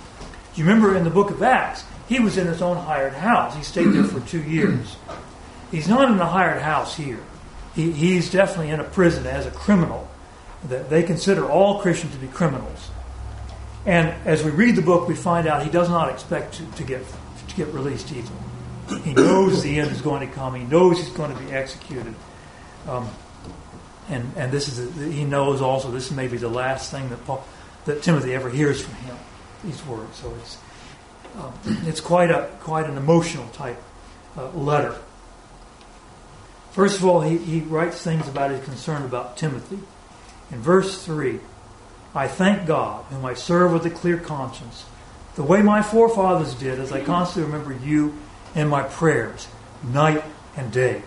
Do 0.54 0.60
you 0.60 0.68
remember 0.68 0.96
in 0.96 1.02
the 1.02 1.10
book 1.10 1.32
of 1.32 1.42
Acts, 1.42 1.84
he 2.08 2.20
was 2.20 2.38
in 2.38 2.46
his 2.46 2.62
own 2.62 2.76
hired 2.76 3.14
house. 3.14 3.56
He 3.56 3.64
stayed 3.64 3.92
there 3.92 4.04
for 4.04 4.20
two 4.20 4.42
years. 4.42 4.96
He's 5.72 5.88
not 5.88 6.12
in 6.12 6.20
a 6.20 6.26
hired 6.26 6.62
house 6.62 6.96
here. 6.96 7.18
He, 7.74 7.90
he's 7.90 8.30
definitely 8.30 8.70
in 8.70 8.78
a 8.78 8.84
prison 8.84 9.26
as 9.26 9.46
a 9.46 9.50
criminal. 9.50 10.08
That 10.68 10.90
they 10.90 11.02
consider 11.02 11.50
all 11.50 11.80
Christians 11.80 12.14
to 12.14 12.20
be 12.20 12.28
criminals. 12.28 12.90
And 13.86 14.08
as 14.26 14.42
we 14.42 14.50
read 14.50 14.76
the 14.76 14.82
book, 14.82 15.08
we 15.08 15.14
find 15.14 15.46
out 15.46 15.62
he 15.62 15.70
does 15.70 15.88
not 15.88 16.10
expect 16.10 16.54
to, 16.54 16.66
to 16.72 16.84
get 16.84 17.04
to 17.48 17.56
get 17.56 17.68
released 17.68 18.10
either. 18.12 18.32
He 19.02 19.12
knows 19.14 19.62
the 19.62 19.78
end 19.80 19.90
is 19.90 20.00
going 20.00 20.26
to 20.26 20.34
come. 20.34 20.54
He 20.54 20.64
knows 20.64 20.98
he's 20.98 21.10
going 21.10 21.34
to 21.34 21.42
be 21.42 21.52
executed. 21.52 22.14
Um, 22.88 23.08
and 24.08 24.32
and 24.36 24.52
this 24.52 24.68
is 24.68 24.78
a, 24.78 25.04
he 25.10 25.24
knows 25.24 25.60
also 25.60 25.90
this 25.90 26.10
may 26.10 26.28
be 26.28 26.36
the 26.36 26.48
last 26.48 26.90
thing 26.90 27.08
that 27.10 27.24
Paul, 27.26 27.44
that 27.84 28.02
Timothy 28.02 28.34
ever 28.34 28.50
hears 28.50 28.82
from 28.82 28.94
him. 28.94 29.16
These 29.62 29.84
words, 29.86 30.16
so 30.16 30.34
it's 30.40 30.58
um, 31.38 31.52
it's 31.86 32.00
quite 32.00 32.30
a 32.30 32.50
quite 32.60 32.88
an 32.88 32.96
emotional 32.96 33.48
type 33.48 33.82
uh, 34.36 34.50
letter. 34.50 34.96
First 36.72 36.98
of 36.98 37.04
all, 37.06 37.20
he, 37.20 37.38
he 37.38 37.60
writes 37.60 38.02
things 38.02 38.26
about 38.28 38.50
his 38.50 38.64
concern 38.64 39.04
about 39.04 39.36
Timothy. 39.36 39.78
In 40.50 40.60
verse 40.60 41.04
three, 41.04 41.40
I 42.14 42.28
thank 42.28 42.66
God, 42.66 43.04
whom 43.06 43.24
I 43.24 43.34
serve 43.34 43.72
with 43.72 43.84
a 43.86 43.90
clear 43.90 44.16
conscience, 44.16 44.84
the 45.34 45.42
way 45.42 45.62
my 45.62 45.82
forefathers 45.82 46.54
did, 46.54 46.78
as 46.78 46.92
I 46.92 47.02
constantly 47.02 47.50
remember 47.50 47.84
you 47.84 48.16
in 48.54 48.68
my 48.68 48.84
prayers, 48.84 49.48
night 49.82 50.22
and 50.56 50.72
day, 50.72 51.02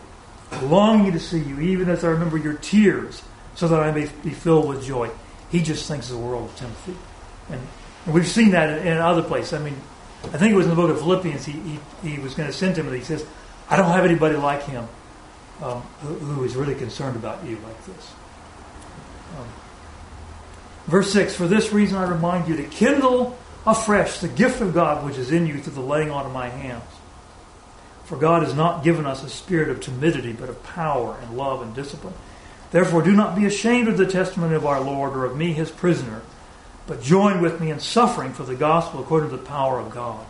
longing 0.63 1.13
to 1.13 1.19
see 1.19 1.39
you, 1.39 1.61
even 1.61 1.89
as 1.89 2.03
I 2.03 2.09
remember 2.09 2.37
your 2.37 2.55
tears, 2.55 3.21
so 3.55 3.69
that 3.69 3.79
I 3.79 3.91
may 3.91 4.09
be 4.23 4.31
filled 4.31 4.67
with 4.67 4.83
joy. 4.83 5.09
He 5.49 5.61
just 5.61 5.87
thinks 5.87 6.09
the 6.09 6.17
world 6.17 6.49
of 6.49 6.55
Timothy. 6.57 6.95
And, 7.49 7.61
and 8.05 8.13
we've 8.13 8.27
seen 8.27 8.51
that 8.51 8.79
in, 8.79 8.87
in, 8.87 8.97
other 8.97 9.23
places. 9.23 9.53
I 9.53 9.59
mean, 9.59 9.77
I 10.25 10.37
think 10.37 10.51
it 10.51 10.55
was 10.55 10.65
in 10.65 10.71
the 10.71 10.75
book 10.75 10.89
of 10.89 10.99
Philippians, 10.99 11.45
he, 11.45 11.53
he, 11.53 11.79
he 12.03 12.19
was 12.19 12.33
going 12.33 12.47
to 12.47 12.53
send 12.53 12.75
Timothy. 12.75 12.99
He 12.99 13.05
says, 13.05 13.25
I 13.69 13.77
don't 13.77 13.91
have 13.91 14.03
anybody 14.03 14.35
like 14.35 14.63
him 14.63 14.87
um, 15.61 15.81
who, 16.01 16.13
who 16.15 16.43
is 16.43 16.55
really 16.55 16.75
concerned 16.75 17.15
about 17.15 17.45
you 17.45 17.55
like 17.59 17.85
this. 17.85 18.13
Um, 19.39 19.47
verse 20.87 21.11
6 21.13 21.35
For 21.35 21.47
this 21.47 21.71
reason 21.71 21.97
I 21.97 22.09
remind 22.09 22.47
you 22.47 22.57
to 22.57 22.63
kindle 22.63 23.37
afresh 23.65 24.19
the 24.19 24.27
gift 24.27 24.61
of 24.61 24.73
God 24.73 25.05
which 25.05 25.17
is 25.17 25.31
in 25.31 25.45
you 25.45 25.59
through 25.59 25.73
the 25.73 25.81
laying 25.81 26.09
on 26.09 26.25
of 26.25 26.31
my 26.31 26.49
hands. 26.49 26.83
For 28.05 28.17
God 28.17 28.43
has 28.43 28.53
not 28.53 28.83
given 28.83 29.05
us 29.05 29.21
a 29.23 29.29
spirit 29.29 29.69
of 29.69 29.81
timidity, 29.81 30.31
but 30.31 30.47
of 30.47 30.63
power 30.63 31.17
and 31.21 31.35
love 31.35 31.61
and 31.61 31.75
discipline. 31.75 32.13
Therefore, 32.71 33.01
do 33.01 33.11
not 33.11 33.35
be 33.35 33.45
ashamed 33.45 33.89
of 33.89 33.97
the 33.97 34.05
testimony 34.05 34.55
of 34.55 34.65
our 34.65 34.79
Lord 34.79 35.13
or 35.13 35.25
of 35.25 35.35
me, 35.35 35.53
his 35.53 35.71
prisoner, 35.71 36.21
but 36.85 37.01
join 37.01 37.41
with 37.41 37.59
me 37.59 37.69
in 37.69 37.79
suffering 37.79 38.31
for 38.31 38.43
the 38.43 38.55
gospel 38.55 39.01
according 39.01 39.29
to 39.29 39.37
the 39.37 39.43
power 39.43 39.79
of 39.79 39.89
God. 39.89 40.25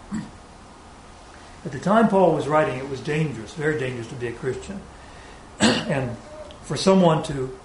At 1.66 1.72
the 1.72 1.80
time 1.80 2.08
Paul 2.08 2.34
was 2.34 2.48
writing, 2.48 2.80
it 2.80 2.90
was 2.90 3.00
dangerous, 3.00 3.54
very 3.54 3.80
dangerous 3.80 4.08
to 4.08 4.16
be 4.16 4.28
a 4.28 4.32
Christian. 4.32 4.82
and 5.60 6.16
for 6.64 6.78
someone 6.78 7.24
to 7.24 7.58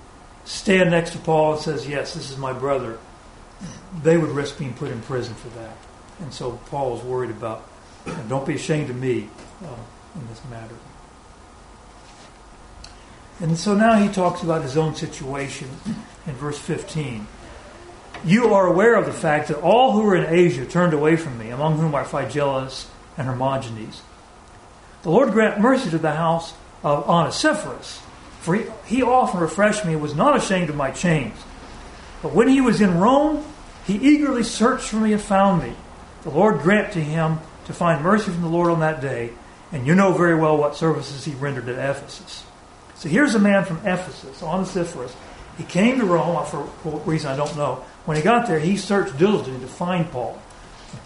stand 0.44 0.90
next 0.90 1.12
to 1.12 1.18
Paul 1.18 1.54
and 1.54 1.62
says, 1.62 1.88
Yes, 1.88 2.14
this 2.14 2.30
is 2.30 2.38
my 2.38 2.52
brother, 2.52 2.98
they 4.02 4.16
would 4.16 4.30
risk 4.30 4.58
being 4.58 4.74
put 4.74 4.90
in 4.90 5.00
prison 5.02 5.34
for 5.34 5.48
that. 5.50 5.76
And 6.20 6.32
so 6.32 6.60
Paul 6.66 6.92
was 6.92 7.02
worried 7.02 7.30
about, 7.30 7.68
don't 8.28 8.46
be 8.46 8.54
ashamed 8.54 8.90
of 8.90 8.96
me 8.96 9.28
uh, 9.64 9.74
in 10.14 10.26
this 10.28 10.40
matter. 10.50 10.74
And 13.40 13.58
so 13.58 13.74
now 13.74 13.94
he 13.94 14.08
talks 14.08 14.42
about 14.42 14.62
his 14.62 14.76
own 14.76 14.94
situation 14.94 15.68
in 16.26 16.34
verse 16.34 16.58
15. 16.58 17.26
You 18.24 18.54
are 18.54 18.68
aware 18.68 18.94
of 18.94 19.06
the 19.06 19.12
fact 19.12 19.48
that 19.48 19.60
all 19.60 19.92
who 19.92 20.02
were 20.02 20.14
in 20.14 20.32
Asia 20.32 20.64
turned 20.64 20.94
away 20.94 21.16
from 21.16 21.38
me, 21.38 21.50
among 21.50 21.78
whom 21.78 21.94
are 21.94 22.04
Phygelus 22.04 22.86
and 23.18 23.26
Hermogenes. 23.26 24.02
The 25.02 25.10
Lord 25.10 25.32
grant 25.32 25.60
mercy 25.60 25.90
to 25.90 25.98
the 25.98 26.12
house 26.12 26.54
of 26.84 27.08
Onesiphorus, 27.08 28.00
for 28.42 28.56
he, 28.56 28.64
he 28.86 29.02
often 29.02 29.40
refreshed 29.40 29.84
me 29.84 29.92
and 29.92 30.02
was 30.02 30.16
not 30.16 30.36
ashamed 30.36 30.68
of 30.68 30.74
my 30.74 30.90
chains. 30.90 31.38
But 32.22 32.34
when 32.34 32.48
he 32.48 32.60
was 32.60 32.80
in 32.80 32.98
Rome, 32.98 33.44
he 33.86 33.94
eagerly 33.94 34.42
searched 34.42 34.88
for 34.88 34.96
me 34.96 35.12
and 35.12 35.22
found 35.22 35.62
me. 35.62 35.74
The 36.22 36.30
Lord 36.30 36.60
grant 36.60 36.92
to 36.94 37.00
him 37.00 37.38
to 37.66 37.72
find 37.72 38.02
mercy 38.02 38.32
from 38.32 38.42
the 38.42 38.48
Lord 38.48 38.70
on 38.70 38.80
that 38.80 39.00
day, 39.00 39.30
and 39.70 39.86
you 39.86 39.94
know 39.94 40.12
very 40.12 40.34
well 40.34 40.56
what 40.56 40.74
services 40.74 41.24
he 41.24 41.34
rendered 41.34 41.68
at 41.68 41.78
Ephesus. 41.78 42.44
So 42.96 43.08
here's 43.08 43.36
a 43.36 43.38
man 43.38 43.64
from 43.64 43.78
Ephesus, 43.78 44.42
Onesiphorus. 44.42 45.14
He 45.56 45.64
came 45.64 46.00
to 46.00 46.04
Rome 46.04 46.36
uh, 46.36 46.44
for 46.44 46.62
what 46.82 47.06
reason 47.06 47.30
I 47.30 47.36
don't 47.36 47.56
know. 47.56 47.84
When 48.06 48.16
he 48.16 48.22
got 48.24 48.48
there, 48.48 48.58
he 48.58 48.76
searched 48.76 49.18
diligently 49.18 49.60
to 49.60 49.72
find 49.72 50.10
Paul. 50.10 50.40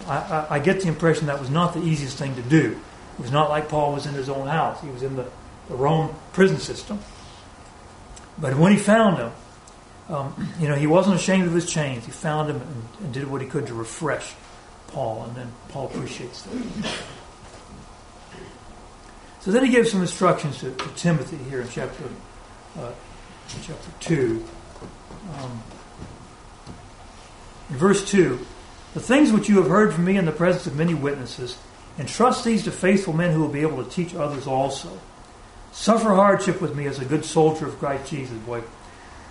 I, 0.07 0.17
I, 0.17 0.47
I, 0.51 0.59
get 0.59 0.81
the 0.81 0.89
impression 0.89 1.27
that 1.27 1.39
was 1.39 1.51
not 1.51 1.75
the 1.75 1.83
easiest 1.83 2.17
thing 2.17 2.35
to 2.37 2.43
do. 2.43 2.81
It 3.19 3.23
was 3.23 3.31
not 3.31 3.51
like 3.51 3.69
Paul 3.69 3.93
was 3.93 4.07
in 4.07 4.15
his 4.15 4.29
own 4.29 4.47
house. 4.47 4.81
He 4.81 4.89
was 4.89 5.03
in 5.03 5.17
the, 5.17 5.27
the 5.69 5.75
Rome 5.75 6.15
prison 6.33 6.59
system. 6.59 6.99
But 8.39 8.57
when 8.57 8.73
he 8.73 8.79
found 8.79 9.19
him, 9.19 9.33
um, 10.09 10.51
you 10.61 10.69
know, 10.69 10.75
he 10.75 10.87
wasn't 10.87 11.17
ashamed 11.17 11.47
of 11.47 11.55
his 11.55 11.71
chains. 11.71 12.05
He 12.05 12.13
found 12.13 12.51
him 12.51 12.57
and, 12.57 12.89
and, 13.01 13.13
did 13.13 13.29
what 13.29 13.41
he 13.41 13.49
could 13.49 13.67
to 13.67 13.75
refresh 13.75 14.35
Paul, 14.89 15.25
and 15.25 15.35
then 15.35 15.53
Paul 15.69 15.87
appreciates 15.87 16.43
that. 16.43 16.93
So 19.41 19.51
then 19.51 19.65
he 19.65 19.71
gives 19.71 19.91
some 19.91 20.01
instructions 20.01 20.59
to, 20.59 20.71
to 20.73 20.89
Timothy 20.95 21.39
here 21.51 21.61
in 21.61 21.69
chapter 21.69 22.05
uh, 22.79 22.93
chapter 23.63 23.91
two. 24.01 24.45
Um, 25.39 25.63
in 27.71 27.77
verse 27.77 28.09
two, 28.09 28.45
the 28.95 29.01
things 29.01 29.33
which 29.33 29.49
you 29.49 29.57
have 29.57 29.69
heard 29.69 29.93
from 29.93 30.05
me 30.05 30.17
in 30.17 30.25
the 30.25 30.33
presence 30.33 30.67
of 30.67 30.77
many 30.77 30.95
witnesses, 30.95 31.59
entrust 31.99 32.45
these 32.45 32.65
to 32.65 32.71
faithful 32.71 33.13
men 33.13 33.33
who 33.33 33.41
will 33.41 33.49
be 33.49 33.63
able 33.63 33.83
to 33.83 33.91
teach 33.91 34.15
others 34.15 34.47
also. 34.47 34.99
Suffer 35.77 36.15
hardship 36.15 36.63
with 36.63 36.75
me 36.75 36.87
as 36.87 36.99
a 36.99 37.05
good 37.05 37.23
soldier 37.23 37.67
of 37.67 37.79
Christ 37.79 38.11
Jesus. 38.11 38.39
Boy, 38.39 38.63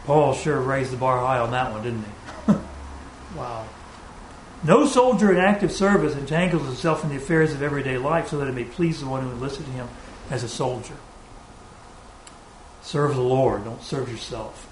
Paul 0.06 0.36
sure 0.36 0.62
raised 0.62 0.92
the 0.92 0.98
bar 0.98 1.20
high 1.20 1.40
on 1.40 1.50
that 1.52 1.72
one, 1.72 1.82
didn't 1.84 2.06
he? 2.06 2.54
wow. 3.36 3.68
No 4.64 4.86
soldier 4.86 5.32
in 5.32 5.40
active 5.40 5.72
service 5.72 6.16
entangles 6.16 6.68
himself 6.68 7.04
in 7.04 7.10
the 7.10 7.16
affairs 7.16 7.52
of 7.52 7.64
everyday 7.64 7.98
life 7.98 8.28
so 8.28 8.38
that 8.38 8.48
it 8.48 8.54
may 8.54 8.64
please 8.64 9.00
the 9.00 9.08
one 9.08 9.24
who 9.24 9.32
enlisted 9.32 9.66
him 9.66 9.90
as 10.30 10.44
a 10.44 10.48
soldier. 10.48 10.96
Serve 12.84 13.16
the 13.16 13.22
Lord, 13.22 13.66
don't 13.66 13.82
serve 13.82 14.08
yourself. 14.10 14.72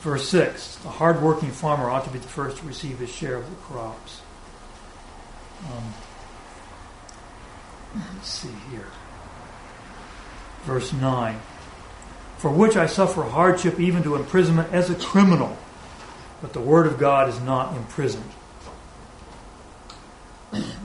Verse 0.00 0.26
6 0.30 0.76
The 0.76 0.88
hard-working 0.88 1.50
farmer 1.50 1.90
ought 1.90 2.04
to 2.04 2.10
be 2.10 2.18
the 2.18 2.26
first 2.26 2.56
to 2.56 2.66
receive 2.66 3.00
his 3.00 3.10
share 3.10 3.36
of 3.36 3.50
the 3.50 3.56
crops. 3.56 4.22
Um, 5.70 5.94
let's 7.94 8.28
see 8.28 8.48
here. 8.70 8.88
Verse 10.66 10.92
9 10.92 11.40
For 12.38 12.50
which 12.50 12.76
I 12.76 12.86
suffer 12.86 13.22
hardship 13.22 13.80
even 13.80 14.02
to 14.02 14.16
imprisonment 14.16 14.72
as 14.72 14.90
a 14.90 14.94
criminal, 14.94 15.56
but 16.42 16.52
the 16.52 16.60
word 16.60 16.86
of 16.86 16.98
God 16.98 17.28
is 17.28 17.40
not 17.40 17.74
imprisoned. 17.76 18.30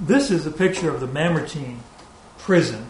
This 0.02 0.32
is 0.32 0.46
a 0.46 0.52
picture 0.52 0.90
of 0.90 1.02
the 1.02 1.08
Mamertine 1.08 1.80
prison, 2.38 2.88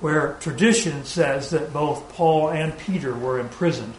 where 0.00 0.34
tradition 0.40 1.04
says 1.04 1.50
that 1.50 1.72
both 1.72 2.08
Paul 2.10 2.50
and 2.50 2.78
Peter 2.78 3.14
were 3.14 3.38
imprisoned 3.38 3.94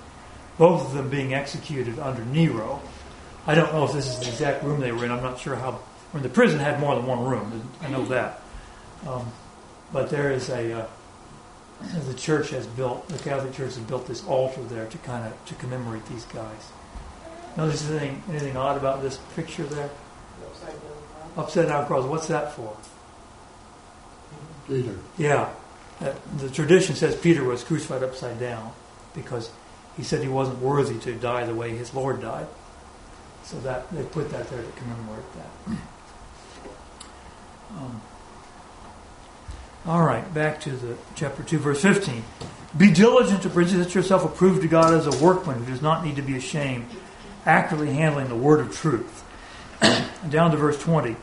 both 0.62 0.86
of 0.86 0.94
them 0.94 1.10
being 1.10 1.34
executed 1.34 1.98
under 1.98 2.24
Nero. 2.26 2.84
I 3.48 3.56
don't 3.56 3.74
know 3.74 3.86
if 3.86 3.94
this 3.94 4.08
is 4.08 4.20
the 4.20 4.28
exact 4.28 4.64
room 4.64 4.80
they 4.80 4.92
were 4.92 5.04
in. 5.04 5.12
I'm 5.12 5.24
not 5.24 5.40
sure 5.40 5.56
how. 5.56 5.80
Mean, 6.14 6.22
the 6.22 6.30
prison 6.30 6.60
had 6.60 6.80
more 6.80 6.94
than 6.94 7.08
one 7.08 7.26
room. 7.26 7.68
I 7.82 7.90
know 7.90 8.06
that. 8.06 8.42
Um, 9.08 9.32
but 9.92 10.12
there 10.12 10.32
is 10.32 10.50
a. 10.50 10.82
Uh, 10.82 10.88
the 12.06 12.14
church 12.14 12.50
has 12.52 12.68
built, 12.68 13.08
the 13.08 13.18
Catholic 13.18 13.54
Church 13.54 13.76
has 13.76 13.80
built 13.80 14.08
this 14.08 14.26
altar 14.26 14.62
there 14.64 14.86
to 14.88 14.98
kind 15.00 15.26
of 15.26 15.46
to 15.46 15.56
commemorate 15.56 16.06
these 16.06 16.26
guys. 16.26 16.72
Notice 17.58 17.90
anything 17.90 18.24
anything 18.30 18.56
odd 18.56 18.78
about 18.78 19.02
this 19.02 19.20
picture 19.36 19.64
there? 19.64 19.90
Upside 20.46 20.72
down 20.72 20.80
cross. 20.82 21.38
Upside 21.38 21.68
down 21.68 21.86
cross. 21.86 22.06
What's 22.06 22.28
that 22.28 22.54
for? 22.54 22.78
Peter. 24.68 24.96
Yeah, 25.18 25.50
uh, 26.00 26.14
the 26.38 26.50
tradition 26.50 26.96
says 26.96 27.16
Peter 27.16 27.44
was 27.44 27.64
crucified 27.64 28.04
upside 28.04 28.40
down 28.40 28.72
because 29.14 29.52
he 29.98 30.04
said 30.04 30.22
he 30.22 30.30
wasn't 30.30 30.60
worthy 30.60 30.98
to 31.00 31.14
die 31.16 31.46
the 31.46 31.54
way 31.54 31.76
his 31.76 31.94
Lord 31.94 32.22
died. 32.22 32.48
So 33.44 33.60
that 33.62 33.92
they 33.92 34.04
put 34.04 34.30
that 34.30 34.50
there 34.50 34.62
to 34.62 34.72
commemorate 34.72 35.26
that. 35.34 35.78
Um, 37.72 38.02
all 39.86 40.04
right, 40.04 40.32
back 40.34 40.62
to 40.62 40.72
the 40.72 40.96
chapter 41.16 41.44
two, 41.44 41.58
verse 41.58 41.82
fifteen. 41.82 42.24
Be 42.78 42.92
diligent 42.92 43.42
to 43.44 43.50
present 43.50 43.94
yourself 43.96 44.24
approved 44.24 44.62
to 44.62 44.68
God 44.68 44.94
as 44.94 45.08
a 45.08 45.24
workman 45.24 45.64
who 45.64 45.72
does 45.72 45.82
not 45.82 46.06
need 46.06 46.16
to 46.18 46.22
be 46.22 46.38
ashamed, 46.38 46.86
accurately 47.46 47.94
handling 47.94 48.30
the 48.30 48.36
word 48.36 48.60
of 48.60 48.76
truth. 48.76 49.24
Down 50.30 50.52
to 50.52 50.58
verse 50.58 50.80
twenty. 50.80 51.16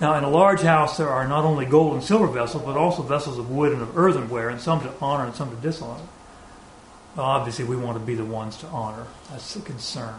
Now, 0.00 0.16
in 0.16 0.22
a 0.22 0.30
large 0.30 0.60
house, 0.60 0.96
there 0.96 1.08
are 1.08 1.26
not 1.26 1.44
only 1.44 1.64
gold 1.64 1.94
and 1.94 2.04
silver 2.04 2.28
vessels, 2.28 2.62
but 2.62 2.76
also 2.76 3.02
vessels 3.02 3.38
of 3.38 3.50
wood 3.50 3.72
and 3.72 3.82
of 3.82 3.98
earthenware, 3.98 4.48
and 4.48 4.60
some 4.60 4.80
to 4.82 4.92
honor 5.00 5.24
and 5.24 5.34
some 5.34 5.50
to 5.50 5.56
dishonor. 5.56 6.04
Well, 7.16 7.26
obviously, 7.26 7.64
we 7.64 7.76
want 7.76 7.98
to 7.98 8.04
be 8.04 8.14
the 8.14 8.24
ones 8.24 8.58
to 8.58 8.66
honor. 8.68 9.06
That's 9.30 9.54
the 9.54 9.60
concern. 9.60 10.14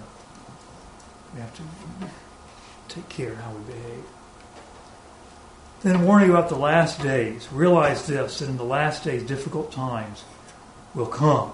We 1.33 1.39
have 1.39 1.55
to 1.55 1.63
take 2.89 3.07
care 3.07 3.35
how 3.35 3.51
we 3.51 3.71
behave. 3.71 4.03
Then, 5.81 6.03
warning 6.03 6.29
about 6.29 6.49
the 6.49 6.55
last 6.55 7.01
days. 7.01 7.47
Realize 7.53 8.05
this 8.05 8.39
that 8.39 8.49
in 8.49 8.57
the 8.57 8.65
last 8.65 9.03
days, 9.03 9.23
difficult 9.23 9.71
times 9.71 10.23
will 10.93 11.05
come. 11.05 11.53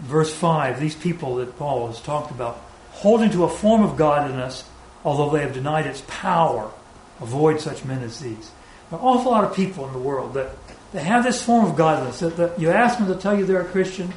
In 0.00 0.06
verse 0.06 0.34
5, 0.34 0.80
these 0.80 0.96
people 0.96 1.36
that 1.36 1.56
Paul 1.58 1.86
has 1.86 2.00
talked 2.00 2.32
about, 2.32 2.60
holding 2.90 3.30
to 3.30 3.44
a 3.44 3.48
form 3.48 3.82
of 3.82 3.96
godliness, 3.96 4.64
although 5.04 5.30
they 5.30 5.42
have 5.42 5.54
denied 5.54 5.86
its 5.86 6.02
power, 6.08 6.72
avoid 7.20 7.60
such 7.60 7.84
men 7.84 8.02
as 8.02 8.18
these. 8.18 8.50
There 8.90 8.98
are 8.98 9.02
an 9.02 9.06
awful 9.06 9.30
lot 9.30 9.44
of 9.44 9.54
people 9.54 9.86
in 9.86 9.92
the 9.92 9.98
world 10.00 10.34
that 10.34 10.56
they 10.92 11.04
have 11.04 11.22
this 11.22 11.40
form 11.40 11.66
of 11.66 11.76
godliness. 11.76 12.18
That, 12.18 12.36
that 12.36 12.58
you 12.58 12.70
ask 12.70 12.98
them 12.98 13.06
to 13.08 13.14
tell 13.14 13.38
you 13.38 13.46
they're 13.46 13.62
a 13.62 13.64
Christian, 13.64 14.12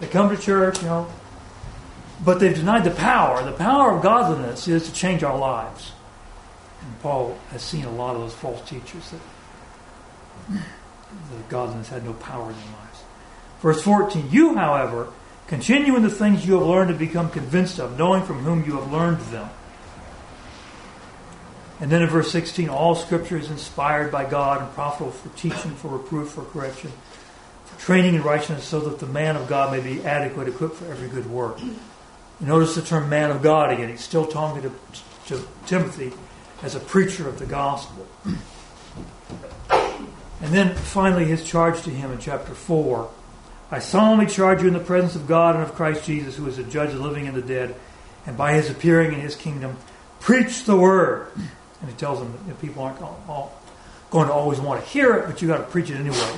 they 0.00 0.08
come 0.08 0.34
to 0.34 0.42
church, 0.42 0.82
you 0.82 0.88
know, 0.88 1.08
but 2.24 2.40
they've 2.40 2.54
denied 2.54 2.82
the 2.82 2.90
power. 2.90 3.44
The 3.44 3.52
power 3.52 3.96
of 3.96 4.02
godliness 4.02 4.66
is 4.66 4.88
to 4.88 4.92
change 4.92 5.22
our 5.22 5.38
lives. 5.38 5.92
And 6.88 7.00
Paul 7.00 7.38
has 7.50 7.62
seen 7.62 7.84
a 7.84 7.92
lot 7.92 8.14
of 8.14 8.22
those 8.22 8.34
false 8.34 8.66
teachers 8.68 9.10
that 9.10 9.20
the 10.50 11.42
godliness 11.48 11.88
had 11.88 12.04
no 12.04 12.14
power 12.14 12.50
in 12.50 12.56
their 12.56 12.66
lives. 12.66 13.02
Verse 13.60 13.82
14, 13.82 14.30
you, 14.30 14.54
however, 14.54 15.08
continue 15.46 15.96
in 15.96 16.02
the 16.02 16.10
things 16.10 16.46
you 16.46 16.54
have 16.54 16.66
learned 16.66 16.90
and 16.90 16.98
become 16.98 17.30
convinced 17.30 17.78
of, 17.78 17.98
knowing 17.98 18.22
from 18.22 18.38
whom 18.40 18.64
you 18.64 18.78
have 18.78 18.90
learned 18.90 19.20
them 19.32 19.50
and 21.80 21.90
then 21.92 22.02
in 22.02 22.08
verse 22.08 22.30
16, 22.32 22.68
all 22.68 22.94
scripture 22.94 23.36
is 23.36 23.50
inspired 23.50 24.10
by 24.10 24.28
God 24.28 24.62
and 24.62 24.72
profitable 24.72 25.12
for 25.12 25.28
teaching, 25.36 25.72
for 25.76 25.88
reproof, 25.88 26.30
for 26.30 26.44
correction, 26.44 26.92
for 27.64 27.80
training 27.80 28.14
in 28.14 28.22
righteousness, 28.22 28.64
so 28.64 28.80
that 28.80 28.98
the 28.98 29.06
man 29.06 29.36
of 29.36 29.48
God 29.48 29.70
may 29.70 29.80
be 29.80 30.04
adequate, 30.04 30.48
equipped 30.48 30.76
for 30.76 30.86
every 30.86 31.08
good 31.08 31.30
work. 31.30 31.58
Notice 32.40 32.74
the 32.74 32.82
term 32.82 33.08
man 33.08 33.30
of 33.30 33.42
God 33.42 33.72
again. 33.72 33.88
He's 33.88 34.00
still 34.00 34.26
talking 34.26 34.62
to, 34.62 34.72
to 35.26 35.46
Timothy 35.66 36.12
as 36.62 36.74
a 36.74 36.80
preacher 36.80 37.28
of 37.28 37.38
the 37.38 37.46
gospel. 37.46 38.06
And 40.40 40.54
then 40.54 40.74
finally, 40.74 41.24
his 41.24 41.44
charge 41.44 41.82
to 41.82 41.90
him 41.90 42.12
in 42.12 42.18
chapter 42.18 42.54
4 42.54 43.10
I 43.70 43.80
solemnly 43.80 44.26
charge 44.26 44.62
you 44.62 44.68
in 44.68 44.74
the 44.74 44.80
presence 44.80 45.14
of 45.14 45.26
God 45.26 45.54
and 45.54 45.62
of 45.62 45.74
Christ 45.74 46.04
Jesus, 46.04 46.36
who 46.36 46.46
is 46.46 46.56
the 46.56 46.62
judge 46.62 46.90
of 46.90 46.96
the 46.96 47.02
living 47.02 47.26
and 47.26 47.36
the 47.36 47.42
dead, 47.42 47.74
and 48.26 48.36
by 48.36 48.54
his 48.54 48.70
appearing 48.70 49.12
in 49.12 49.20
his 49.20 49.36
kingdom, 49.36 49.76
preach 50.20 50.64
the 50.64 50.76
word. 50.76 51.28
And 51.36 51.90
he 51.90 51.96
tells 51.96 52.18
them 52.18 52.32
that 52.46 52.60
people 52.60 52.82
aren't 52.82 52.98
going 52.98 54.26
to 54.26 54.32
always 54.32 54.58
want 54.58 54.82
to 54.82 54.88
hear 54.88 55.14
it, 55.16 55.26
but 55.26 55.42
you 55.42 55.48
got 55.48 55.58
to 55.58 55.64
preach 55.64 55.90
it 55.90 55.96
anyway. 55.96 56.32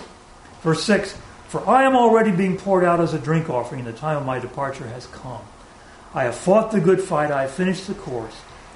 Verse 0.63 0.83
6 0.83 1.17
For 1.47 1.67
I 1.69 1.85
am 1.85 1.95
already 1.95 2.33
being 2.33 2.57
poured 2.57 2.85
out 2.85 3.01
as 3.01 3.15
a 3.15 3.19
drink 3.19 3.49
offering, 3.49 3.87
and 3.87 3.95
the 3.95 3.99
time 3.99 4.17
of 4.17 4.27
my 4.27 4.41
departure 4.41 4.89
has 4.89 5.07
come. 5.07 5.43
I 6.13 6.25
have 6.25 6.35
fought 6.35 6.73
the 6.73 6.81
good 6.81 7.01
fight, 7.01 7.31
I 7.31 7.43
have 7.43 7.53
finished 7.53 7.87
the 7.87 7.95
course, 7.95 8.35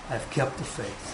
I 0.09 0.13
have 0.13 0.31
kept 0.31 0.59
the 0.59 0.65
faith. 0.65 1.14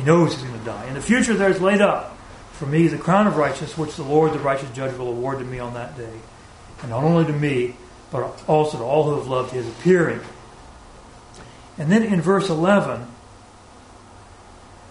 He 0.00 0.06
knows 0.06 0.32
he's 0.32 0.42
going 0.42 0.58
to 0.58 0.64
die. 0.64 0.86
In 0.86 0.94
the 0.94 1.02
future, 1.02 1.34
there 1.34 1.50
is 1.50 1.60
laid 1.60 1.82
up 1.82 2.16
for 2.52 2.64
me 2.64 2.86
the 2.86 2.96
crown 2.96 3.26
of 3.26 3.36
righteousness, 3.36 3.76
which 3.76 3.96
the 3.96 4.02
Lord, 4.02 4.32
the 4.32 4.38
righteous 4.38 4.70
judge, 4.70 4.96
will 4.96 5.08
award 5.08 5.40
to 5.40 5.44
me 5.44 5.58
on 5.58 5.74
that 5.74 5.94
day. 5.94 6.20
And 6.80 6.90
not 6.90 7.04
only 7.04 7.26
to 7.26 7.34
me, 7.34 7.76
but 8.10 8.42
also 8.48 8.78
to 8.78 8.84
all 8.84 9.04
who 9.04 9.16
have 9.16 9.26
loved 9.26 9.52
his 9.52 9.68
appearing. 9.68 10.20
And 11.76 11.92
then 11.92 12.02
in 12.02 12.22
verse 12.22 12.48
11, 12.48 13.06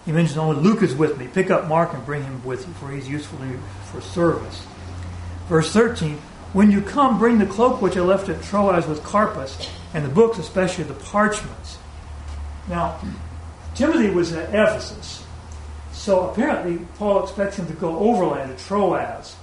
he 0.06 0.12
mentions 0.12 0.38
only 0.38 0.62
Luke 0.62 0.80
is 0.80 0.94
with 0.94 1.18
me. 1.18 1.26
Pick 1.26 1.50
up 1.50 1.66
Mark 1.66 1.92
and 1.92 2.06
bring 2.06 2.22
him 2.22 2.44
with 2.44 2.68
you, 2.68 2.72
for 2.74 2.88
he's 2.92 3.08
useful 3.08 3.40
to 3.40 3.46
you 3.46 3.58
for 3.90 4.00
service. 4.00 4.64
Verse 5.48 5.72
13, 5.72 6.18
when 6.52 6.70
you 6.70 6.82
come, 6.82 7.18
bring 7.18 7.40
the 7.40 7.46
cloak 7.46 7.82
which 7.82 7.96
I 7.96 8.00
left 8.02 8.28
at 8.28 8.44
Troas 8.44 8.86
with 8.86 9.02
Carpus, 9.02 9.68
and 9.92 10.04
the 10.04 10.08
books, 10.08 10.38
especially 10.38 10.84
the 10.84 10.94
parchments. 10.94 11.78
Now, 12.68 13.00
Timothy 13.74 14.10
was 14.10 14.32
at 14.32 14.48
Ephesus. 14.50 15.24
So 15.92 16.30
apparently, 16.30 16.86
Paul 16.96 17.22
expects 17.24 17.58
him 17.58 17.66
to 17.66 17.72
go 17.74 17.98
overland 17.98 18.56
to 18.56 18.64
Troas. 18.64 19.36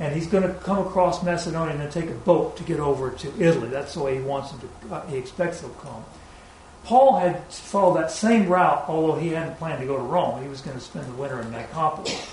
And 0.00 0.14
he's 0.14 0.26
going 0.26 0.44
to 0.44 0.54
come 0.60 0.78
across 0.78 1.22
Macedonia 1.24 1.72
and 1.72 1.80
then 1.80 1.90
take 1.90 2.08
a 2.08 2.14
boat 2.14 2.56
to 2.56 2.62
get 2.62 2.78
over 2.78 3.10
to 3.10 3.28
Italy. 3.40 3.68
That's 3.68 3.94
the 3.94 4.00
way 4.00 4.16
he 4.16 4.20
wants 4.20 4.52
him 4.52 4.60
to, 4.60 4.94
uh, 4.94 5.06
he 5.06 5.16
expects 5.16 5.60
he'll 5.60 5.70
come. 5.70 6.04
Paul 6.84 7.18
had 7.18 7.44
followed 7.52 7.98
that 7.98 8.10
same 8.10 8.48
route, 8.48 8.84
although 8.88 9.18
he 9.18 9.28
hadn't 9.28 9.58
planned 9.58 9.80
to 9.80 9.86
go 9.86 9.96
to 9.96 10.02
Rome. 10.02 10.42
He 10.42 10.48
was 10.48 10.60
going 10.60 10.76
to 10.76 10.82
spend 10.82 11.06
the 11.06 11.12
winter 11.12 11.40
in 11.40 11.50
Nicopolis. 11.50 12.28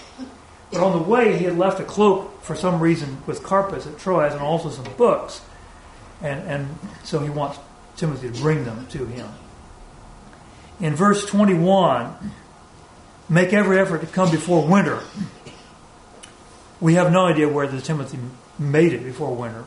But 0.72 0.82
on 0.82 0.94
the 0.94 1.04
way, 1.04 1.38
he 1.38 1.46
had 1.46 1.58
left 1.58 1.80
a 1.80 1.84
cloak 1.84 2.42
for 2.42 2.56
some 2.56 2.80
reason 2.80 3.18
with 3.26 3.44
Carpus 3.44 3.86
at 3.88 3.98
Troas 3.98 4.34
and 4.34 4.42
also 4.42 4.70
some 4.70 4.92
books. 4.96 5.42
And, 6.22 6.48
and 6.48 6.78
so 7.04 7.20
he 7.20 7.30
wants 7.30 7.60
Timothy 7.98 8.32
to 8.32 8.42
bring 8.42 8.64
them 8.64 8.88
to 8.92 9.06
him. 9.06 9.30
In 10.80 10.96
verse 10.96 11.26
21, 11.26 12.32
make 13.30 13.54
every 13.54 13.80
effort 13.80 14.02
to 14.02 14.08
come 14.08 14.30
before 14.30 14.68
winter. 14.68 15.02
We 16.82 16.96
have 16.96 17.12
no 17.12 17.26
idea 17.26 17.48
whether 17.48 17.80
Timothy 17.80 18.20
made 18.60 18.94
it 18.94 19.04
before 19.04 19.34
winter, 19.34 19.66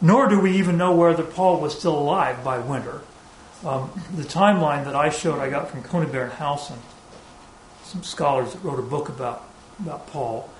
nor 0.00 0.28
do 0.28 0.40
we 0.40 0.58
even 0.58 0.76
know 0.76 0.94
whether 0.94 1.22
Paul 1.22 1.60
was 1.60 1.78
still 1.78 1.98
alive 1.98 2.42
by 2.42 2.58
winter. 2.58 3.02
Um, 3.64 3.90
the 4.16 4.22
timeline 4.22 4.84
that 4.84 4.96
I 4.96 5.10
showed, 5.10 5.38
I 5.38 5.50
got 5.50 5.70
from 5.70 5.82
Conybeare 5.82 6.24
and 6.24 6.32
Howson, 6.32 6.78
some 7.84 8.02
scholars 8.02 8.52
that 8.52 8.64
wrote 8.64 8.78
a 8.78 8.82
book 8.82 9.08
about, 9.08 9.44
about 9.78 10.06
Paul. 10.08 10.50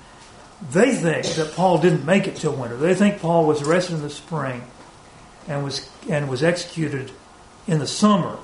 They 0.70 0.94
think 0.94 1.26
that 1.36 1.54
Paul 1.54 1.78
didn't 1.78 2.04
make 2.04 2.26
it 2.26 2.36
till 2.36 2.52
winter. 2.52 2.76
They 2.76 2.94
think 2.94 3.20
Paul 3.20 3.46
was 3.46 3.62
arrested 3.62 3.94
in 3.94 4.02
the 4.02 4.10
spring 4.10 4.62
and 5.48 5.64
was 5.64 5.88
and 6.08 6.28
was 6.28 6.42
executed 6.42 7.10
in 7.66 7.78
the 7.78 7.86
summer, 7.86 8.38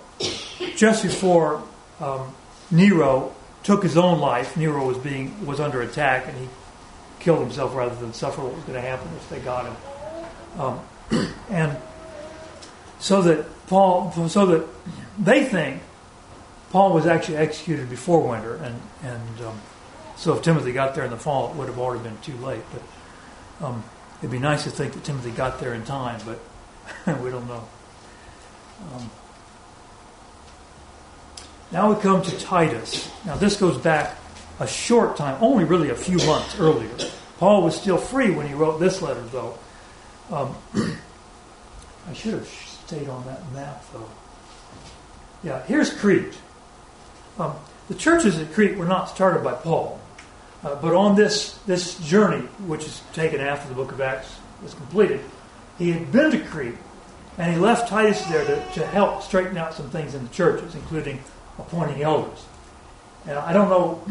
just 0.76 1.02
before 1.02 1.62
um, 2.00 2.34
Nero 2.70 3.34
took 3.62 3.82
his 3.82 3.96
own 3.96 4.20
life. 4.20 4.56
Nero 4.56 4.86
was 4.86 4.98
being 4.98 5.46
was 5.46 5.60
under 5.60 5.82
attack, 5.82 6.26
and 6.28 6.36
he 6.38 6.48
killed 7.18 7.40
himself 7.40 7.74
rather 7.74 7.94
than 7.96 8.12
suffer 8.12 8.42
what 8.42 8.54
was 8.54 8.64
going 8.64 8.74
to 8.74 8.80
happen 8.80 9.08
if 9.16 9.28
they 9.28 9.40
got 9.40 9.66
him. 9.66 9.76
Um, 10.60 10.80
and 11.50 11.76
so 12.98 13.22
that 13.22 13.46
Paul, 13.66 14.12
so 14.28 14.46
that 14.46 14.66
they 15.18 15.44
think 15.44 15.82
Paul 16.70 16.92
was 16.92 17.06
actually 17.06 17.38
executed 17.38 17.90
before 17.90 18.26
winter, 18.26 18.56
and 18.56 18.80
and 19.02 19.40
um, 19.46 19.60
so 20.16 20.34
if 20.34 20.42
Timothy 20.42 20.72
got 20.72 20.94
there 20.94 21.04
in 21.04 21.10
the 21.10 21.16
fall, 21.16 21.50
it 21.50 21.56
would 21.56 21.68
have 21.68 21.78
already 21.78 22.02
been 22.02 22.18
too 22.20 22.36
late. 22.36 22.62
But 22.72 23.66
um, 23.66 23.84
it'd 24.18 24.30
be 24.30 24.38
nice 24.38 24.64
to 24.64 24.70
think 24.70 24.92
that 24.94 25.04
Timothy 25.04 25.30
got 25.30 25.60
there 25.60 25.74
in 25.74 25.84
time, 25.84 26.20
but 26.24 26.38
we 27.20 27.30
don't 27.30 27.48
know. 27.48 27.66
Now 31.72 31.92
we 31.92 32.00
come 32.00 32.22
to 32.22 32.38
Titus. 32.38 33.10
Now 33.24 33.36
this 33.36 33.56
goes 33.56 33.76
back 33.78 34.16
a 34.60 34.66
short 34.66 35.16
time, 35.16 35.36
only 35.42 35.64
really 35.64 35.90
a 35.90 35.96
few 35.96 36.18
months 36.18 36.58
earlier. 36.58 36.90
Paul 37.38 37.62
was 37.62 37.78
still 37.78 37.98
free 37.98 38.30
when 38.30 38.46
he 38.46 38.54
wrote 38.54 38.80
this 38.80 39.02
letter, 39.02 39.22
though. 39.24 39.58
Um, 40.30 40.54
I 42.08 42.12
should 42.14 42.34
have 42.34 42.48
stayed 42.48 43.08
on 43.08 43.24
that 43.26 43.40
map, 43.52 43.84
though. 43.92 44.08
Yeah, 45.42 45.62
here's 45.64 45.92
Crete. 45.92 46.38
Um, 47.38 47.54
the 47.88 47.94
churches 47.94 48.38
at 48.38 48.52
Crete 48.52 48.76
were 48.76 48.86
not 48.86 49.08
started 49.08 49.44
by 49.44 49.52
Paul, 49.52 50.00
uh, 50.64 50.76
but 50.76 50.94
on 50.94 51.14
this 51.14 51.52
this 51.66 51.98
journey, 52.00 52.46
which 52.66 52.84
is 52.84 53.02
taken 53.12 53.40
after 53.40 53.68
the 53.68 53.74
Book 53.74 53.92
of 53.92 54.00
Acts 54.00 54.34
was 54.62 54.72
completed, 54.74 55.20
he 55.78 55.92
had 55.92 56.10
been 56.10 56.30
to 56.30 56.40
Crete, 56.40 56.76
and 57.36 57.52
he 57.52 57.58
left 57.58 57.88
Titus 57.88 58.22
there 58.24 58.44
to, 58.44 58.72
to 58.74 58.86
help 58.86 59.22
straighten 59.22 59.58
out 59.58 59.74
some 59.74 59.90
things 59.90 60.14
in 60.14 60.22
the 60.22 60.32
churches, 60.32 60.74
including 60.74 61.22
appointing 61.58 62.02
elders. 62.02 62.44
And 63.26 63.38
I 63.38 63.52
don't 63.52 63.68
know 63.68 64.02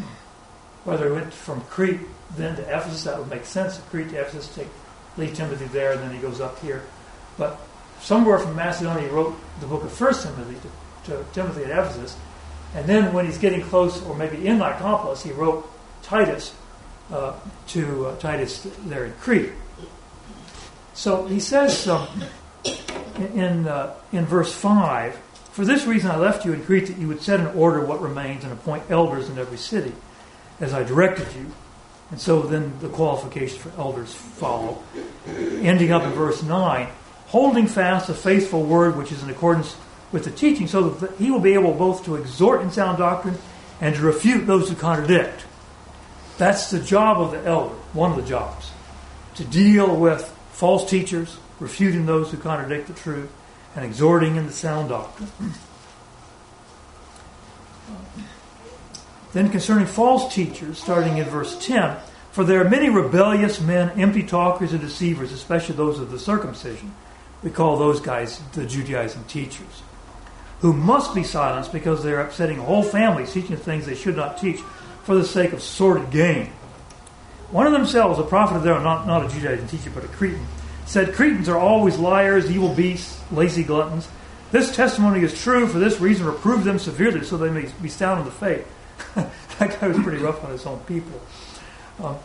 whether 0.83 1.05
he 1.05 1.11
went 1.11 1.33
from 1.33 1.61
Crete 1.61 2.01
then 2.37 2.55
to 2.55 2.61
Ephesus. 2.63 3.03
That 3.03 3.17
would 3.17 3.29
make 3.29 3.45
sense. 3.45 3.79
Crete 3.89 4.09
to 4.09 4.21
Ephesus, 4.21 4.53
take 4.55 4.67
leave 5.17 5.33
Timothy 5.33 5.65
there, 5.65 5.93
and 5.93 6.01
then 6.01 6.13
he 6.13 6.19
goes 6.19 6.41
up 6.41 6.59
here. 6.59 6.83
But 7.37 7.59
somewhere 8.01 8.37
from 8.39 8.55
Macedonia, 8.55 9.07
he 9.07 9.13
wrote 9.13 9.35
the 9.61 9.67
book 9.67 9.83
of 9.83 9.91
First 9.91 10.23
Timothy 10.23 10.57
to, 11.05 11.11
to 11.11 11.25
Timothy 11.33 11.63
at 11.63 11.71
Ephesus, 11.71 12.17
and 12.73 12.85
then 12.85 13.13
when 13.13 13.25
he's 13.25 13.37
getting 13.37 13.61
close, 13.61 14.03
or 14.03 14.15
maybe 14.15 14.45
in 14.45 14.59
Nicopolis, 14.59 15.21
he 15.23 15.31
wrote 15.31 15.69
Titus 16.03 16.53
uh, 17.11 17.33
to 17.67 18.07
uh, 18.07 18.17
Titus 18.17 18.67
there 18.85 19.05
in 19.05 19.13
Crete. 19.13 19.51
So 20.93 21.25
he 21.25 21.39
says 21.39 21.87
um, 21.87 22.07
in 23.33 23.67
uh, 23.67 23.95
in 24.11 24.25
verse 24.25 24.53
five, 24.53 25.17
"For 25.55 25.63
this 25.63 25.85
reason 25.85 26.11
I 26.11 26.17
left 26.17 26.43
you 26.43 26.51
in 26.51 26.65
Crete 26.65 26.87
that 26.87 26.97
you 26.97 27.07
would 27.07 27.21
set 27.21 27.39
in 27.39 27.47
order 27.47 27.79
what 27.79 28.01
remains 28.01 28.43
and 28.43 28.51
appoint 28.51 28.83
elders 28.89 29.29
in 29.29 29.39
every 29.39 29.57
city, 29.57 29.93
as 30.59 30.73
I 30.73 30.83
directed 30.83 31.27
you." 31.33 31.45
And 32.11 32.19
so 32.19 32.41
then 32.41 32.73
the 32.81 32.89
qualifications 32.89 33.61
for 33.61 33.71
elders 33.79 34.13
follow, 34.13 34.79
ending 35.25 35.93
up 35.93 36.03
in 36.03 36.11
verse 36.11 36.43
nine, 36.43 36.87
holding 37.27 37.67
fast 37.67 38.07
the 38.07 38.13
faithful 38.13 38.63
word 38.63 38.97
which 38.97 39.13
is 39.13 39.23
in 39.23 39.29
accordance 39.29 39.77
with 40.11 40.25
the 40.25 40.29
teaching, 40.29 40.67
so 40.67 40.89
that 40.89 41.11
he 41.17 41.31
will 41.31 41.39
be 41.39 41.53
able 41.53 41.73
both 41.73 42.03
to 42.03 42.17
exhort 42.17 42.59
in 42.61 42.69
sound 42.69 42.97
doctrine 42.97 43.37
and 43.79 43.95
to 43.95 44.01
refute 44.01 44.45
those 44.45 44.67
who 44.67 44.75
contradict. 44.75 45.45
That's 46.37 46.69
the 46.69 46.79
job 46.79 47.21
of 47.21 47.31
the 47.31 47.41
elder, 47.45 47.75
one 47.93 48.11
of 48.11 48.17
the 48.17 48.29
jobs, 48.29 48.71
to 49.35 49.45
deal 49.45 49.95
with 49.95 50.35
false 50.51 50.89
teachers, 50.89 51.37
refuting 51.61 52.05
those 52.05 52.29
who 52.31 52.35
contradict 52.35 52.87
the 52.87 52.93
truth, 52.93 53.29
and 53.75 53.85
exhorting 53.85 54.35
in 54.35 54.45
the 54.45 54.53
sound 54.53 54.89
doctrine. 54.89 55.29
Then 59.33 59.49
concerning 59.49 59.85
false 59.85 60.33
teachers, 60.33 60.79
starting 60.79 61.17
in 61.17 61.25
verse 61.25 61.57
10, 61.65 61.97
for 62.31 62.43
there 62.43 62.61
are 62.61 62.69
many 62.69 62.89
rebellious 62.89 63.59
men, 63.59 63.89
empty 63.99 64.23
talkers, 64.23 64.71
and 64.71 64.81
deceivers, 64.81 65.33
especially 65.33 65.75
those 65.75 65.99
of 65.99 66.09
the 66.09 66.19
circumcision. 66.19 66.93
We 67.43 67.49
call 67.49 67.77
those 67.77 67.99
guys 67.99 68.39
the 68.53 68.65
Judaizing 68.65 69.25
teachers, 69.25 69.83
who 70.61 70.71
must 70.71 71.13
be 71.13 71.23
silenced 71.23 71.73
because 71.73 72.03
they 72.03 72.13
are 72.13 72.21
upsetting 72.21 72.57
whole 72.57 72.81
families, 72.81 73.33
teaching 73.33 73.57
things 73.57 73.85
they 73.85 73.95
should 73.95 74.15
not 74.15 74.37
teach 74.37 74.61
for 75.03 75.15
the 75.15 75.25
sake 75.25 75.51
of 75.51 75.61
sordid 75.61 76.11
gain. 76.11 76.51
One 77.51 77.67
of 77.67 77.73
themselves, 77.73 78.19
a 78.19 78.23
prophet 78.23 78.55
of 78.55 78.63
their 78.63 78.73
own, 78.73 78.83
not, 78.83 79.05
not 79.05 79.25
a 79.25 79.29
Judaizing 79.29 79.67
teacher, 79.67 79.91
but 79.93 80.05
a 80.05 80.07
Cretan, 80.07 80.45
said, 80.85 81.13
Cretans 81.13 81.49
are 81.49 81.57
always 81.57 81.97
liars, 81.97 82.49
evil 82.49 82.73
beasts, 82.73 83.21
lazy 83.31 83.63
gluttons. 83.63 84.07
This 84.51 84.75
testimony 84.75 85.23
is 85.23 85.39
true. 85.39 85.67
For 85.67 85.79
this 85.79 85.99
reason, 85.99 86.25
reprove 86.25 86.63
them 86.63 86.79
severely 86.79 87.23
so 87.23 87.37
they 87.37 87.49
may 87.49 87.69
be 87.81 87.89
sound 87.89 88.19
in 88.19 88.25
the 88.25 88.31
faith. 88.31 88.67
that 89.15 89.79
guy 89.79 89.87
was 89.87 89.97
pretty 89.99 90.23
rough 90.23 90.43
on 90.43 90.51
his 90.51 90.65
own 90.65 90.79
people. 90.81 91.19
Um, 92.01 92.17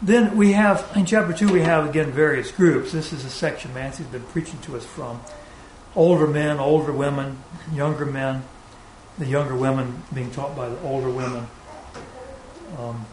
then 0.00 0.36
we 0.36 0.52
have, 0.52 0.90
in 0.94 1.06
chapter 1.06 1.32
2, 1.32 1.52
we 1.52 1.60
have 1.62 1.88
again 1.88 2.12
various 2.12 2.52
groups. 2.52 2.92
This 2.92 3.12
is 3.12 3.24
a 3.24 3.30
section 3.30 3.74
Nancy's 3.74 4.06
been 4.06 4.22
preaching 4.22 4.60
to 4.60 4.76
us 4.76 4.84
from. 4.84 5.20
Older 5.96 6.28
men, 6.28 6.60
older 6.60 6.92
women, 6.92 7.42
younger 7.72 8.06
men, 8.06 8.44
the 9.18 9.26
younger 9.26 9.56
women 9.56 10.04
being 10.14 10.30
taught 10.30 10.54
by 10.54 10.68
the 10.68 10.80
older 10.82 11.10
women. 11.10 11.48
Um, 12.78 13.06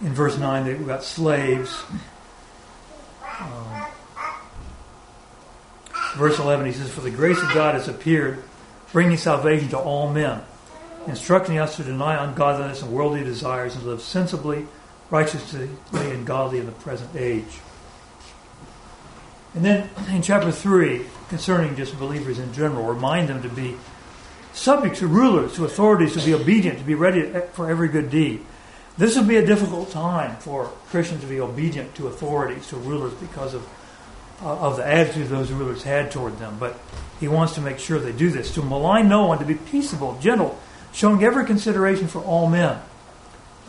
in 0.00 0.14
verse 0.14 0.38
9, 0.38 0.64
they've 0.64 0.86
got 0.86 1.02
slaves. 1.02 1.82
Um, 3.40 3.86
verse 6.16 6.38
11, 6.38 6.66
he 6.66 6.72
says, 6.72 6.90
For 6.90 7.00
the 7.00 7.10
grace 7.10 7.40
of 7.42 7.52
God 7.52 7.74
has 7.74 7.88
appeared, 7.88 8.42
bringing 8.92 9.16
salvation 9.16 9.68
to 9.70 9.78
all 9.78 10.12
men, 10.12 10.40
instructing 11.06 11.58
us 11.58 11.76
to 11.76 11.84
deny 11.84 12.22
ungodliness 12.24 12.82
and 12.82 12.92
worldly 12.92 13.24
desires 13.24 13.74
and 13.74 13.84
live 13.84 14.00
sensibly, 14.00 14.66
righteously, 15.10 15.68
and 15.92 16.26
godly 16.26 16.58
in 16.58 16.66
the 16.66 16.72
present 16.72 17.14
age. 17.16 17.60
And 19.54 19.64
then 19.64 19.90
in 20.10 20.22
chapter 20.22 20.52
3, 20.52 21.04
concerning 21.28 21.74
just 21.74 21.98
believers 21.98 22.38
in 22.38 22.52
general, 22.52 22.84
remind 22.84 23.28
them 23.28 23.42
to 23.42 23.48
be 23.48 23.76
subject 24.52 24.96
to 24.96 25.06
rulers, 25.06 25.54
to 25.54 25.64
authorities, 25.64 26.14
to 26.14 26.24
be 26.24 26.34
obedient, 26.34 26.78
to 26.78 26.84
be 26.84 26.94
ready 26.94 27.32
for 27.52 27.70
every 27.70 27.88
good 27.88 28.10
deed. 28.10 28.44
This 28.98 29.16
would 29.16 29.28
be 29.28 29.36
a 29.36 29.46
difficult 29.46 29.90
time 29.92 30.36
for 30.38 30.72
Christians 30.90 31.20
to 31.20 31.28
be 31.28 31.40
obedient 31.40 31.94
to 31.94 32.08
authorities, 32.08 32.66
to 32.68 32.76
rulers, 32.76 33.14
because 33.14 33.54
of, 33.54 33.66
uh, 34.42 34.58
of 34.58 34.76
the 34.76 34.86
attitude 34.86 35.28
those 35.28 35.52
rulers 35.52 35.84
had 35.84 36.10
toward 36.10 36.38
them. 36.40 36.56
But 36.58 36.76
he 37.20 37.28
wants 37.28 37.54
to 37.54 37.60
make 37.60 37.78
sure 37.78 38.00
they 38.00 38.10
do 38.10 38.28
this, 38.30 38.52
to 38.54 38.62
malign 38.62 39.08
no 39.08 39.26
one, 39.26 39.38
to 39.38 39.44
be 39.44 39.54
peaceable, 39.54 40.18
gentle, 40.20 40.58
showing 40.92 41.22
every 41.22 41.46
consideration 41.46 42.08
for 42.08 42.20
all 42.22 42.48
men. 42.48 42.80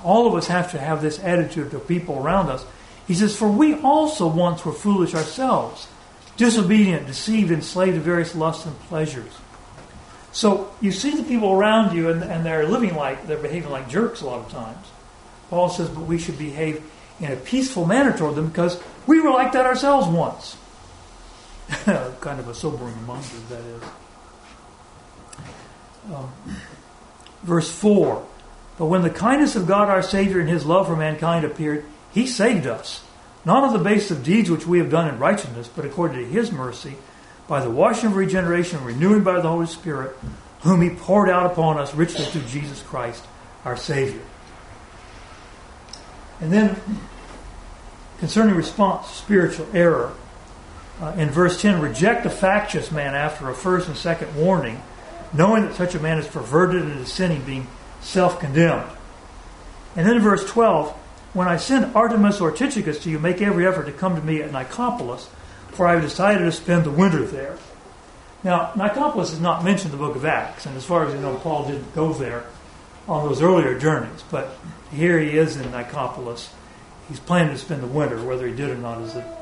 All 0.04 0.26
of 0.26 0.34
us 0.34 0.48
have 0.48 0.72
to 0.72 0.80
have 0.80 1.02
this 1.02 1.20
attitude 1.20 1.72
to 1.72 1.80
people 1.80 2.18
around 2.18 2.50
us 2.50 2.66
He 3.08 3.14
says, 3.14 3.36
For 3.36 3.50
we 3.50 3.76
also 3.82 4.28
once 4.28 4.66
were 4.66 4.72
foolish 4.72 5.14
ourselves, 5.14 5.88
disobedient, 6.38 7.06
deceived, 7.06 7.52
enslaved 7.52 7.96
to 7.96 8.02
various 8.02 8.34
lusts 8.34 8.66
and 8.66 8.80
pleasures. 8.82 9.32
So 10.32 10.72
you 10.80 10.92
see 10.92 11.16
the 11.16 11.24
people 11.24 11.52
around 11.52 11.96
you 11.96 12.10
and, 12.10 12.24
and 12.24 12.46
they're 12.46 12.68
living 12.68 12.96
like, 12.96 13.28
they're 13.28 13.38
behaving 13.38 13.72
like 13.72 13.90
jerks 13.90 14.22
a 14.22 14.26
lot 14.26 14.46
of 14.46 14.52
times. 14.52 14.88
Paul 15.50 15.70
says, 15.70 15.90
but 15.90 16.02
we 16.02 16.18
should 16.18 16.38
behave 16.38 16.84
in 17.20 17.32
a 17.32 17.36
peaceful 17.36 17.86
manner 17.86 18.16
toward 18.16 18.36
them 18.36 18.48
because 18.48 18.82
we 19.08 19.20
were 19.20 19.32
like 19.32 19.52
that 19.54 19.66
ourselves 19.66 20.08
once. 20.08 20.58
kind 21.86 22.40
of 22.40 22.48
a 22.48 22.54
sobering 22.54 22.96
reminder, 23.02 23.28
that 23.50 23.64
is. 23.64 23.84
Um, 26.14 26.32
verse 27.44 27.70
4 27.70 28.26
But 28.78 28.86
when 28.86 29.02
the 29.02 29.10
kindness 29.10 29.56
of 29.56 29.68
God 29.68 29.90
our 29.90 30.02
Savior 30.02 30.40
and 30.40 30.50
his 30.50 30.66
love 30.66 30.88
for 30.88 30.96
mankind 30.96 31.46
appeared, 31.46 31.86
he 32.12 32.26
saved 32.26 32.66
us, 32.66 33.04
not 33.46 33.64
on 33.64 33.74
the 33.74 33.80
basis 33.80 34.12
of 34.12 34.24
deeds 34.24 34.50
which 34.50 34.66
we 34.66 34.80
have 34.80 34.90
done 34.90 35.08
in 35.08 35.20
righteousness, 35.20 35.68
but 35.68 35.86
according 35.86 36.20
to 36.20 36.26
his 36.26 36.52
mercy, 36.52 36.96
by 37.48 37.62
the 37.62 37.70
washing 37.70 38.08
of 38.08 38.16
regeneration 38.16 38.84
renewing 38.84 39.24
by 39.24 39.40
the 39.40 39.50
Holy 39.50 39.66
Spirit, 39.66 40.16
whom 40.62 40.82
he 40.82 40.90
poured 40.90 41.30
out 41.30 41.46
upon 41.52 41.78
us 41.78 41.94
richly 41.96 42.26
through 42.26 42.44
Jesus 42.44 42.82
Christ, 42.82 43.24
our 43.66 43.78
Savior. 43.78 44.22
And 46.42 46.54
then, 46.54 46.80
concerning 48.20 48.56
response 48.56 49.08
to 49.10 49.16
spiritual 49.16 49.68
error, 49.74 50.14
uh, 51.02 51.14
in 51.18 51.30
verse 51.30 51.62
10, 51.62 51.82
reject 51.82 52.26
a 52.26 52.30
factious 52.30 52.92
man 52.92 53.16
after 53.16 53.50
a 53.50 53.54
first 53.54 53.88
and 53.88 53.98
second 53.98 54.36
warning, 54.36 54.82
knowing 55.34 55.64
that 55.64 55.76
such 55.76 55.96
a 55.96 56.00
man 56.00 56.18
is 56.18 56.28
perverted 56.28 56.82
and 56.82 57.00
is 57.00 57.12
sinning, 57.12 57.42
being 57.44 57.68
self 58.02 58.40
condemned. 58.40 58.90
And 59.96 60.08
then 60.08 60.18
in 60.18 60.22
verse 60.22 60.50
12, 60.50 60.92
when 61.34 61.48
I 61.48 61.58
send 61.58 61.94
Artemas 61.94 62.42
or 62.42 62.52
Tychicus 62.52 63.00
to 63.04 63.10
you, 63.10 63.20
make 63.20 63.42
every 63.42 63.68
effort 63.68 63.86
to 63.86 63.92
come 63.92 64.16
to 64.16 64.22
me 64.22 64.42
at 64.42 64.52
Nicopolis, 64.52 65.28
for 65.70 65.88
I 65.88 65.94
have 65.94 66.02
decided 66.02 66.44
to 66.46 66.52
spend 66.52 66.84
the 66.84 66.92
winter 66.92 67.24
there. 67.24 67.58
Now, 68.44 68.72
Nicopolis 68.76 69.34
is 69.34 69.40
not 69.40 69.64
mentioned 69.64 69.94
in 69.94 70.00
the 70.00 70.06
book 70.06 70.16
of 70.16 70.26
Acts, 70.26 70.66
and 70.66 70.76
as 70.78 70.86
far 70.86 71.06
as 71.06 71.14
you 71.14 71.20
know, 71.20 71.36
Paul 71.36 71.68
didn't 71.68 71.94
go 71.94 72.14
there 72.14 72.46
on 73.10 73.28
those 73.28 73.42
earlier 73.42 73.78
journeys, 73.78 74.24
but 74.30 74.56
here 74.92 75.20
he 75.20 75.38
is 75.38 75.58
in 75.58 75.66
Nicopolis. 75.72 76.50
He's 77.08 77.20
planning 77.20 77.54
to 77.54 77.58
spend 77.58 77.82
the 77.82 77.88
winter. 77.88 78.24
Whether 78.24 78.48
he 78.48 78.56
did 78.56 78.70
or 78.70 78.76
not 78.76 79.02
is 79.02 79.16
a, 79.16 79.38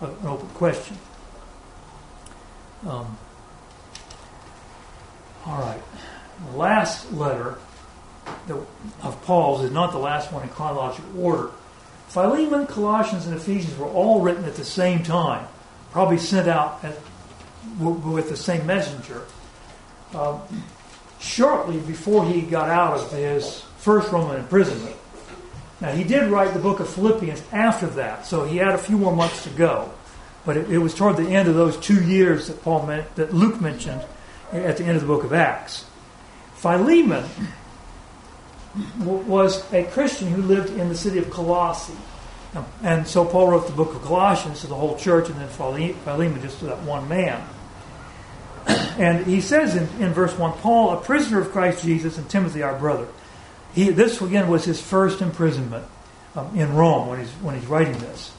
a, 0.00 0.06
an 0.06 0.26
open 0.26 0.48
question. 0.48 0.98
Um, 2.82 3.16
all 5.46 5.60
right. 5.60 5.80
The 6.50 6.56
last 6.56 7.12
letter 7.12 7.58
of 9.02 9.22
Paul's 9.24 9.62
is 9.62 9.70
not 9.70 9.92
the 9.92 9.98
last 9.98 10.32
one 10.32 10.42
in 10.42 10.48
chronological 10.48 11.20
order. 11.20 11.50
Philemon, 12.08 12.66
Colossians, 12.66 13.26
and 13.26 13.36
Ephesians 13.36 13.76
were 13.78 13.86
all 13.86 14.20
written 14.20 14.44
at 14.44 14.56
the 14.56 14.64
same 14.64 15.02
time, 15.02 15.46
probably 15.92 16.18
sent 16.18 16.48
out 16.48 16.84
at, 16.84 16.98
with 17.78 18.28
the 18.28 18.36
same 18.36 18.66
messenger. 18.66 19.24
Um, 20.14 20.40
shortly 21.20 21.78
before 21.78 22.24
he 22.26 22.42
got 22.42 22.68
out 22.68 22.98
of 22.98 23.12
his 23.12 23.62
first 23.78 24.12
Roman 24.12 24.36
imprisonment. 24.36 24.96
Now, 25.80 25.92
he 25.92 26.04
did 26.04 26.30
write 26.30 26.54
the 26.54 26.60
book 26.60 26.80
of 26.80 26.88
Philippians 26.88 27.42
after 27.52 27.86
that, 27.88 28.26
so 28.26 28.44
he 28.44 28.56
had 28.56 28.74
a 28.74 28.78
few 28.78 28.96
more 28.96 29.14
months 29.14 29.44
to 29.44 29.50
go. 29.50 29.90
But 30.44 30.56
it, 30.56 30.70
it 30.70 30.78
was 30.78 30.94
toward 30.94 31.16
the 31.16 31.28
end 31.28 31.48
of 31.48 31.54
those 31.54 31.76
two 31.76 32.02
years 32.02 32.48
that 32.48 32.62
Paul 32.62 32.86
meant, 32.86 33.14
that 33.16 33.34
Luke 33.34 33.60
mentioned 33.60 34.02
at 34.52 34.76
the 34.78 34.84
end 34.84 34.96
of 34.96 35.02
the 35.02 35.06
book 35.06 35.24
of 35.24 35.32
Acts. 35.32 35.84
Philemon 36.54 37.24
was 38.96 39.70
a 39.72 39.84
Christian 39.84 40.28
who 40.28 40.42
lived 40.42 40.70
in 40.78 40.88
the 40.88 40.94
city 40.96 41.18
of 41.18 41.30
Colossae. 41.30 41.96
And 42.82 43.06
so 43.06 43.24
Paul 43.24 43.48
wrote 43.50 43.66
the 43.66 43.72
book 43.72 43.94
of 43.94 44.02
Colossians 44.02 44.62
to 44.62 44.66
the 44.66 44.74
whole 44.74 44.96
church, 44.96 45.28
and 45.28 45.38
then 45.38 45.48
Philemon 45.48 46.40
just 46.40 46.60
to 46.60 46.66
that 46.66 46.80
one 46.82 47.06
man. 47.08 47.42
And 48.66 49.26
he 49.26 49.40
says 49.40 49.76
in, 49.76 49.88
in 50.02 50.12
verse 50.12 50.36
1 50.36 50.52
Paul, 50.58 50.92
a 50.92 51.00
prisoner 51.00 51.40
of 51.40 51.50
Christ 51.50 51.84
Jesus, 51.84 52.18
and 52.18 52.28
Timothy, 52.28 52.62
our 52.62 52.78
brother. 52.78 53.06
He, 53.74 53.90
this, 53.90 54.20
again, 54.22 54.48
was 54.48 54.64
his 54.64 54.80
first 54.80 55.20
imprisonment 55.20 55.84
um, 56.34 56.58
in 56.58 56.74
Rome 56.74 57.08
when 57.08 57.20
he's, 57.20 57.30
when 57.34 57.54
he's 57.54 57.66
writing 57.66 57.98
this. 57.98 58.32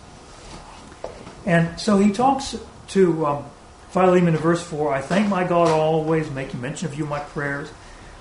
And 1.46 1.80
so 1.80 2.00
he 2.00 2.12
talks 2.12 2.58
to 2.90 3.26
um, 3.26 3.46
Philemon 3.90 4.36
in 4.36 4.42
verse 4.42 4.62
4 4.62 4.94
I 4.94 5.02
thank 5.02 5.30
my 5.30 5.44
God 5.44 5.70
always, 5.70 6.30
making 6.32 6.60
mention 6.60 6.88
of 6.88 6.96
you 6.96 7.04
in 7.04 7.10
my 7.10 7.20
prayers 7.20 7.70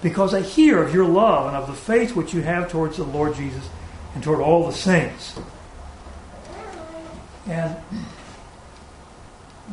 because 0.03 0.35
I 0.35 0.43
hear 0.43 0.83
of 0.83 0.95
your 0.95 1.07
love 1.07 1.47
and 1.47 1.57
of 1.57 1.67
the 1.67 1.75
faith 1.75 2.15
which 2.15 2.35
you 2.35 2.43
have 2.43 2.71
towards 2.71 2.99
the 2.99 3.05
Lord 3.05 3.35
Jesus 3.35 3.69
and 4.15 4.23
toward 4.23 4.41
all 4.41 4.67
the 4.67 4.73
saints. 4.73 5.39
And 7.49 7.77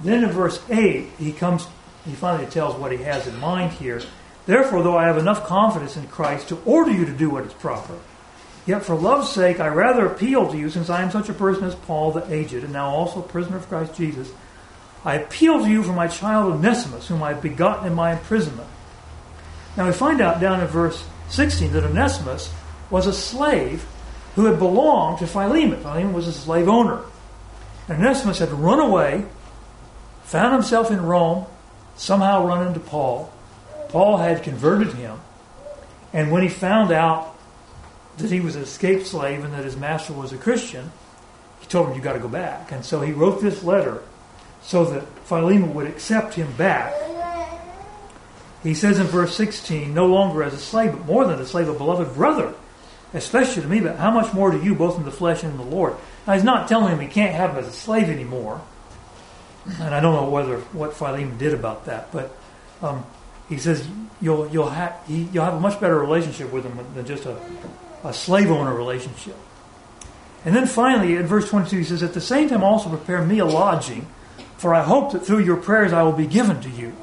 then 0.04 0.24
in 0.24 0.30
verse 0.32 0.62
8, 0.70 1.10
he 1.20 1.32
comes, 1.34 1.68
he 2.06 2.14
finally 2.14 2.50
tells 2.50 2.76
what 2.76 2.92
he 2.92 3.00
has 3.00 3.28
in 3.28 3.38
mind 3.40 3.72
here. 3.74 4.02
Therefore, 4.46 4.84
though 4.84 4.98
I 4.98 5.08
have 5.08 5.18
enough 5.18 5.46
confidence 5.46 5.96
in 5.96 6.08
Christ 6.08 6.50
to 6.50 6.62
order 6.66 6.92
you 6.92 7.06
to 7.06 7.14
do 7.14 7.30
what 7.30 7.46
is 7.46 7.54
proper, 7.54 7.98
yet 8.66 8.84
for 8.84 8.96
love's 8.96 9.30
sake 9.30 9.60
I 9.60 9.68
rather 9.68 10.06
appeal 10.06 10.52
to 10.52 10.58
you, 10.58 10.70
since 10.70 10.90
I 10.90 11.02
am 11.02 11.12
such 11.12 11.30
a 11.30 11.34
person 11.34 11.64
as 11.64 11.76
Paul 11.76 12.12
the 12.12 12.32
aged, 12.34 12.64
and 12.64 12.74
now 12.74 12.90
also 12.90 13.22
prisoner 13.22 13.58
of 13.58 13.70
Christ 13.70 13.96
Jesus. 13.96 14.32
I 15.06 15.16
appeal 15.16 15.60
to 15.60 15.70
you 15.70 15.84
for 15.84 15.94
my 15.94 16.08
child 16.08 16.54
Onesimus, 16.54 17.08
whom 17.08 17.24
I 17.24 17.30
have 17.30 17.42
begotten 17.42 17.88
in 17.88 17.94
my 17.94 18.14
imprisonment. 18.14 18.70
Now 19.76 19.86
we 19.88 19.94
find 19.94 20.22
out 20.22 20.40
down 20.40 20.62
in 20.62 20.68
verse 20.68 21.04
16 21.30 21.72
that 21.74 21.84
Onesimus 21.84 22.54
was 22.90 23.08
a 23.08 23.14
slave 23.14 23.86
who 24.36 24.46
had 24.46 24.60
belonged 24.60 25.20
to 25.20 25.28
Philemon. 25.28 25.82
Philemon 25.82 26.14
was 26.14 26.28
a 26.28 26.34
slave 26.34 26.68
owner. 26.68 27.02
And 27.88 28.00
Onesimus 28.00 28.40
had 28.40 28.52
run 28.52 28.80
away, 28.80 29.26
found 30.24 30.54
himself 30.54 30.90
in 30.90 31.02
Rome, 31.02 31.46
somehow 31.96 32.46
run 32.46 32.68
into 32.68 32.80
Paul. 32.80 33.32
Paul 33.90 34.18
had 34.18 34.44
converted 34.44 34.94
him. 34.94 35.20
And 36.12 36.32
when 36.32 36.44
he 36.44 36.50
found 36.50 36.92
out 36.92 37.36
that 38.18 38.32
he 38.32 38.40
was 38.40 38.56
an 38.56 38.64
escaped 38.64 39.08
slave 39.08 39.44
and 39.44 39.54
that 39.54 39.64
his 39.64 39.76
master 39.76 40.14
was 40.14 40.32
a 40.34 40.38
Christian, 40.38 40.92
he 41.60 41.68
told 41.68 41.90
him, 41.90 41.96
You 41.96 42.02
got 42.02 42.14
to 42.14 42.20
go 42.20 42.28
back. 42.28 42.72
And 42.72 42.86
so 42.86 43.02
he 43.02 43.12
wrote 43.12 43.42
this 43.42 43.64
letter 43.64 44.04
so 44.62 44.86
that 44.86 45.04
Philemon 45.26 45.74
would 45.74 45.88
accept 45.88 46.36
him 46.36 46.52
back 46.54 46.94
he 48.64 48.74
says 48.74 48.98
in 48.98 49.08
verse 49.08 49.36
16, 49.36 49.94
no 49.94 50.06
longer 50.06 50.42
as 50.42 50.54
a 50.54 50.58
slave, 50.58 50.94
but 50.94 51.06
more 51.06 51.26
than 51.26 51.40
a 51.40 51.46
slave, 51.46 51.68
a 51.68 51.74
beloved 51.74 52.16
brother, 52.16 52.54
especially 53.14 53.62
to 53.62 53.68
me, 53.68 53.82
but 53.82 53.98
how 53.98 54.10
much 54.10 54.34
more 54.34 54.52
to 54.52 54.64
you, 54.64 54.74
both 54.74 54.98
in 54.98 55.04
the 55.04 55.12
flesh 55.12 55.44
and 55.44 55.52
in 55.52 55.58
the 55.58 55.76
Lord. 55.76 55.96
Now, 56.26 56.34
he's 56.34 56.46
not 56.46 56.70
telling 56.70 56.94
him 56.94 57.02
he 57.02 57.08
can't 57.08 57.36
have 57.36 57.52
him 57.52 57.58
as 57.58 57.68
a 57.68 57.74
slave 57.74 58.10
anymore. 58.10 58.62
And 59.66 59.96
I 59.96 60.00
don't 60.00 60.14
know 60.14 60.30
whether 60.30 60.58
what 60.74 60.94
Philemon 60.94 61.38
did 61.38 61.54
about 61.54 61.86
that, 61.86 62.12
but 62.12 62.36
um, 62.82 63.06
he 63.48 63.58
says 63.58 63.88
you'll 64.22 64.48
you'll 64.50 64.70
have 64.70 64.96
you'll 65.08 65.46
have 65.46 65.54
a 65.54 65.60
much 65.60 65.80
better 65.80 65.98
relationship 65.98 66.52
with 66.52 66.66
him 66.66 66.78
than 66.96 67.06
just 67.06 67.26
a, 67.26 67.38
a 68.04 68.14
slave 68.14 68.52
owner 68.52 68.74
relationship. 68.74 69.38
And 70.46 70.56
then 70.56 70.68
finally, 70.68 71.16
in 71.16 71.26
verse 71.26 71.50
22, 71.50 71.78
he 71.78 71.84
says, 71.84 72.04
At 72.04 72.14
the 72.14 72.22
same 72.22 72.50
time 72.50 72.64
also 72.64 72.90
prepare 72.90 73.24
me 73.24 73.40
a 73.40 73.46
lodging, 73.46 74.08
for 74.58 74.74
I 74.74 74.84
hope 74.84 75.14
that 75.14 75.26
through 75.26 75.40
your 75.40 75.58
prayers 75.58 75.94
I 75.94 76.04
will 76.04 76.12
be 76.12 76.28
given 76.28 76.60
to 76.62 76.70
you. 76.70 76.94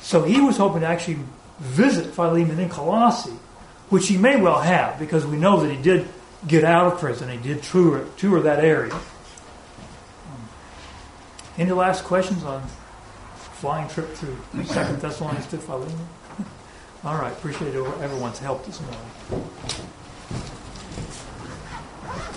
So 0.00 0.22
he 0.22 0.40
was 0.40 0.56
hoping 0.56 0.80
to 0.80 0.86
actually 0.86 1.18
visit 1.60 2.12
Philemon 2.14 2.58
in 2.58 2.68
Colossae, 2.68 3.38
which 3.88 4.08
he 4.08 4.18
may 4.18 4.40
well 4.40 4.60
have, 4.60 4.98
because 4.98 5.24
we 5.24 5.36
know 5.36 5.60
that 5.60 5.70
he 5.70 5.80
did 5.80 6.08
get 6.46 6.64
out 6.64 6.92
of 6.92 6.98
prison. 6.98 7.28
He 7.30 7.38
did 7.38 7.62
tour, 7.62 8.06
tour 8.16 8.42
that 8.42 8.64
area. 8.64 8.98
Any 11.56 11.70
last 11.70 12.04
questions 12.04 12.42
on 12.42 12.62
flying 13.36 13.88
trip 13.88 14.08
through 14.14 14.36
Second 14.64 15.00
Thessalonians 15.00 15.46
to 15.48 15.58
Philemon? 15.58 16.08
All 17.04 17.16
right, 17.16 17.32
appreciate 17.32 17.74
everyone's 17.74 18.40
help 18.40 18.66
this 18.66 18.80
morning. 18.80 19.48